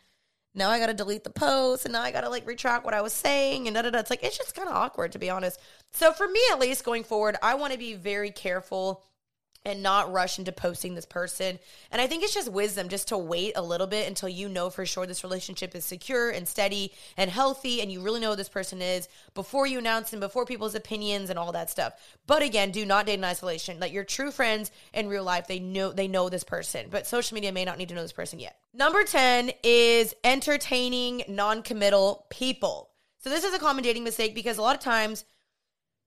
now 0.55 0.71
I 0.71 0.79
got 0.79 0.87
to 0.87 0.95
delete 0.95 1.25
the 1.25 1.31
post 1.31 1.85
and 1.85 1.93
now 1.93 2.03
I 2.03 2.11
got 2.11 2.23
to 2.23 2.29
like 2.29 2.47
retract 2.47 2.85
what 2.85 2.95
I 2.95 3.01
was 3.01 3.13
saying 3.13 3.67
and 3.67 3.75
da 3.75 3.83
da 3.83 3.91
da. 3.91 3.99
It's 3.99 4.11
like, 4.11 4.23
it's 4.23 4.37
just 4.37 4.55
kind 4.55 4.69
of 4.69 4.75
awkward 4.75 5.13
to 5.13 5.19
be 5.19 5.31
honest. 5.31 5.59
So 5.93 6.13
for 6.13 6.29
me, 6.29 6.41
at 6.51 6.61
least 6.61 6.85
going 6.85 7.05
forward, 7.05 7.37
I 7.43 7.55
want 7.55 7.73
to 7.73 7.79
be 7.79 7.95
very 7.95 8.31
careful 8.31 9.05
and 9.65 9.83
not 9.83 10.13
rush 10.13 10.39
into 10.39 10.51
posting 10.51 10.95
this 10.95 11.05
person. 11.05 11.59
And 11.91 12.01
I 12.01 12.07
think 12.07 12.25
it's 12.25 12.35
just 12.35 12.51
wisdom 12.51 12.89
just 12.89 13.09
to 13.09 13.19
wait 13.19 13.53
a 13.55 13.63
little 13.63 13.87
bit 13.87 14.09
until 14.09 14.29
you 14.29 14.49
know 14.49 14.71
for 14.71 14.85
sure 14.85 15.07
this 15.07 15.23
relationship 15.23 15.75
is 15.75 15.85
secure 15.85 16.31
and 16.31 16.49
steady 16.49 16.93
and 17.17 17.31
healthy 17.31 17.81
and 17.81 17.91
you 17.91 18.01
really 18.01 18.21
know 18.21 18.31
who 18.31 18.37
this 18.37 18.49
person 18.49 18.83
is 18.83 19.09
before 19.35 19.67
you 19.67 19.79
announce 19.79 20.11
them, 20.11 20.21
before 20.21 20.45
people's 20.45 20.75
opinions 20.75 21.31
and 21.31 21.39
all 21.39 21.53
that 21.53 21.71
stuff. 21.71 21.93
But 22.27 22.43
again, 22.43 22.73
do 22.73 22.85
not 22.85 23.07
date 23.07 23.15
in 23.15 23.25
isolation. 23.25 23.79
Like 23.79 23.93
your 23.93 24.05
true 24.05 24.33
friends 24.33 24.73
in 24.93 25.09
real 25.09 25.25
life, 25.25 25.47
they 25.47 25.61
know 25.61 25.93
they 25.93 26.09
know 26.09 26.29
this 26.29 26.45
person, 26.45 26.87
but 26.91 27.07
social 27.07 27.35
media 27.35 27.53
may 27.53 27.65
not 27.65 27.79
need 27.79 27.89
to 27.91 27.95
know 27.95 28.03
this 28.03 28.13
person 28.13 28.41
yet. 28.41 28.57
Number 28.75 29.05
10 29.05 29.53
is 29.63 30.15
entertaining 30.25 31.23
non-committal 31.29 32.27
people. 32.31 32.91
So 33.19 33.31
this 33.31 33.45
is 33.45 33.55
a 33.55 33.59
common 33.61 33.85
dating 33.85 34.03
mistake 34.03 34.35
because 34.35 34.59
a 34.59 34.63
lot 34.63 34.75
of 34.75 34.83
times 34.83 35.25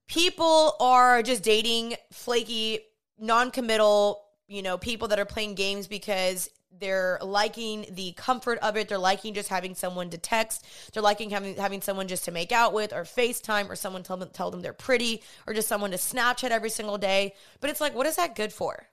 people 0.08 0.76
are 0.80 1.24
just 1.24 1.44
dating 1.44 1.96
flaky, 2.12 2.80
non 3.20 3.52
committal, 3.52 4.24
you 4.48 4.62
know, 4.62 4.78
people 4.78 5.08
that 5.10 5.20
are 5.20 5.26
playing 5.26 5.56
games 5.56 5.88
because 5.88 6.50
they're 6.80 7.20
liking 7.22 7.86
the 7.92 8.12
comfort 8.14 8.60
of 8.60 8.76
it. 8.76 8.90
They're 8.90 8.98
liking 8.98 9.34
just 9.34 9.50
having 9.50 9.76
someone 9.76 10.10
to 10.10 10.18
text. 10.18 10.66
They're 10.94 11.04
liking 11.04 11.30
having 11.30 11.56
having 11.56 11.82
someone 11.82 12.08
just 12.08 12.26
to 12.26 12.32
make 12.32 12.52
out 12.52 12.74
with, 12.74 12.94
or 12.94 13.04
FaceTime, 13.04 13.70
or 13.70 13.76
someone 13.76 14.04
tell 14.04 14.18
them 14.18 14.30
tell 14.34 14.52
them 14.52 14.62
they're 14.62 14.74
pretty, 14.74 15.24
or 15.48 15.54
just 15.54 15.68
someone 15.68 15.92
to 15.92 15.98
Snapchat 15.98 16.50
every 16.50 16.70
single 16.70 16.98
day. 16.98 17.34
But 17.62 17.70
it's 17.70 17.82
like, 17.82 17.96
what 17.96 18.08
is 18.08 18.18
that 18.18 18.36
good 18.36 18.52
for? 18.52 18.88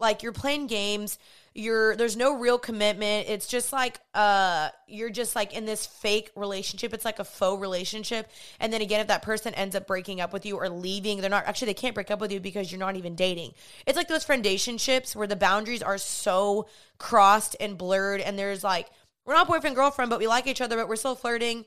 Like 0.00 0.22
you're 0.22 0.32
playing 0.32 0.66
games, 0.66 1.18
you're 1.54 1.96
there's 1.96 2.16
no 2.16 2.38
real 2.38 2.58
commitment. 2.58 3.28
It's 3.28 3.46
just 3.46 3.72
like 3.72 4.00
uh 4.14 4.70
you're 4.86 5.10
just 5.10 5.36
like 5.36 5.52
in 5.52 5.66
this 5.66 5.86
fake 5.86 6.30
relationship. 6.36 6.94
It's 6.94 7.04
like 7.04 7.18
a 7.18 7.24
faux 7.24 7.60
relationship. 7.60 8.30
And 8.60 8.72
then 8.72 8.82
again, 8.82 9.00
if 9.00 9.08
that 9.08 9.22
person 9.22 9.54
ends 9.54 9.76
up 9.76 9.86
breaking 9.86 10.20
up 10.20 10.32
with 10.32 10.46
you 10.46 10.56
or 10.56 10.68
leaving, 10.68 11.20
they're 11.20 11.30
not 11.30 11.46
actually 11.46 11.66
they 11.66 11.74
can't 11.74 11.94
break 11.94 12.10
up 12.10 12.20
with 12.20 12.32
you 12.32 12.40
because 12.40 12.70
you're 12.70 12.78
not 12.78 12.96
even 12.96 13.14
dating. 13.14 13.52
It's 13.86 13.96
like 13.96 14.08
those 14.08 14.24
friendationships 14.24 15.14
where 15.14 15.26
the 15.26 15.36
boundaries 15.36 15.82
are 15.82 15.98
so 15.98 16.68
crossed 16.98 17.56
and 17.60 17.76
blurred 17.76 18.20
and 18.20 18.38
there's 18.38 18.64
like 18.64 18.88
we're 19.26 19.34
not 19.34 19.48
boyfriend 19.48 19.76
girlfriend, 19.76 20.10
but 20.10 20.18
we 20.18 20.26
like 20.26 20.46
each 20.46 20.60
other, 20.60 20.76
but 20.76 20.88
we're 20.88 20.96
still 20.96 21.14
flirting 21.14 21.64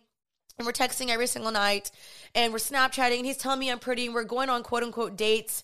and 0.58 0.66
we're 0.66 0.74
texting 0.74 1.10
every 1.10 1.28
single 1.28 1.52
night 1.52 1.92
and 2.36 2.54
we're 2.54 2.60
Snapchatting 2.60 3.18
and 3.18 3.26
he's 3.26 3.38
telling 3.38 3.60
me 3.60 3.72
I'm 3.72 3.80
pretty 3.80 4.06
and 4.06 4.16
we're 4.16 4.24
going 4.24 4.50
on 4.50 4.64
quote 4.64 4.84
unquote 4.84 5.16
dates 5.16 5.64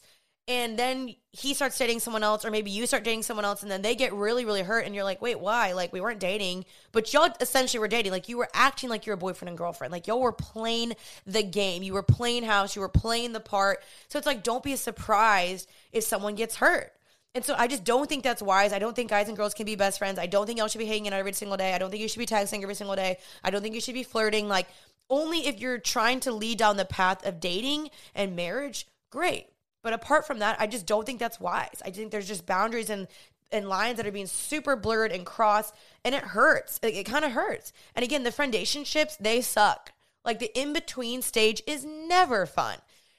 and 0.50 0.80
then 0.80 1.16
he 1.32 1.54
starts 1.54 1.78
dating 1.78 2.00
someone 2.00 2.24
else 2.24 2.44
or 2.44 2.50
maybe 2.50 2.72
you 2.72 2.88
start 2.88 3.04
dating 3.04 3.22
someone 3.22 3.46
else 3.46 3.62
and 3.62 3.72
then 3.72 3.84
they 3.84 3.96
get 3.96 4.12
really 4.12 4.44
really 4.44 4.64
hurt 4.64 4.86
and 4.86 4.96
you're 4.96 5.04
like 5.04 5.22
wait 5.22 5.40
why 5.40 5.72
like 5.72 5.94
we 5.94 6.02
weren't 6.02 6.20
dating 6.20 6.66
but 6.92 7.14
y'all 7.14 7.30
essentially 7.40 7.80
were 7.80 7.88
dating 7.88 8.12
like 8.12 8.28
you 8.28 8.38
were 8.38 8.50
acting 8.54 8.90
like 8.90 9.06
you're 9.06 9.14
a 9.14 9.18
boyfriend 9.18 9.48
and 9.48 9.58
girlfriend 9.58 9.92
like 9.92 10.08
y'all 10.08 10.20
were 10.20 10.34
playing 10.34 10.94
the 11.26 11.44
game 11.44 11.84
you 11.84 11.94
were 11.94 12.04
playing 12.04 12.44
house 12.44 12.76
you 12.76 12.82
were 12.82 12.90
playing 12.90 13.32
the 13.32 13.40
part 13.40 13.82
so 14.10 14.18
it's 14.18 14.28
like 14.28 14.44
don't 14.44 14.64
be 14.64 14.76
surprised 14.76 15.70
if 15.94 16.04
someone 16.04 16.36
gets 16.36 16.56
hurt 16.56 16.92
and 17.36 17.46
so 17.46 17.54
I 17.56 17.68
just 17.68 17.84
don't 17.84 18.10
think 18.10 18.24
that's 18.24 18.42
wise. 18.42 18.74
I 18.74 18.80
don't 18.80 18.96
think 18.96 19.12
guys 19.12 19.28
and 19.28 19.38
girls 19.38 19.54
can 19.54 19.68
be 19.68 19.76
best 19.76 20.00
friends. 20.00 20.18
I 20.18 20.26
don't 20.26 20.48
think 20.48 20.58
y'all 20.58 20.68
should 20.68 20.80
be 20.80 20.88
hanging 20.88 21.14
out 21.14 21.20
every 21.20 21.34
single 21.34 21.58
day. 21.58 21.76
I 21.76 21.78
don't 21.78 21.92
think 21.92 22.02
you 22.02 22.10
should 22.10 22.18
be 22.18 22.26
texting 22.26 22.64
every 22.64 22.74
single 22.74 22.96
day. 22.96 23.20
I 23.44 23.52
don't 23.52 23.62
think 23.62 23.76
you 23.76 23.82
should 23.82 23.94
be 23.94 24.02
flirting. 24.02 24.48
Like, 24.48 24.68
only 25.12 25.46
if 25.46 25.60
you're 25.60 25.78
trying 25.78 26.22
to 26.22 26.32
lead 26.32 26.58
down 26.58 26.78
the 26.78 26.86
path 26.86 27.24
of 27.28 27.40
dating 27.40 27.92
and 28.16 28.36
marriage, 28.36 28.88
great. 29.12 29.46
But 29.82 29.94
apart 29.94 30.28
from 30.28 30.40
that, 30.40 30.60
I 30.60 30.68
just 30.68 30.86
don't 30.86 31.06
think 31.06 31.20
that's 31.20 31.40
wise. 31.40 31.82
I 31.86 31.92
think 31.92 32.12
there's 32.12 32.28
just 32.28 32.46
boundaries 32.46 32.90
and 32.90 33.08
and 33.52 33.68
lines 33.68 33.98
that 33.98 34.06
are 34.06 34.12
being 34.12 34.28
super 34.28 34.76
blurred 34.76 35.12
and 35.12 35.26
crossed, 35.26 35.74
and 36.06 36.14
it 36.14 36.24
hurts. 36.24 36.80
It, 36.84 36.94
it 36.94 37.06
kind 37.06 37.26
of 37.26 37.32
hurts. 37.32 37.74
And 37.96 38.04
again, 38.04 38.24
the 38.24 38.30
friendationships 38.30 39.18
they 39.18 39.42
suck. 39.42 39.92
Like 40.24 40.40
the 40.40 40.52
in 40.60 40.74
between 40.74 41.22
stage 41.22 41.64
is 41.66 41.86
never 41.86 42.46
fun. 42.46 42.78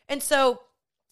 And 0.08 0.22
so, 0.22 0.62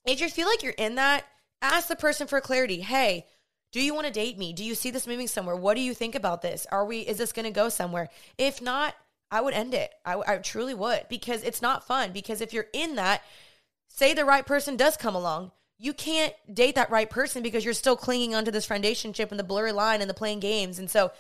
if 0.05 0.21
you 0.21 0.29
feel 0.29 0.47
like 0.47 0.63
you're 0.63 0.73
in 0.73 0.97
that, 0.97 1.25
ask 1.63 1.89
the 1.89 1.97
person 1.97 2.27
for 2.27 2.41
clarity. 2.41 2.81
Hey, 2.81 3.27
do 3.73 3.81
you 3.83 3.95
want 3.95 4.07
to 4.07 4.13
date 4.13 4.39
me? 4.39 4.53
Do 4.53 4.65
you 4.65 4.75
see 4.75 4.91
this 4.91 5.07
moving 5.07 5.27
somewhere? 5.27 5.57
What 5.57 5.75
do 5.75 5.81
you 5.81 5.95
think 5.95 6.15
about 6.15 6.43
this? 6.43 6.67
Are 6.71 6.85
we? 6.85 7.01
Is 7.01 7.19
this 7.19 7.33
going 7.33 7.45
to 7.45 7.51
go 7.51 7.69
somewhere? 7.69 8.09
If 8.37 8.63
not, 8.63 8.95
I 9.31 9.41
would 9.41 9.55
end 9.55 9.75
it. 9.75 9.93
I, 10.05 10.21
I 10.27 10.37
truly 10.37 10.75
would 10.75 11.07
because 11.09 11.43
it's 11.43 11.63
not 11.63 11.87
fun. 11.87 12.13
Because 12.13 12.41
if 12.41 12.53
you're 12.53 12.69
in 12.73 12.95
that, 12.97 13.23
say 13.99 14.15
the 14.15 14.25
right 14.25 14.47
person 14.47 14.77
does 14.77 14.97
come 14.97 15.17
along, 15.17 15.51
you 15.77 15.93
can't 15.93 16.33
date 16.53 16.77
that 16.77 16.91
right 16.91 17.11
person 17.11 17.43
because 17.43 17.65
you're 17.65 17.75
still 17.75 17.97
clinging 17.97 18.35
onto 18.35 18.53
this 18.53 18.67
friendationship 18.67 19.31
and 19.31 19.41
the 19.41 19.45
blurry 19.45 19.73
line 19.73 20.01
and 20.01 20.09
the 20.09 20.15
playing 20.15 20.39
games. 20.39 20.79
And 20.79 20.89
so, 20.89 21.11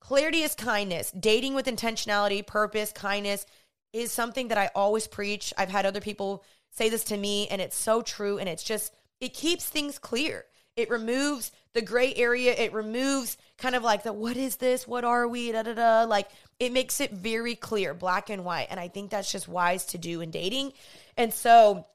clarity 0.00 0.42
is 0.42 0.54
kindness. 0.54 1.10
Dating 1.12 1.54
with 1.54 1.66
intentionality, 1.66 2.46
purpose, 2.46 2.92
kindness 2.92 3.46
is 3.94 4.12
something 4.12 4.48
that 4.48 4.58
I 4.58 4.70
always 4.74 5.06
preach. 5.06 5.52
I've 5.56 5.70
had 5.70 5.86
other 5.86 6.00
people 6.00 6.44
say 6.70 6.90
this 6.90 7.04
to 7.04 7.16
me, 7.16 7.48
and 7.48 7.60
it's 7.60 7.76
so 7.76 8.02
true. 8.02 8.38
And 8.38 8.48
it's 8.48 8.64
just, 8.64 8.94
it 9.20 9.32
keeps 9.32 9.64
things 9.64 9.98
clear. 9.98 10.44
It 10.76 10.90
removes 10.90 11.52
the 11.72 11.82
gray 11.82 12.14
area. 12.14 12.52
It 12.52 12.72
removes 12.72 13.38
kind 13.58 13.74
of 13.74 13.82
like 13.82 14.02
the 14.02 14.12
what 14.12 14.36
is 14.36 14.56
this? 14.56 14.86
What 14.86 15.04
are 15.04 15.26
we? 15.26 15.52
Da 15.52 15.62
da 15.62 15.74
da. 15.74 16.04
Like 16.04 16.28
it 16.58 16.72
makes 16.72 17.00
it 17.00 17.12
very 17.12 17.54
clear, 17.54 17.94
black 17.94 18.30
and 18.30 18.44
white. 18.44 18.68
And 18.70 18.78
I 18.78 18.88
think 18.88 19.10
that's 19.10 19.32
just 19.32 19.48
wise 19.48 19.86
to 19.86 19.98
do 19.98 20.20
in 20.20 20.30
dating. 20.30 20.72
And 21.16 21.32
so, 21.34 21.86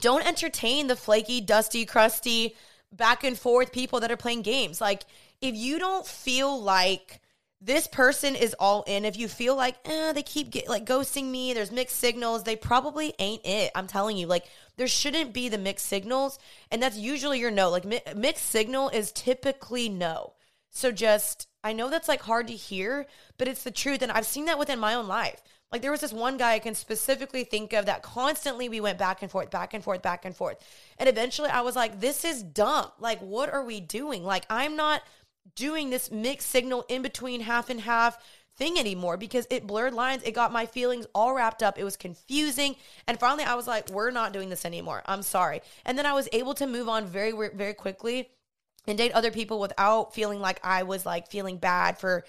don't 0.00 0.26
entertain 0.26 0.86
the 0.86 0.96
flaky, 0.96 1.40
dusty, 1.40 1.84
crusty, 1.84 2.56
back 2.92 3.24
and 3.24 3.38
forth 3.38 3.72
people 3.72 4.00
that 4.00 4.10
are 4.10 4.16
playing 4.16 4.42
games. 4.42 4.80
Like, 4.80 5.04
if 5.40 5.54
you 5.54 5.78
don't 5.78 6.06
feel 6.06 6.60
like 6.60 7.20
this 7.60 7.86
person 7.86 8.36
is 8.36 8.54
all 8.58 8.84
in, 8.86 9.04
if 9.04 9.16
you 9.16 9.28
feel 9.28 9.56
like, 9.56 9.76
eh, 9.84 10.12
they 10.12 10.22
keep 10.22 10.50
get, 10.50 10.68
like 10.68 10.86
ghosting 10.86 11.30
me, 11.30 11.52
there's 11.52 11.72
mixed 11.72 11.96
signals, 11.96 12.44
they 12.44 12.56
probably 12.56 13.14
ain't 13.18 13.44
it. 13.44 13.72
I'm 13.74 13.86
telling 13.86 14.16
you, 14.16 14.26
like, 14.26 14.44
there 14.76 14.86
shouldn't 14.86 15.32
be 15.32 15.48
the 15.48 15.58
mixed 15.58 15.86
signals. 15.86 16.38
And 16.70 16.82
that's 16.82 16.98
usually 16.98 17.40
your 17.40 17.50
no. 17.50 17.70
Like, 17.70 17.84
mi- 17.84 18.00
mixed 18.14 18.46
signal 18.46 18.90
is 18.90 19.12
typically 19.12 19.88
no. 19.88 20.34
So 20.70 20.92
just, 20.92 21.48
I 21.64 21.72
know 21.72 21.88
that's 21.88 22.08
like 22.08 22.20
hard 22.20 22.48
to 22.48 22.54
hear, 22.54 23.06
but 23.38 23.48
it's 23.48 23.62
the 23.64 23.70
truth. 23.70 24.02
And 24.02 24.12
I've 24.12 24.26
seen 24.26 24.44
that 24.44 24.58
within 24.58 24.78
my 24.78 24.94
own 24.94 25.08
life. 25.08 25.42
Like 25.72 25.82
there 25.82 25.90
was 25.90 26.00
this 26.00 26.12
one 26.12 26.36
guy 26.36 26.54
I 26.54 26.58
can 26.58 26.74
specifically 26.74 27.44
think 27.44 27.72
of 27.72 27.86
that 27.86 28.02
constantly 28.02 28.68
we 28.68 28.80
went 28.80 28.98
back 28.98 29.22
and 29.22 29.30
forth, 29.30 29.50
back 29.50 29.74
and 29.74 29.82
forth, 29.82 30.00
back 30.00 30.24
and 30.24 30.34
forth. 30.34 30.58
And 30.98 31.08
eventually 31.08 31.50
I 31.50 31.62
was 31.62 31.74
like, 31.74 32.00
this 32.00 32.24
is 32.24 32.42
dumb. 32.42 32.90
Like, 33.00 33.18
what 33.20 33.52
are 33.52 33.64
we 33.64 33.80
doing? 33.80 34.24
Like, 34.24 34.46
I'm 34.48 34.76
not 34.76 35.02
doing 35.54 35.90
this 35.90 36.10
mixed 36.10 36.48
signal 36.48 36.84
in 36.88 37.02
between 37.02 37.40
half 37.40 37.68
and 37.68 37.80
half 37.80 38.18
thing 38.56 38.78
anymore 38.78 39.16
because 39.16 39.46
it 39.50 39.66
blurred 39.66 39.92
lines. 39.92 40.22
It 40.24 40.32
got 40.32 40.52
my 40.52 40.66
feelings 40.66 41.06
all 41.14 41.34
wrapped 41.34 41.62
up. 41.62 41.78
It 41.78 41.84
was 41.84 41.96
confusing. 41.96 42.76
And 43.06 43.18
finally 43.18 43.44
I 43.44 43.54
was 43.54 43.66
like, 43.66 43.90
we're 43.90 44.10
not 44.10 44.32
doing 44.32 44.48
this 44.48 44.64
anymore. 44.64 45.02
I'm 45.06 45.22
sorry. 45.22 45.60
And 45.84 45.98
then 45.98 46.06
I 46.06 46.12
was 46.12 46.28
able 46.32 46.54
to 46.54 46.66
move 46.66 46.88
on 46.88 47.06
very, 47.06 47.32
very 47.54 47.74
quickly 47.74 48.30
and 48.86 48.96
date 48.96 49.12
other 49.12 49.30
people 49.30 49.60
without 49.60 50.14
feeling 50.14 50.40
like 50.40 50.60
I 50.64 50.84
was 50.84 51.04
like 51.04 51.28
feeling 51.28 51.58
bad 51.58 51.98
for, 51.98 52.24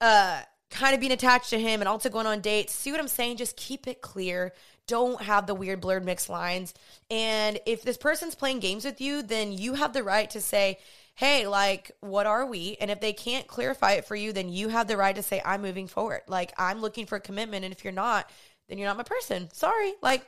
uh, 0.00 0.42
kind 0.70 0.94
of 0.94 1.00
being 1.00 1.12
attached 1.12 1.50
to 1.50 1.58
him 1.58 1.80
and 1.80 1.88
also 1.88 2.10
going 2.10 2.26
on 2.26 2.40
dates. 2.40 2.74
See 2.74 2.90
what 2.90 3.00
I'm 3.00 3.08
saying? 3.08 3.36
Just 3.36 3.56
keep 3.56 3.86
it 3.86 4.00
clear. 4.00 4.52
Don't 4.86 5.22
have 5.22 5.46
the 5.46 5.54
weird 5.54 5.80
blurred 5.80 6.04
mixed 6.04 6.28
lines. 6.28 6.74
And 7.10 7.58
if 7.66 7.82
this 7.82 7.96
person's 7.96 8.34
playing 8.34 8.60
games 8.60 8.84
with 8.84 9.00
you, 9.00 9.22
then 9.22 9.52
you 9.52 9.74
have 9.74 9.92
the 9.92 10.02
right 10.02 10.28
to 10.30 10.40
say, 10.40 10.78
hey, 11.14 11.46
like, 11.46 11.90
what 12.00 12.26
are 12.26 12.46
we? 12.46 12.76
And 12.80 12.90
if 12.90 13.00
they 13.00 13.12
can't 13.12 13.46
clarify 13.46 13.92
it 13.92 14.04
for 14.04 14.14
you, 14.14 14.32
then 14.32 14.48
you 14.48 14.68
have 14.68 14.86
the 14.86 14.96
right 14.96 15.16
to 15.16 15.22
say, 15.22 15.42
I'm 15.44 15.62
moving 15.62 15.88
forward. 15.88 16.22
Like, 16.28 16.52
I'm 16.56 16.80
looking 16.80 17.06
for 17.06 17.16
a 17.16 17.20
commitment. 17.20 17.64
And 17.64 17.72
if 17.72 17.82
you're 17.84 17.92
not, 17.92 18.30
then 18.68 18.78
you're 18.78 18.88
not 18.88 18.96
my 18.96 19.02
person. 19.02 19.48
Sorry. 19.52 19.94
Like, 20.00 20.26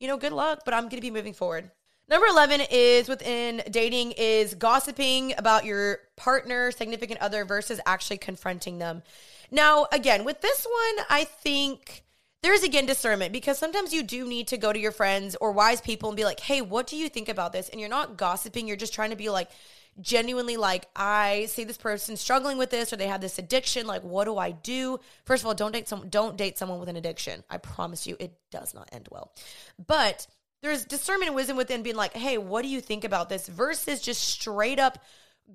you 0.00 0.06
know, 0.06 0.16
good 0.16 0.32
luck, 0.32 0.60
but 0.64 0.74
I'm 0.74 0.84
going 0.84 0.96
to 0.96 1.00
be 1.00 1.10
moving 1.10 1.32
forward. 1.32 1.70
Number 2.08 2.26
11 2.26 2.62
is 2.70 3.06
within 3.08 3.62
dating 3.70 4.12
is 4.12 4.54
gossiping 4.54 5.34
about 5.36 5.66
your 5.66 5.98
partner, 6.16 6.70
significant 6.70 7.20
other 7.20 7.44
versus 7.44 7.80
actually 7.84 8.16
confronting 8.16 8.78
them. 8.78 9.02
Now, 9.50 9.86
again, 9.92 10.24
with 10.24 10.40
this 10.40 10.64
one, 10.66 11.04
I 11.10 11.24
think 11.24 12.04
there's 12.42 12.62
again 12.62 12.86
discernment 12.86 13.32
because 13.32 13.58
sometimes 13.58 13.92
you 13.92 14.02
do 14.02 14.26
need 14.26 14.48
to 14.48 14.56
go 14.56 14.72
to 14.72 14.78
your 14.78 14.92
friends 14.92 15.36
or 15.40 15.52
wise 15.52 15.80
people 15.80 16.08
and 16.08 16.16
be 16.16 16.24
like, 16.24 16.40
hey, 16.40 16.62
what 16.62 16.86
do 16.86 16.96
you 16.96 17.08
think 17.10 17.28
about 17.28 17.52
this? 17.52 17.68
And 17.68 17.80
you're 17.80 17.90
not 17.90 18.16
gossiping, 18.16 18.66
you're 18.66 18.76
just 18.76 18.94
trying 18.94 19.10
to 19.10 19.16
be 19.16 19.28
like, 19.28 19.50
genuinely 20.00 20.56
like 20.56 20.86
I 20.94 21.46
see 21.46 21.64
this 21.64 21.76
person 21.76 22.16
struggling 22.16 22.56
with 22.56 22.70
this 22.70 22.92
or 22.92 22.96
they 22.96 23.08
have 23.08 23.20
this 23.20 23.38
addiction 23.38 23.86
like 23.86 24.02
what 24.02 24.26
do 24.26 24.38
I 24.38 24.52
do 24.52 25.00
first 25.24 25.42
of 25.42 25.48
all 25.48 25.54
don't 25.54 25.72
date 25.72 25.88
some 25.88 26.08
don't 26.08 26.36
date 26.36 26.56
someone 26.56 26.78
with 26.78 26.88
an 26.88 26.94
addiction 26.94 27.42
I 27.50 27.58
promise 27.58 28.06
you 28.06 28.16
it 28.20 28.32
does 28.52 28.74
not 28.74 28.88
end 28.92 29.08
well 29.10 29.32
but 29.84 30.28
there's 30.62 30.84
discernment 30.84 31.28
and 31.28 31.36
wisdom 31.36 31.56
within 31.56 31.82
being 31.82 31.96
like 31.96 32.14
hey 32.14 32.38
what 32.38 32.62
do 32.62 32.68
you 32.68 32.80
think 32.80 33.04
about 33.04 33.28
this 33.28 33.46
versus 33.48 34.00
just 34.00 34.22
straight 34.22 34.78
up 34.78 34.98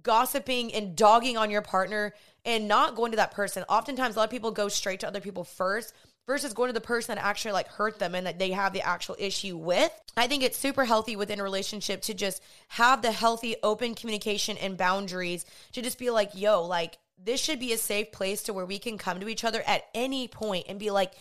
gossiping 0.02 0.74
and 0.74 0.96
dogging 0.96 1.38
on 1.38 1.52
your 1.52 1.62
partner 1.62 2.14
and 2.46 2.68
not 2.68 2.96
going 2.96 3.12
to 3.12 3.18
that 3.18 3.32
person. 3.32 3.64
Oftentimes, 3.70 4.16
a 4.16 4.20
lot 4.20 4.26
of 4.26 4.32
people 4.32 4.52
go 4.52 4.68
straight 4.68 5.00
to 5.02 5.08
other 5.08 5.22
people 5.22 5.44
first 5.44 5.94
versus 6.26 6.54
going 6.54 6.70
to 6.70 6.74
the 6.74 6.82
person 6.82 7.16
that 7.16 7.24
actually 7.24 7.52
like 7.52 7.68
hurt 7.68 8.00
them 8.00 8.16
and 8.16 8.26
that 8.26 8.40
they 8.40 8.52
have 8.52 8.74
the 8.74 8.82
actual 8.82 9.16
issue 9.20 9.58
with. 9.58 9.92
I 10.16 10.28
think 10.28 10.42
it's 10.42 10.58
super 10.58 10.86
healthy 10.86 11.16
within 11.16 11.40
a 11.40 11.44
relationship 11.44 12.02
to 12.04 12.14
just 12.14 12.42
have 12.70 13.02
the 13.02 13.12
healthy 13.12 13.58
open 13.62 13.94
communication 13.94 14.58
and 14.58 14.78
boundaries 14.78 15.46
to 15.74 15.82
just 15.82 16.00
be 16.00 16.10
like, 16.10 16.32
yo, 16.34 16.64
like 16.64 16.98
this 17.22 17.42
should 17.42 17.60
be 17.60 17.74
a 17.74 17.78
safe 17.78 18.12
place 18.12 18.44
to 18.44 18.54
where 18.54 18.66
we 18.66 18.80
can 18.80 18.98
come 18.98 19.20
to 19.20 19.28
each 19.28 19.44
other 19.44 19.62
at 19.68 19.84
any 19.94 20.28
point 20.28 20.66
and 20.70 20.80
be 20.80 20.92
like, 20.92 21.14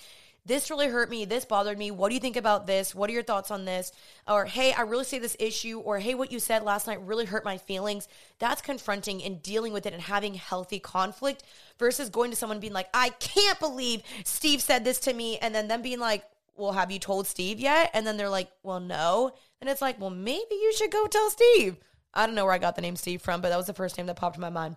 this 0.45 0.70
really 0.70 0.88
hurt 0.88 1.09
me. 1.09 1.24
This 1.24 1.45
bothered 1.45 1.78
me. 1.78 1.90
What 1.90 2.09
do 2.09 2.14
you 2.14 2.20
think 2.20 2.36
about 2.36 2.66
this? 2.66 2.95
What 2.95 3.09
are 3.09 3.12
your 3.12 3.22
thoughts 3.22 3.51
on 3.51 3.64
this? 3.64 3.93
Or, 4.26 4.45
hey, 4.45 4.72
I 4.72 4.82
really 4.82 5.05
see 5.05 5.18
this 5.18 5.36
issue. 5.38 5.78
Or, 5.78 5.99
hey, 5.99 6.14
what 6.14 6.32
you 6.32 6.40
said 6.40 6.64
last 6.64 6.86
night 6.86 7.01
really 7.03 7.26
hurt 7.26 7.45
my 7.45 7.59
feelings. 7.59 8.09
That's 8.38 8.61
confronting 8.61 9.22
and 9.22 9.43
dealing 9.43 9.72
with 9.72 9.86
it 9.86 9.93
and 9.93 10.03
having 10.03 10.34
healthy 10.34 10.80
conflict 10.80 11.45
versus 11.78 12.11
going 12.11 12.30
to 12.30 12.36
someone 12.36 12.61
being 12.61 12.72
like, 12.72 12.88
I 12.93 13.11
can't 13.11 13.61
believe 13.61 14.03
Steve 14.24 14.61
said 14.62 14.84
this 14.84 14.99
to 15.01 15.12
me. 15.12 15.38
And 15.38 15.55
then 15.55 15.68
them 15.68 15.82
being 15.82 16.01
like, 16.01 16.24
well, 16.57 16.72
have 16.72 16.90
you 16.90 16.99
told 16.99 17.26
Steve 17.26 17.61
yet? 17.61 17.90
And 17.95 18.07
then 18.07 18.16
they're 18.16 18.28
like, 18.28 18.51
well, 18.62 18.80
no. 18.80 19.34
And 19.61 19.70
it's 19.70 19.82
like, 19.82 20.01
well, 20.01 20.11
maybe 20.11 20.43
you 20.51 20.72
should 20.76 20.90
go 20.90 21.07
tell 21.07 21.30
Steve. 21.30 21.76
I 22.12 22.26
don't 22.26 22.34
know 22.34 22.45
where 22.45 22.55
I 22.55 22.59
got 22.59 22.76
the 22.76 22.82
name 22.82 22.97
Steve 22.97 23.22
from, 23.22 23.40
but 23.40 23.49
that 23.51 23.57
was 23.57 23.66
the 23.66 23.74
first 23.74 23.97
name 23.97 24.07
that 24.07 24.16
popped 24.16 24.36
in 24.36 24.43
my 24.43 24.51
mind. 24.51 24.76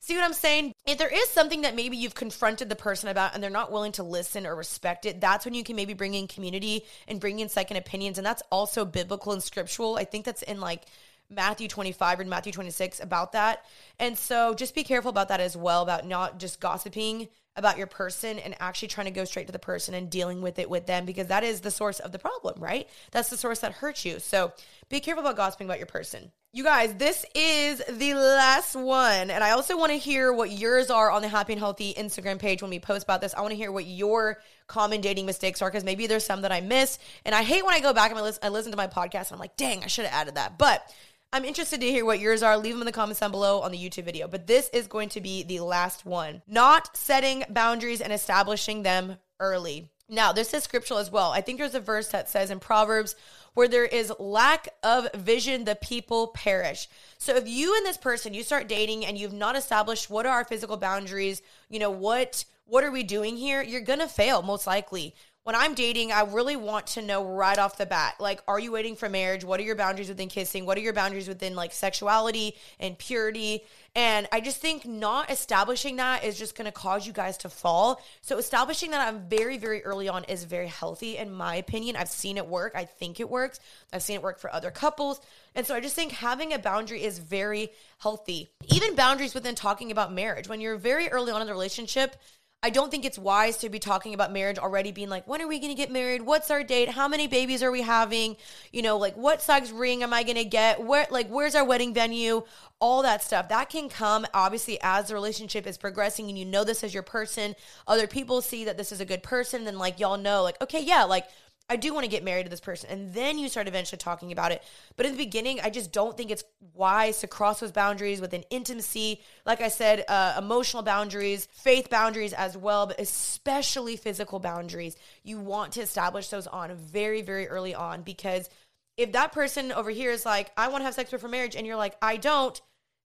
See 0.00 0.14
what 0.14 0.24
I'm 0.24 0.32
saying? 0.32 0.72
if 0.86 0.98
there 0.98 1.12
is 1.12 1.28
something 1.30 1.62
that 1.62 1.74
maybe 1.74 1.96
you've 1.96 2.14
confronted 2.14 2.68
the 2.68 2.76
person 2.76 3.08
about 3.08 3.34
and 3.34 3.42
they're 3.42 3.50
not 3.50 3.72
willing 3.72 3.92
to 3.92 4.04
listen 4.04 4.46
or 4.46 4.54
respect 4.54 5.04
it, 5.04 5.20
that's 5.20 5.44
when 5.44 5.54
you 5.54 5.64
can 5.64 5.74
maybe 5.74 5.94
bring 5.94 6.14
in 6.14 6.28
community 6.28 6.84
and 7.08 7.20
bring 7.20 7.40
in 7.40 7.48
second 7.48 7.76
opinions. 7.76 8.16
And 8.16 8.26
that's 8.26 8.42
also 8.52 8.84
biblical 8.84 9.32
and 9.32 9.42
scriptural. 9.42 9.96
I 9.96 10.04
think 10.04 10.24
that's 10.24 10.42
in 10.42 10.60
like 10.60 10.84
Matthew 11.28 11.66
25 11.66 12.20
and 12.20 12.30
Matthew 12.30 12.52
26 12.52 13.00
about 13.00 13.32
that. 13.32 13.64
And 13.98 14.16
so 14.16 14.54
just 14.54 14.74
be 14.76 14.84
careful 14.84 15.10
about 15.10 15.28
that 15.28 15.40
as 15.40 15.56
well, 15.56 15.82
about 15.82 16.06
not 16.06 16.38
just 16.38 16.60
gossiping 16.60 17.28
about 17.56 17.78
your 17.78 17.86
person 17.86 18.38
and 18.38 18.54
actually 18.60 18.88
trying 18.88 19.06
to 19.06 19.10
go 19.10 19.24
straight 19.24 19.46
to 19.46 19.52
the 19.52 19.58
person 19.58 19.94
and 19.94 20.10
dealing 20.10 20.42
with 20.42 20.58
it 20.58 20.68
with 20.70 20.86
them 20.86 21.06
because 21.06 21.28
that 21.28 21.42
is 21.42 21.62
the 21.62 21.70
source 21.70 21.98
of 22.00 22.12
the 22.12 22.18
problem, 22.18 22.62
right? 22.62 22.88
That's 23.10 23.30
the 23.30 23.36
source 23.36 23.60
that 23.60 23.72
hurts 23.72 24.04
you. 24.04 24.20
So 24.20 24.52
be 24.88 25.00
careful 25.00 25.24
about 25.24 25.36
gossiping 25.36 25.66
about 25.66 25.78
your 25.78 25.86
person. 25.86 26.30
You 26.56 26.64
guys, 26.64 26.94
this 26.94 27.26
is 27.34 27.82
the 27.86 28.14
last 28.14 28.74
one. 28.74 29.28
And 29.28 29.44
I 29.44 29.50
also 29.50 29.76
want 29.76 29.92
to 29.92 29.98
hear 29.98 30.32
what 30.32 30.50
yours 30.50 30.88
are 30.88 31.10
on 31.10 31.20
the 31.20 31.28
Happy 31.28 31.52
and 31.52 31.60
Healthy 31.60 31.92
Instagram 31.92 32.38
page 32.38 32.62
when 32.62 32.70
we 32.70 32.78
post 32.78 33.04
about 33.04 33.20
this. 33.20 33.34
I 33.34 33.42
want 33.42 33.50
to 33.50 33.58
hear 33.58 33.70
what 33.70 33.84
your 33.84 34.38
common 34.66 35.02
dating 35.02 35.26
mistakes 35.26 35.60
are 35.60 35.68
because 35.68 35.84
maybe 35.84 36.06
there's 36.06 36.24
some 36.24 36.40
that 36.40 36.52
I 36.52 36.62
miss. 36.62 36.98
And 37.26 37.34
I 37.34 37.42
hate 37.42 37.62
when 37.62 37.74
I 37.74 37.80
go 37.80 37.92
back 37.92 38.10
and 38.10 38.18
I 38.18 38.22
listen, 38.22 38.40
I 38.42 38.48
listen 38.48 38.72
to 38.72 38.76
my 38.78 38.86
podcast 38.86 39.26
and 39.26 39.32
I'm 39.32 39.38
like, 39.38 39.58
dang, 39.58 39.84
I 39.84 39.88
should 39.88 40.06
have 40.06 40.14
added 40.14 40.36
that. 40.36 40.56
But 40.56 40.90
I'm 41.30 41.44
interested 41.44 41.82
to 41.82 41.90
hear 41.90 42.06
what 42.06 42.20
yours 42.20 42.42
are. 42.42 42.56
Leave 42.56 42.72
them 42.72 42.80
in 42.80 42.86
the 42.86 42.92
comments 42.92 43.20
down 43.20 43.32
below 43.32 43.60
on 43.60 43.70
the 43.70 43.78
YouTube 43.78 44.04
video. 44.04 44.26
But 44.26 44.46
this 44.46 44.70
is 44.70 44.86
going 44.86 45.10
to 45.10 45.20
be 45.20 45.42
the 45.42 45.60
last 45.60 46.06
one. 46.06 46.40
Not 46.46 46.96
setting 46.96 47.44
boundaries 47.50 48.00
and 48.00 48.14
establishing 48.14 48.82
them 48.82 49.18
early. 49.40 49.90
Now, 50.08 50.32
this 50.32 50.54
is 50.54 50.62
scriptural 50.62 51.00
as 51.00 51.10
well. 51.10 51.32
I 51.32 51.40
think 51.40 51.58
there's 51.58 51.74
a 51.74 51.80
verse 51.80 52.08
that 52.08 52.30
says 52.30 52.50
in 52.50 52.60
Proverbs, 52.60 53.16
where 53.56 53.68
there 53.68 53.86
is 53.86 54.12
lack 54.18 54.68
of 54.82 55.08
vision, 55.14 55.64
the 55.64 55.74
people 55.74 56.26
perish. 56.28 56.88
So 57.16 57.34
if 57.36 57.48
you 57.48 57.74
and 57.74 57.86
this 57.86 57.96
person, 57.96 58.34
you 58.34 58.42
start 58.42 58.68
dating 58.68 59.06
and 59.06 59.16
you've 59.16 59.32
not 59.32 59.56
established 59.56 60.10
what 60.10 60.26
are 60.26 60.32
our 60.34 60.44
physical 60.44 60.76
boundaries, 60.76 61.40
you 61.70 61.78
know, 61.78 61.90
what 61.90 62.44
what 62.66 62.84
are 62.84 62.90
we 62.90 63.02
doing 63.02 63.38
here? 63.38 63.62
You're 63.62 63.80
going 63.80 64.00
to 64.00 64.08
fail 64.08 64.42
most 64.42 64.66
likely 64.66 65.14
when 65.46 65.54
I'm 65.54 65.74
dating, 65.74 66.10
I 66.10 66.22
really 66.22 66.56
want 66.56 66.88
to 66.88 67.02
know 67.02 67.24
right 67.24 67.56
off 67.56 67.78
the 67.78 67.86
bat, 67.86 68.16
like, 68.18 68.42
are 68.48 68.58
you 68.58 68.72
waiting 68.72 68.96
for 68.96 69.08
marriage? 69.08 69.44
What 69.44 69.60
are 69.60 69.62
your 69.62 69.76
boundaries 69.76 70.08
within 70.08 70.28
kissing? 70.28 70.66
What 70.66 70.76
are 70.76 70.80
your 70.80 70.92
boundaries 70.92 71.28
within 71.28 71.54
like 71.54 71.72
sexuality 71.72 72.56
and 72.80 72.98
purity? 72.98 73.62
And 73.94 74.26
I 74.32 74.40
just 74.40 74.60
think 74.60 74.84
not 74.84 75.30
establishing 75.30 75.96
that 75.96 76.24
is 76.24 76.36
just 76.36 76.56
to 76.56 76.72
cause 76.72 77.06
you 77.06 77.12
guys 77.12 77.38
to 77.38 77.48
fall. 77.48 78.02
So 78.22 78.38
establishing 78.38 78.90
that 78.90 79.06
I'm 79.06 79.20
very, 79.28 79.56
very 79.56 79.84
early 79.84 80.08
on 80.08 80.24
is 80.24 80.42
very 80.42 80.66
healthy 80.66 81.16
in 81.16 81.32
my 81.32 81.54
opinion. 81.54 81.94
I've 81.94 82.08
seen 82.08 82.38
it 82.38 82.46
work. 82.48 82.72
I 82.74 82.84
think 82.84 83.20
it 83.20 83.30
works. 83.30 83.60
I've 83.92 84.02
seen 84.02 84.16
it 84.16 84.22
work 84.24 84.40
for 84.40 84.52
other 84.52 84.72
couples. 84.72 85.20
And 85.54 85.64
so 85.64 85.76
I 85.76 85.80
just 85.80 85.94
think 85.94 86.10
having 86.10 86.54
a 86.54 86.58
boundary 86.58 87.04
is 87.04 87.20
very 87.20 87.70
healthy. 87.98 88.50
Even 88.74 88.96
boundaries 88.96 89.32
within 89.32 89.54
talking 89.54 89.92
about 89.92 90.12
marriage. 90.12 90.48
When 90.48 90.60
you're 90.60 90.76
very 90.76 91.08
early 91.08 91.30
on 91.30 91.40
in 91.40 91.46
the 91.46 91.52
relationship, 91.52 92.16
I 92.62 92.70
don't 92.70 92.90
think 92.90 93.04
it's 93.04 93.18
wise 93.18 93.58
to 93.58 93.68
be 93.68 93.78
talking 93.78 94.12
about 94.14 94.32
marriage 94.32 94.58
already 94.58 94.90
being 94.90 95.08
like, 95.08 95.28
when 95.28 95.40
are 95.40 95.46
we 95.46 95.58
going 95.60 95.70
to 95.70 95.76
get 95.76 95.92
married? 95.92 96.22
What's 96.22 96.50
our 96.50 96.64
date? 96.64 96.88
How 96.88 97.06
many 97.06 97.26
babies 97.26 97.62
are 97.62 97.70
we 97.70 97.82
having? 97.82 98.36
You 98.72 98.82
know, 98.82 98.96
like 98.96 99.16
what 99.16 99.42
size 99.42 99.70
ring 99.70 100.02
am 100.02 100.12
I 100.12 100.22
going 100.22 100.36
to 100.36 100.44
get? 100.44 100.82
Where 100.82 101.06
like 101.10 101.28
where's 101.28 101.54
our 101.54 101.64
wedding 101.64 101.94
venue? 101.94 102.42
All 102.80 103.02
that 103.02 103.22
stuff. 103.22 103.48
That 103.50 103.68
can 103.68 103.88
come 103.88 104.26
obviously 104.34 104.78
as 104.82 105.08
the 105.08 105.14
relationship 105.14 105.66
is 105.66 105.78
progressing 105.78 106.28
and 106.28 106.38
you 106.38 106.44
know 106.44 106.64
this 106.64 106.82
as 106.82 106.92
your 106.92 107.02
person. 107.02 107.54
Other 107.86 108.06
people 108.06 108.40
see 108.40 108.64
that 108.64 108.76
this 108.76 108.90
is 108.90 109.00
a 109.00 109.06
good 109.06 109.22
person 109.22 109.64
then 109.64 109.78
like 109.78 110.00
y'all 110.00 110.18
know 110.18 110.42
like 110.42 110.60
okay, 110.60 110.82
yeah, 110.82 111.04
like 111.04 111.28
I 111.68 111.76
do 111.76 111.92
want 111.92 112.04
to 112.04 112.10
get 112.10 112.22
married 112.22 112.44
to 112.44 112.50
this 112.50 112.60
person. 112.60 112.90
And 112.90 113.12
then 113.12 113.38
you 113.38 113.48
start 113.48 113.66
eventually 113.66 113.98
talking 113.98 114.30
about 114.30 114.52
it. 114.52 114.62
But 114.96 115.06
in 115.06 115.12
the 115.12 115.18
beginning, 115.18 115.60
I 115.60 115.70
just 115.70 115.92
don't 115.92 116.16
think 116.16 116.30
it's 116.30 116.44
wise 116.74 117.20
to 117.20 117.26
cross 117.26 117.60
those 117.60 117.72
boundaries 117.72 118.20
within 118.20 118.44
intimacy. 118.50 119.20
Like 119.44 119.60
I 119.60 119.68
said, 119.68 120.04
uh, 120.06 120.36
emotional 120.38 120.84
boundaries, 120.84 121.48
faith 121.50 121.90
boundaries 121.90 122.32
as 122.32 122.56
well, 122.56 122.86
but 122.86 123.00
especially 123.00 123.96
physical 123.96 124.38
boundaries. 124.38 124.96
You 125.24 125.40
want 125.40 125.72
to 125.72 125.80
establish 125.80 126.28
those 126.28 126.46
on 126.46 126.72
very, 126.76 127.22
very 127.22 127.48
early 127.48 127.74
on 127.74 128.02
because 128.02 128.48
if 128.96 129.12
that 129.12 129.32
person 129.32 129.72
over 129.72 129.90
here 129.90 130.10
is 130.10 130.24
like, 130.24 130.52
I 130.56 130.68
want 130.68 130.82
to 130.82 130.84
have 130.84 130.94
sex 130.94 131.10
before 131.10 131.28
marriage, 131.28 131.56
and 131.56 131.66
you're 131.66 131.76
like, 131.76 131.96
I 132.00 132.16
don't, 132.16 132.60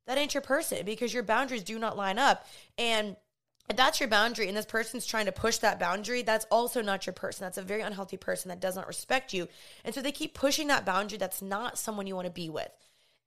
that 0.07 0.18
ain't 0.18 0.34
your 0.34 0.41
person 0.41 0.86
because 0.86 1.14
your 1.14 1.24
boundaries 1.24 1.64
do 1.64 1.78
not 1.80 1.97
line 1.97 2.20
up. 2.20 2.45
And 2.78 3.16
if 3.72 3.78
that's 3.78 4.01
your 4.01 4.09
boundary 4.09 4.49
and 4.49 4.57
this 4.57 4.65
person's 4.65 5.05
trying 5.05 5.28
to 5.28 5.32
push 5.32 5.59
that 5.59 5.80
boundary, 5.80 6.24
that's 6.24 6.45
also 6.51 6.82
not 6.82 7.05
your 7.05 7.13
person. 7.13 7.45
That's 7.45 7.57
a 7.57 7.61
very 7.61 7.82
unhealthy 7.82 8.17
person 8.17 8.49
that 8.49 8.59
does 8.59 8.76
not 8.76 8.86
respect 8.86 9.34
you. 9.34 9.47
And 9.86 9.95
so 9.95 10.01
they 10.01 10.11
keep 10.11 10.34
pushing 10.34 10.67
that 10.67 10.86
boundary 10.86 11.17
that's 11.17 11.41
not 11.41 11.78
someone 11.78 12.05
you 12.05 12.13
want 12.13 12.26
to 12.26 12.34
be 12.34 12.49
with. 12.49 12.69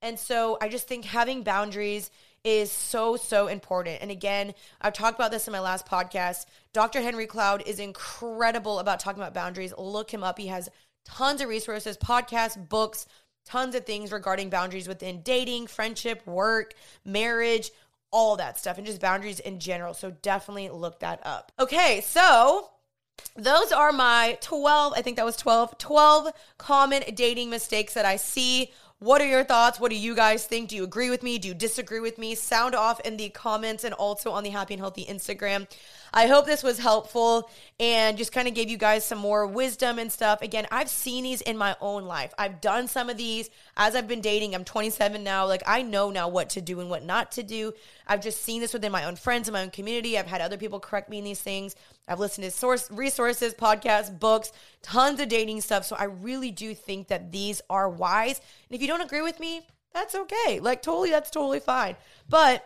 And 0.03 0.19
so 0.19 0.59
I 0.61 0.69
just 0.69 0.87
think 0.87 1.03
having 1.03 1.41
boundaries 1.41 2.11
is 2.43 2.71
so, 2.71 3.15
so 3.15 3.47
important. 3.47 4.03
And 4.03 4.11
again, 4.11 4.53
I've 4.79 4.93
talked 4.93 5.17
about 5.17 5.31
this 5.31 5.47
in 5.47 5.51
my 5.51 5.59
last 5.59 5.87
podcast. 5.87 6.45
Dr. 6.73 7.01
Henry 7.01 7.25
Cloud 7.25 7.63
is 7.65 7.79
incredible 7.79 8.77
about 8.77 8.99
talking 8.99 9.23
about 9.23 9.33
boundaries. 9.33 9.73
Look 9.75 10.13
him 10.13 10.23
up. 10.23 10.37
He 10.37 10.47
has 10.47 10.69
tons 11.05 11.41
of 11.41 11.49
resources, 11.49 11.97
podcasts, 11.97 12.69
books, 12.69 13.07
tons 13.45 13.73
of 13.73 13.87
things 13.87 14.11
regarding 14.11 14.51
boundaries 14.51 14.87
within 14.87 15.23
dating, 15.23 15.65
friendship, 15.65 16.25
work, 16.27 16.75
marriage, 17.03 17.71
all 18.11 18.35
that 18.37 18.57
stuff 18.57 18.77
and 18.77 18.85
just 18.85 19.01
boundaries 19.01 19.39
in 19.39 19.59
general. 19.59 19.93
So 19.93 20.11
definitely 20.11 20.69
look 20.69 20.99
that 20.99 21.19
up. 21.23 21.51
Okay, 21.59 22.01
so 22.01 22.69
those 23.35 23.71
are 23.71 23.91
my 23.91 24.37
12, 24.41 24.93
I 24.95 25.01
think 25.01 25.17
that 25.17 25.25
was 25.25 25.37
12, 25.37 25.77
12 25.77 26.33
common 26.57 27.03
dating 27.13 27.49
mistakes 27.49 27.93
that 27.93 28.05
I 28.05 28.15
see 28.17 28.71
what 28.99 29.21
are 29.21 29.27
your 29.27 29.43
thoughts? 29.43 29.77
What 29.79 29.91
do 29.91 29.97
you 29.97 30.15
guys 30.15 30.45
think? 30.45 30.69
Do 30.69 30.75
you 30.75 30.83
agree 30.85 31.09
with 31.09 31.21
me? 31.21 31.37
Do 31.37 31.49
you 31.49 31.53
disagree 31.53 31.99
with 31.99 32.17
me? 32.17 32.33
Sound 32.33 32.73
off 32.73 33.01
in 33.01 33.17
the 33.17 33.29
comments 33.29 33.83
and 33.83 33.93
also 33.93 34.31
on 34.31 34.43
the 34.43 34.51
Happy 34.51 34.73
and 34.73 34.81
Healthy 34.81 35.05
Instagram. 35.05 35.67
I 36.15 36.27
hope 36.27 36.45
this 36.45 36.63
was 36.63 36.79
helpful 36.79 37.49
and 37.77 38.17
just 38.17 38.31
kind 38.31 38.47
of 38.47 38.53
gave 38.53 38.69
you 38.69 38.77
guys 38.77 39.03
some 39.03 39.17
more 39.17 39.45
wisdom 39.45 39.99
and 39.99 40.09
stuff. 40.09 40.41
Again, 40.41 40.65
I've 40.71 40.89
seen 40.89 41.25
these 41.25 41.41
in 41.41 41.57
my 41.57 41.75
own 41.81 42.05
life. 42.05 42.33
I've 42.37 42.61
done 42.61 42.87
some 42.87 43.09
of 43.09 43.17
these 43.17 43.49
as 43.75 43.97
I've 43.97 44.07
been 44.07 44.21
dating. 44.21 44.55
I'm 44.55 44.63
27 44.63 45.25
now. 45.25 45.45
Like 45.45 45.61
I 45.67 45.81
know 45.81 46.11
now 46.11 46.29
what 46.29 46.51
to 46.51 46.61
do 46.61 46.79
and 46.79 46.89
what 46.89 47.03
not 47.03 47.33
to 47.33 47.43
do. 47.43 47.73
I've 48.07 48.21
just 48.21 48.41
seen 48.41 48.61
this 48.61 48.71
within 48.71 48.93
my 48.93 49.03
own 49.03 49.17
friends 49.17 49.49
and 49.49 49.53
my 49.53 49.61
own 49.61 49.71
community. 49.71 50.17
I've 50.17 50.25
had 50.25 50.39
other 50.39 50.57
people 50.57 50.79
correct 50.79 51.09
me 51.09 51.17
in 51.17 51.25
these 51.25 51.41
things. 51.41 51.75
I've 52.07 52.21
listened 52.21 52.45
to 52.45 52.51
source 52.51 52.89
resources, 52.89 53.53
podcasts, 53.53 54.17
books, 54.17 54.53
tons 54.83 55.19
of 55.19 55.27
dating 55.27 55.59
stuff. 55.59 55.83
So 55.83 55.97
I 55.97 56.05
really 56.05 56.51
do 56.51 56.73
think 56.73 57.09
that 57.09 57.33
these 57.33 57.61
are 57.69 57.89
wise. 57.89 58.39
And 58.69 58.75
if 58.75 58.81
you 58.81 58.87
don't 58.87 59.01
agree 59.01 59.21
with 59.21 59.41
me, 59.41 59.67
that's 59.93 60.15
okay. 60.15 60.61
Like 60.61 60.81
totally 60.81 61.09
that's 61.09 61.29
totally 61.29 61.59
fine. 61.59 61.97
But 62.29 62.63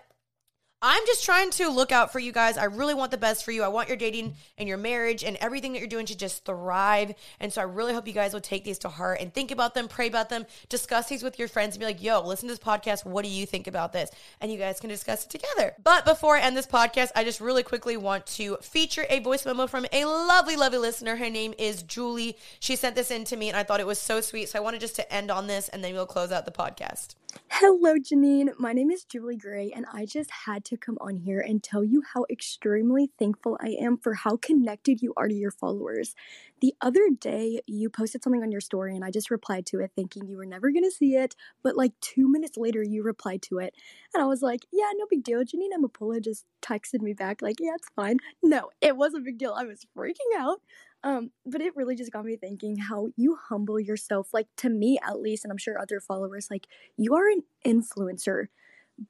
I'm 0.82 1.06
just 1.06 1.26
trying 1.26 1.52
to 1.52 1.70
look 1.70 1.92
out 1.92 2.14
for 2.14 2.20
you 2.20 2.32
guys. 2.32 2.58
I 2.58 2.64
really 2.64 2.94
want 2.94 3.12
the 3.12 3.18
best 3.18 3.44
for 3.44 3.52
you. 3.52 3.64
I 3.64 3.68
want 3.68 3.90
your 3.90 3.98
dating 3.98 4.36
and 4.58 4.70
your 4.70 4.78
marriage 4.78 5.26
and 5.26 5.36
everything 5.42 5.74
that 5.74 5.80
you're 5.80 5.90
doing 5.90 6.06
to 6.06 6.18
just 6.18 6.46
thrive. 6.46 7.16
And 7.42 7.52
so 7.52 7.60
I 7.60 7.66
really 7.66 7.94
hope 7.94 8.08
you 8.08 8.14
guys 8.14 8.32
will 8.34 8.40
take 8.40 8.64
these 8.64 8.80
to 8.80 8.90
heart 8.90 9.20
and 9.20 9.34
think 9.34 9.52
about 9.52 9.74
them, 9.74 9.90
pray 9.90 10.08
about 10.08 10.30
them, 10.30 10.46
discuss 10.70 11.10
these 11.10 11.22
with 11.22 11.38
your 11.38 11.50
friends 11.50 11.76
and 11.76 11.82
be 11.82 11.86
like, 11.86 12.02
yo, 12.02 12.22
listen 12.22 12.48
to 12.48 12.54
this 12.54 12.64
podcast. 12.64 13.06
What 13.06 13.26
do 13.26 13.30
you 13.30 13.46
think 13.46 13.68
about 13.68 13.92
this? 13.92 14.10
And 14.40 14.54
you 14.54 14.58
guys 14.58 14.80
can 14.80 14.90
discuss 14.90 15.26
it 15.26 15.30
together. 15.30 15.76
But 15.84 16.06
before 16.06 16.38
I 16.38 16.42
end 16.42 16.56
this 16.56 16.66
podcast, 16.66 17.12
I 17.14 17.26
just 17.26 17.42
really 17.42 17.64
quickly 17.64 17.98
want 17.98 18.26
to 18.28 18.56
feature 18.62 19.06
a 19.10 19.20
voice 19.20 19.46
memo 19.46 19.68
from 19.68 19.86
a 19.92 20.06
lovely, 20.06 20.56
lovely 20.56 20.80
listener. 20.80 21.18
Her 21.18 21.30
name 21.30 21.54
is 21.58 21.84
Julie. 21.84 22.38
She 22.62 22.78
sent 22.78 22.96
this 22.96 23.12
in 23.12 23.26
to 23.26 23.36
me 23.36 23.50
and 23.50 23.58
I 23.58 23.64
thought 23.64 23.82
it 23.82 23.88
was 23.88 24.00
so 24.00 24.22
sweet. 24.22 24.48
So 24.48 24.60
I 24.60 24.62
wanted 24.62 24.80
just 24.80 24.96
to 24.96 25.14
end 25.14 25.30
on 25.30 25.48
this 25.48 25.68
and 25.68 25.84
then 25.84 25.94
we'll 25.94 26.06
close 26.06 26.32
out 26.32 26.46
the 26.46 26.52
podcast. 26.52 27.16
Hello, 27.36 27.96
Jeanine. 27.96 28.52
My 28.58 28.74
name 28.74 28.92
is 28.92 29.04
Julie 29.04 29.38
Gray, 29.38 29.72
and 29.76 29.86
I 29.94 30.06
just 30.06 30.32
had 30.46 30.66
to 30.66 30.78
come 30.78 30.98
on 31.02 31.18
here 31.18 31.40
and 31.40 31.62
tell 31.64 31.84
you 31.84 32.02
how 32.14 32.26
extremely 32.30 33.12
thankful 33.20 33.58
I 33.62 33.76
am 33.80 33.98
for 33.98 34.14
how 34.16 34.38
connected 34.38 35.02
you 35.02 35.14
are 35.18 35.28
to 35.28 35.34
your 35.34 35.52
followers. 35.52 36.16
The 36.62 36.74
other 36.82 37.10
day, 37.20 37.62
you 37.68 37.90
posted 37.90 38.24
something 38.24 38.44
on 38.44 38.52
your 38.52 38.62
story, 38.62 38.96
and 38.96 39.06
I 39.06 39.12
just 39.12 39.32
replied 39.32 39.66
to 39.68 39.80
it 39.82 39.92
thinking 39.96 40.28
you 40.28 40.38
were 40.38 40.46
never 40.46 40.72
going 40.72 40.86
to 40.86 40.92
see 40.92 41.16
it. 41.16 41.36
But 41.64 41.78
like 41.78 41.94
two 42.02 42.32
minutes 42.32 42.58
later, 42.58 42.84
you 42.84 43.04
replied 43.04 43.42
to 43.44 43.60
it, 43.60 43.76
and 44.14 44.24
I 44.24 44.26
was 44.26 44.42
like, 44.42 44.66
Yeah, 44.72 44.90
no 44.98 45.06
big 45.10 45.24
deal. 45.24 45.42
Jeanine 45.44 45.78
Amapola 45.78 46.22
just 46.22 46.46
texted 46.62 47.02
me 47.02 47.14
back, 47.14 47.42
like, 47.42 47.58
Yeah, 47.60 47.76
it's 47.76 47.90
fine. 47.96 48.18
No, 48.44 48.70
it 48.82 48.98
was 48.98 49.14
a 49.14 49.20
big 49.20 49.38
deal. 49.38 49.54
I 49.58 49.66
was 49.66 49.86
freaking 49.98 50.38
out. 50.38 50.62
Um, 51.04 51.32
but 51.46 51.62
it 51.62 51.76
really 51.76 51.96
just 51.96 52.12
got 52.12 52.26
me 52.26 52.36
thinking 52.36 52.78
how 52.78 53.08
you 53.16 53.38
humble 53.50 53.80
yourself, 53.80 54.34
like 54.34 54.48
to 54.58 54.70
me 54.70 55.00
at 55.08 55.20
least, 55.20 55.46
and 55.46 55.52
I'm 55.52 55.58
sure 55.58 55.80
other 55.80 56.00
followers, 56.00 56.48
like 56.52 56.68
you 56.98 57.16
are 57.16 57.28
an 57.30 57.44
influencer. 57.66 58.48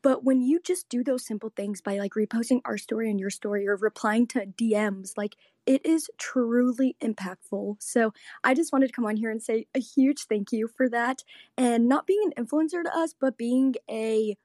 But 0.04 0.24
when 0.24 0.42
you 0.42 0.60
just 0.60 0.88
do 0.88 1.04
those 1.04 1.26
simple 1.26 1.52
things 1.56 1.82
by 1.82 1.98
like 1.98 2.14
reposting 2.14 2.62
our 2.64 2.78
story 2.78 3.10
and 3.10 3.20
your 3.20 3.32
story 3.32 3.68
or 3.68 3.76
replying 3.76 4.28
to 4.28 4.46
DMs, 4.46 5.14
like 5.18 5.36
it 5.66 5.84
is 5.84 6.10
truly 6.20 6.96
impactful. 7.02 7.78
So 7.80 8.14
I 8.44 8.54
just 8.54 8.72
wanted 8.72 8.88
to 8.88 8.94
come 8.94 9.06
on 9.06 9.18
here 9.18 9.32
and 9.32 9.42
say 9.42 9.66
a 9.74 9.80
huge 9.80 10.26
thank 10.30 10.52
you 10.52 10.68
for 10.68 10.90
that. 10.90 11.24
And 11.58 11.90
not 11.90 12.06
being 12.06 12.22
an 12.36 12.46
influencer 12.46 12.84
to 12.84 12.96
us, 12.96 13.16
but 13.20 13.38
being 13.38 13.76
a 13.90 14.38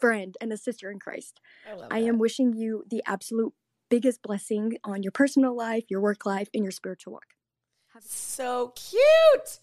friend 0.00 0.36
and 0.40 0.52
a 0.52 0.56
sister 0.56 0.90
in 0.90 0.98
Christ. 0.98 1.40
I, 1.90 1.98
I 1.98 2.00
am 2.00 2.18
wishing 2.18 2.54
you 2.54 2.84
the 2.90 3.04
absolute 3.06 3.54
biggest 3.92 4.22
blessing 4.22 4.78
on 4.84 5.02
your 5.02 5.12
personal 5.12 5.54
life, 5.54 5.84
your 5.90 6.00
work 6.00 6.24
life, 6.24 6.48
and 6.54 6.64
your 6.64 6.72
spiritual 6.72 7.12
walk. 7.12 7.26
So 8.00 8.72
cute. 8.74 9.58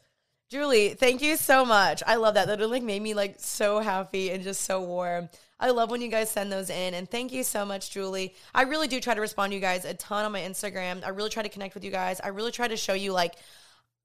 Julie, 0.52 0.90
thank 0.90 1.24
you 1.24 1.36
so 1.36 1.66
much. 1.66 2.04
I 2.06 2.18
love 2.18 2.36
that. 2.36 2.46
That 2.46 2.60
like 2.70 2.84
made 2.84 3.02
me 3.02 3.16
like 3.16 3.38
so 3.40 3.80
happy 3.80 4.30
and 4.30 4.44
just 4.44 4.62
so 4.62 4.84
warm. 4.84 5.30
I 5.60 5.72
love 5.72 5.90
when 5.90 6.00
you 6.02 6.10
guys 6.10 6.30
send 6.30 6.52
those 6.52 6.70
in. 6.70 6.94
And 6.94 7.10
thank 7.10 7.34
you 7.34 7.44
so 7.44 7.66
much, 7.66 7.90
Julie. 7.90 8.36
I 8.54 8.62
really 8.64 8.88
do 8.88 9.00
try 9.00 9.16
to 9.16 9.22
respond 9.22 9.50
to 9.50 9.56
you 9.56 9.62
guys 9.62 9.84
a 9.84 9.96
ton 9.96 10.26
on 10.26 10.32
my 10.32 10.42
Instagram. 10.42 11.04
I 11.04 11.10
really 11.10 11.32
try 11.32 11.42
to 11.42 11.50
connect 11.50 11.74
with 11.74 11.84
you 11.84 11.90
guys. 11.90 12.22
I 12.24 12.28
really 12.28 12.52
try 12.52 12.68
to 12.68 12.78
show 12.78 12.94
you 12.94 13.14
like 13.14 13.34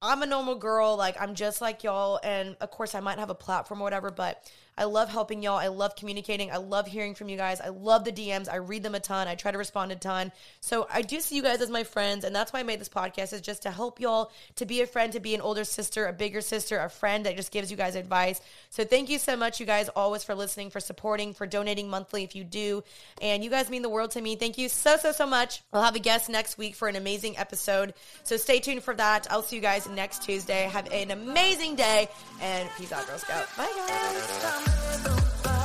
I'm 0.00 0.22
a 0.22 0.26
normal 0.26 0.54
girl, 0.54 0.96
like 0.96 1.20
I'm 1.20 1.34
just 1.34 1.60
like 1.60 1.84
y'all, 1.84 2.18
and 2.22 2.56
of 2.62 2.70
course 2.70 2.94
I 2.94 3.00
might 3.00 3.18
have 3.18 3.30
a 3.30 3.34
platform 3.34 3.80
or 3.80 3.84
whatever, 3.84 4.10
but 4.10 4.50
I 4.76 4.84
love 4.84 5.08
helping 5.08 5.42
y'all. 5.42 5.56
I 5.56 5.68
love 5.68 5.94
communicating. 5.94 6.50
I 6.50 6.56
love 6.56 6.86
hearing 6.86 7.14
from 7.14 7.28
you 7.28 7.36
guys. 7.36 7.60
I 7.60 7.68
love 7.68 8.04
the 8.04 8.12
DMs. 8.12 8.52
I 8.52 8.56
read 8.56 8.82
them 8.82 8.94
a 8.94 9.00
ton. 9.00 9.28
I 9.28 9.36
try 9.36 9.52
to 9.52 9.58
respond 9.58 9.92
a 9.92 9.96
ton. 9.96 10.32
So 10.60 10.88
I 10.92 11.02
do 11.02 11.20
see 11.20 11.36
you 11.36 11.42
guys 11.42 11.60
as 11.60 11.70
my 11.70 11.84
friends, 11.84 12.24
and 12.24 12.34
that's 12.34 12.52
why 12.52 12.60
I 12.60 12.62
made 12.64 12.80
this 12.80 12.88
podcast 12.88 13.32
is 13.32 13.40
just 13.40 13.62
to 13.62 13.70
help 13.70 14.00
y'all 14.00 14.32
to 14.56 14.66
be 14.66 14.80
a 14.80 14.86
friend, 14.86 15.12
to 15.12 15.20
be 15.20 15.34
an 15.34 15.40
older 15.40 15.64
sister, 15.64 16.06
a 16.06 16.12
bigger 16.12 16.40
sister, 16.40 16.78
a 16.78 16.88
friend 16.88 17.26
that 17.26 17.36
just 17.36 17.52
gives 17.52 17.70
you 17.70 17.76
guys 17.76 17.94
advice. 17.94 18.40
So 18.70 18.84
thank 18.84 19.08
you 19.10 19.18
so 19.18 19.36
much, 19.36 19.60
you 19.60 19.66
guys, 19.66 19.88
always 19.90 20.24
for 20.24 20.34
listening, 20.34 20.70
for 20.70 20.80
supporting, 20.80 21.34
for 21.34 21.46
donating 21.46 21.88
monthly 21.88 22.24
if 22.24 22.34
you 22.34 22.42
do. 22.42 22.82
And 23.22 23.44
you 23.44 23.50
guys 23.50 23.70
mean 23.70 23.82
the 23.82 23.88
world 23.88 24.12
to 24.12 24.20
me. 24.20 24.34
Thank 24.36 24.58
you 24.58 24.68
so, 24.68 24.96
so, 24.96 25.12
so 25.12 25.26
much. 25.26 25.62
I'll 25.72 25.82
have 25.82 25.96
a 25.96 26.00
guest 26.00 26.28
next 26.28 26.58
week 26.58 26.74
for 26.74 26.88
an 26.88 26.96
amazing 26.96 27.38
episode. 27.38 27.94
So 28.24 28.36
stay 28.36 28.58
tuned 28.58 28.82
for 28.82 28.94
that. 28.94 29.28
I'll 29.30 29.42
see 29.42 29.56
you 29.56 29.62
guys 29.62 29.88
next 29.88 30.22
Tuesday. 30.24 30.64
Have 30.64 30.90
an 30.92 31.12
amazing 31.12 31.76
day 31.76 32.08
and 32.40 32.68
peace 32.76 32.92
out, 32.92 33.06
Girl 33.06 33.18
Scout. 33.18 33.46
Bye, 33.56 33.72
guys 33.86 34.63
other 34.66 35.16
body. 35.42 35.63